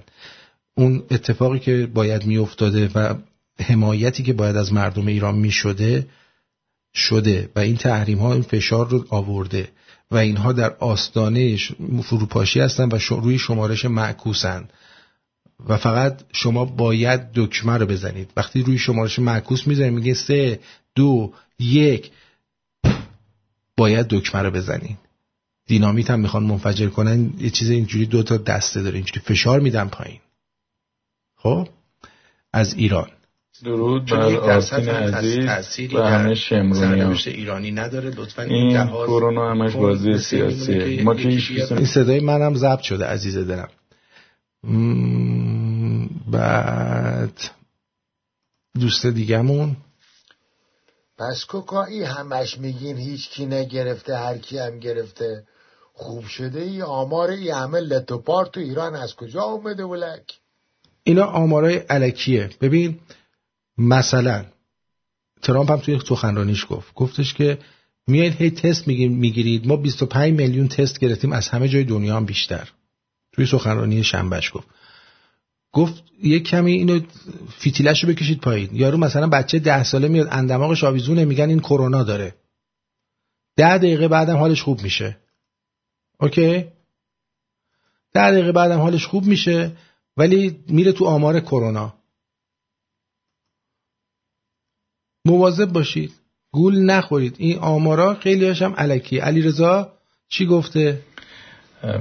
[0.76, 3.16] اون اتفاقی که باید میافتاده و
[3.60, 6.08] حمایتی که باید از مردم ایران می‌شده
[6.94, 9.70] شده و این تحریم ها این فشار رو آورده
[10.12, 11.58] و اینها در آستانه
[12.04, 14.68] فروپاشی هستن و روی شمارش معکوسن.
[15.68, 18.32] و فقط شما باید دکمه رو بزنید.
[18.36, 20.60] وقتی روی شمارش معکوس می‌زنید میگه سه
[20.96, 22.12] دو یک
[23.78, 24.98] باید دکمه رو بزنید.
[25.68, 27.34] دینامیت هم می‌خوان منفجر کنن.
[27.40, 28.96] یه چیز اینجوری دو تا دسته داره.
[28.96, 30.20] اینجوری فشار میدن پایین.
[31.36, 31.68] خب؟
[32.54, 33.10] از ایران.
[33.64, 38.10] درود بر آرتین عزیز و همه شمرونی ایرانی نداره.
[38.10, 43.70] لطفا این کرونا همش بازی سیاسیه ما که این صدای منم ضبط شده عزیز دلم.
[46.32, 47.40] بعد
[48.80, 49.78] دوست دیگمون
[51.18, 55.44] پس کوکایی همش میگین هیچ کی نگرفته هر کی هم گرفته.
[55.94, 60.40] خوب شده ای آمار ای همه لتوپار تو ایران از کجا اومده ولک؟
[61.04, 63.00] اینا آمارای علکیه ببین
[63.78, 64.46] مثلا
[65.42, 66.94] ترامپ هم توی سخنرانیش گفت.
[66.94, 67.58] گفتش که
[68.08, 69.68] میایید هی تست می‌گیرید.
[69.68, 71.34] ما 25 میلیون تست گرفتیم.
[71.34, 72.70] از همه جای دنیا هم بیشتر.
[73.32, 74.68] توی سخنرانی شنبهش گفت.
[75.72, 77.00] گفت یه کمی اینو
[77.58, 78.70] فیتیلش رو بکشید پایین.
[78.74, 82.36] یارو مثلا بچه ده ساله میاد اندماغش آویزونه میگن این کرونا داره.
[83.56, 85.18] ده دقیقه بعدم حالش خوب میشه.
[86.20, 86.66] اوکی؟
[88.14, 89.72] ده دقیقه بعدم حالش خوب میشه
[90.18, 91.94] ولی میره تو آمار کرونا.
[95.26, 96.12] مواظب باشید.
[96.52, 97.36] گول نخورید.
[97.38, 99.20] این آمارا خیلی هاشم علکی.
[99.20, 99.92] علی رضا
[100.30, 101.02] چی گفته؟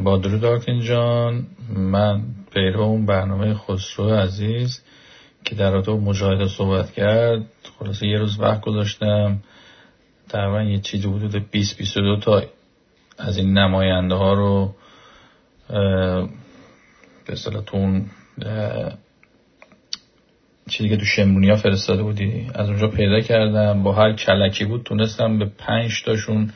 [0.05, 1.46] با درود جان.
[1.76, 2.22] من
[2.52, 4.82] پیرو اون برنامه خسرو عزیز
[5.44, 7.46] که در رابطه مجاهده صحبت کرد.
[7.78, 9.42] خلاصه یه روز وقت گذاشتم.
[10.28, 12.42] تقریبا یه چیزی حدود 20 22 تا
[13.18, 14.74] از این نماینده ها رو
[17.26, 17.64] به اصطلاح
[20.69, 25.39] چیزی که تو شمرونیا فرستاده بودی؟ از اونجا پیدا کردم با هر کلکی بود تونستم
[25.39, 26.53] به پنج تاشون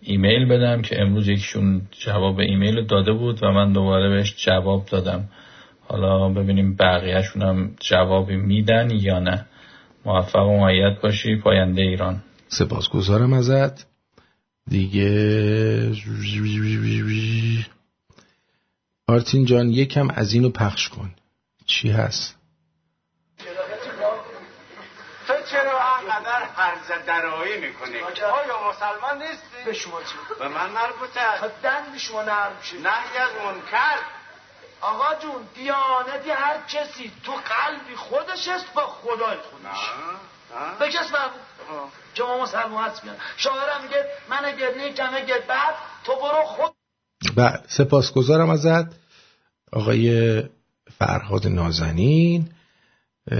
[0.00, 5.28] ایمیل بدم که امروز یکیشون جواب ایمیل داده بود و من دوباره بهش جواب دادم.
[5.80, 9.46] حالا ببینیم بقیهشون هم جوابی میدن یا نه.
[10.04, 12.22] موفق و معید باشی پاینده ایران.
[12.48, 13.86] سپاسگزارم ازت.
[14.70, 15.92] دیگه
[19.08, 21.14] آرتین جان یکم از اینو پخش کن.
[21.66, 22.36] چی هست
[26.04, 27.98] انقدر هرز درایی می‌کنی.
[27.98, 32.76] آیا مسلمان نیستی؟ به شما چی؟ به من مربوطه خب دن به شما نرم شد
[32.76, 33.98] نهی از منکر.
[34.80, 39.90] آقا جون دیانتی هر کسی تو قلبی خودش است با خدای خودش.
[40.78, 41.40] به کس مربوط؟
[42.14, 46.72] که ما مسلمان هست میان شاعرم میگه من اگر نیکم اگر بعد تو برو خود.
[47.36, 48.86] بله سپاسگزارم ازت
[49.72, 50.42] آقای
[50.98, 52.50] فرهاد نازنین.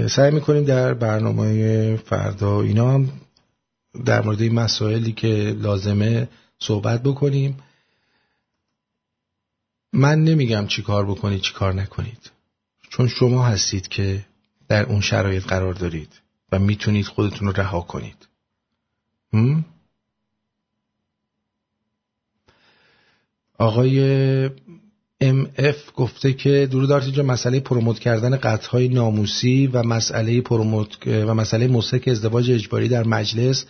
[0.09, 3.09] سعی می‌کنیم در برنامه فردا اینا هم
[4.05, 7.57] در مورد این مسائلی که لازمه صحبت بکنیم.
[9.93, 12.31] من نمیگم چی کار بکنید چی کار نکنید.
[12.89, 14.25] چون شما هستید که
[14.67, 18.27] در اون شرایط قرار دارید و می‌تونید خودتون رو رها کنید.
[23.57, 24.49] آقای
[25.21, 31.67] اف گفته که درود آرتی مسئله پروموت کردن قطعهای ناموسی و مسئله پروموت و مسئله
[31.67, 33.65] مسک ازدواج اجباری در مجلس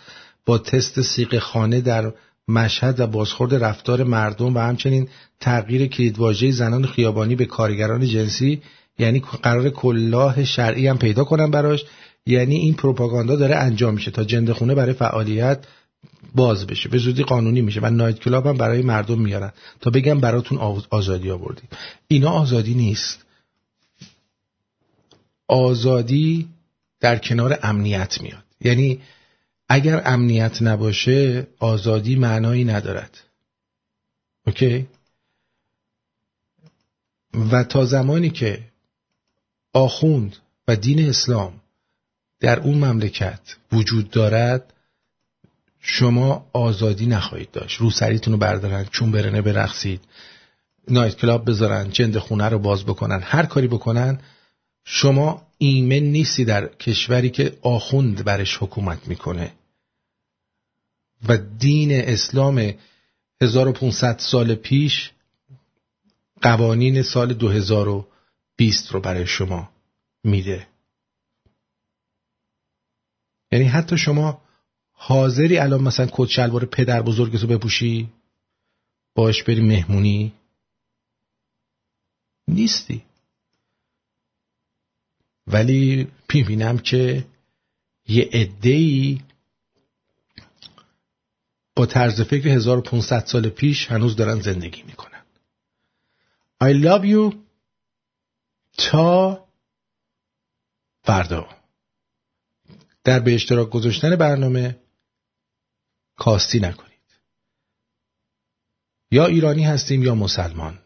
[0.46, 2.14] با تست سیق خانه در
[2.48, 5.08] مشهد و بازخورد رفتار مردم و همچنین
[5.40, 8.62] تغییر کلیدواژه زنان خیابانی به کارگران جنسی
[9.00, 11.86] یعنی قرار کلاه شرعی هم پیدا کنن براش
[12.26, 15.66] یعنی این پروپاگاندا داره انجام میشه تا جنده خونه برای فعالیت
[16.36, 16.90] باز بشه.
[16.90, 19.54] به زودی قانونی میشه و نایت کلاب هم برای مردم میارن.
[19.82, 20.58] تا بگم براتون
[20.90, 21.70] آزادی آوردیم.
[22.08, 23.26] اینا آزادی نیست.
[25.48, 26.50] آزادی
[27.00, 28.44] در کنار امنیت میاد.
[28.62, 29.02] یعنی
[29.70, 33.18] اگر امنیت نباشه آزادی معنایی ندارد.
[34.48, 34.88] اوکی؟
[37.52, 38.64] و تا زمانی که
[39.74, 40.36] آخوند
[40.68, 41.62] و دین اسلام
[42.40, 44.74] در اون مملکت وجود دارد
[45.88, 47.80] شما آزادی نخواهید داشت.
[47.80, 47.90] رو
[48.28, 50.02] رو بردارن چون برنه برقصید.
[50.88, 54.22] نایت کلاب بذارن جند خونه رو باز بکنن هر کاری بکنن.
[54.86, 59.52] شما ایمن نیستی در کشوری که آخوند برش حکومت می‌کنه.
[61.28, 62.74] و دین اسلام
[63.42, 65.12] 1500 سال پیش
[66.42, 69.70] قوانین سال 2020 رو برای شما
[70.24, 70.68] میده.
[73.52, 74.45] یعنی حتی شما
[74.96, 78.10] حاضری الان مثلا کت شلوار پدر بزرگتو بپوشی؟
[79.16, 80.34] باش بری مهمونی؟
[82.48, 83.04] نیستی.
[85.48, 87.26] ولی می‌بینم که
[88.08, 89.22] یه ای
[91.76, 95.22] با طرز فکر 1500 سال پیش هنوز دارن زندگی می‌کنن.
[96.64, 97.36] I love you
[98.78, 99.46] تا
[101.04, 101.50] فردا.
[103.04, 104.85] در به اشتراک گذاشتن برنامه
[106.18, 106.92] کاستی نکنید.
[109.12, 110.80] یا ایرانی هستیم یا مسلمان.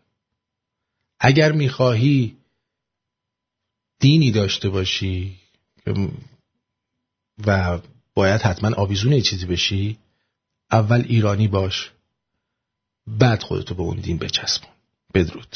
[1.19, 2.38] اگر می‌خواهی
[3.99, 5.39] دینی داشته باشی
[7.47, 7.80] و
[8.14, 9.97] باید حتما آویزون چیزی بشی
[10.72, 11.91] اول ایرانی باش
[13.07, 14.72] بعد خودتو به اون دین بچسبون.
[15.14, 15.56] بدرود.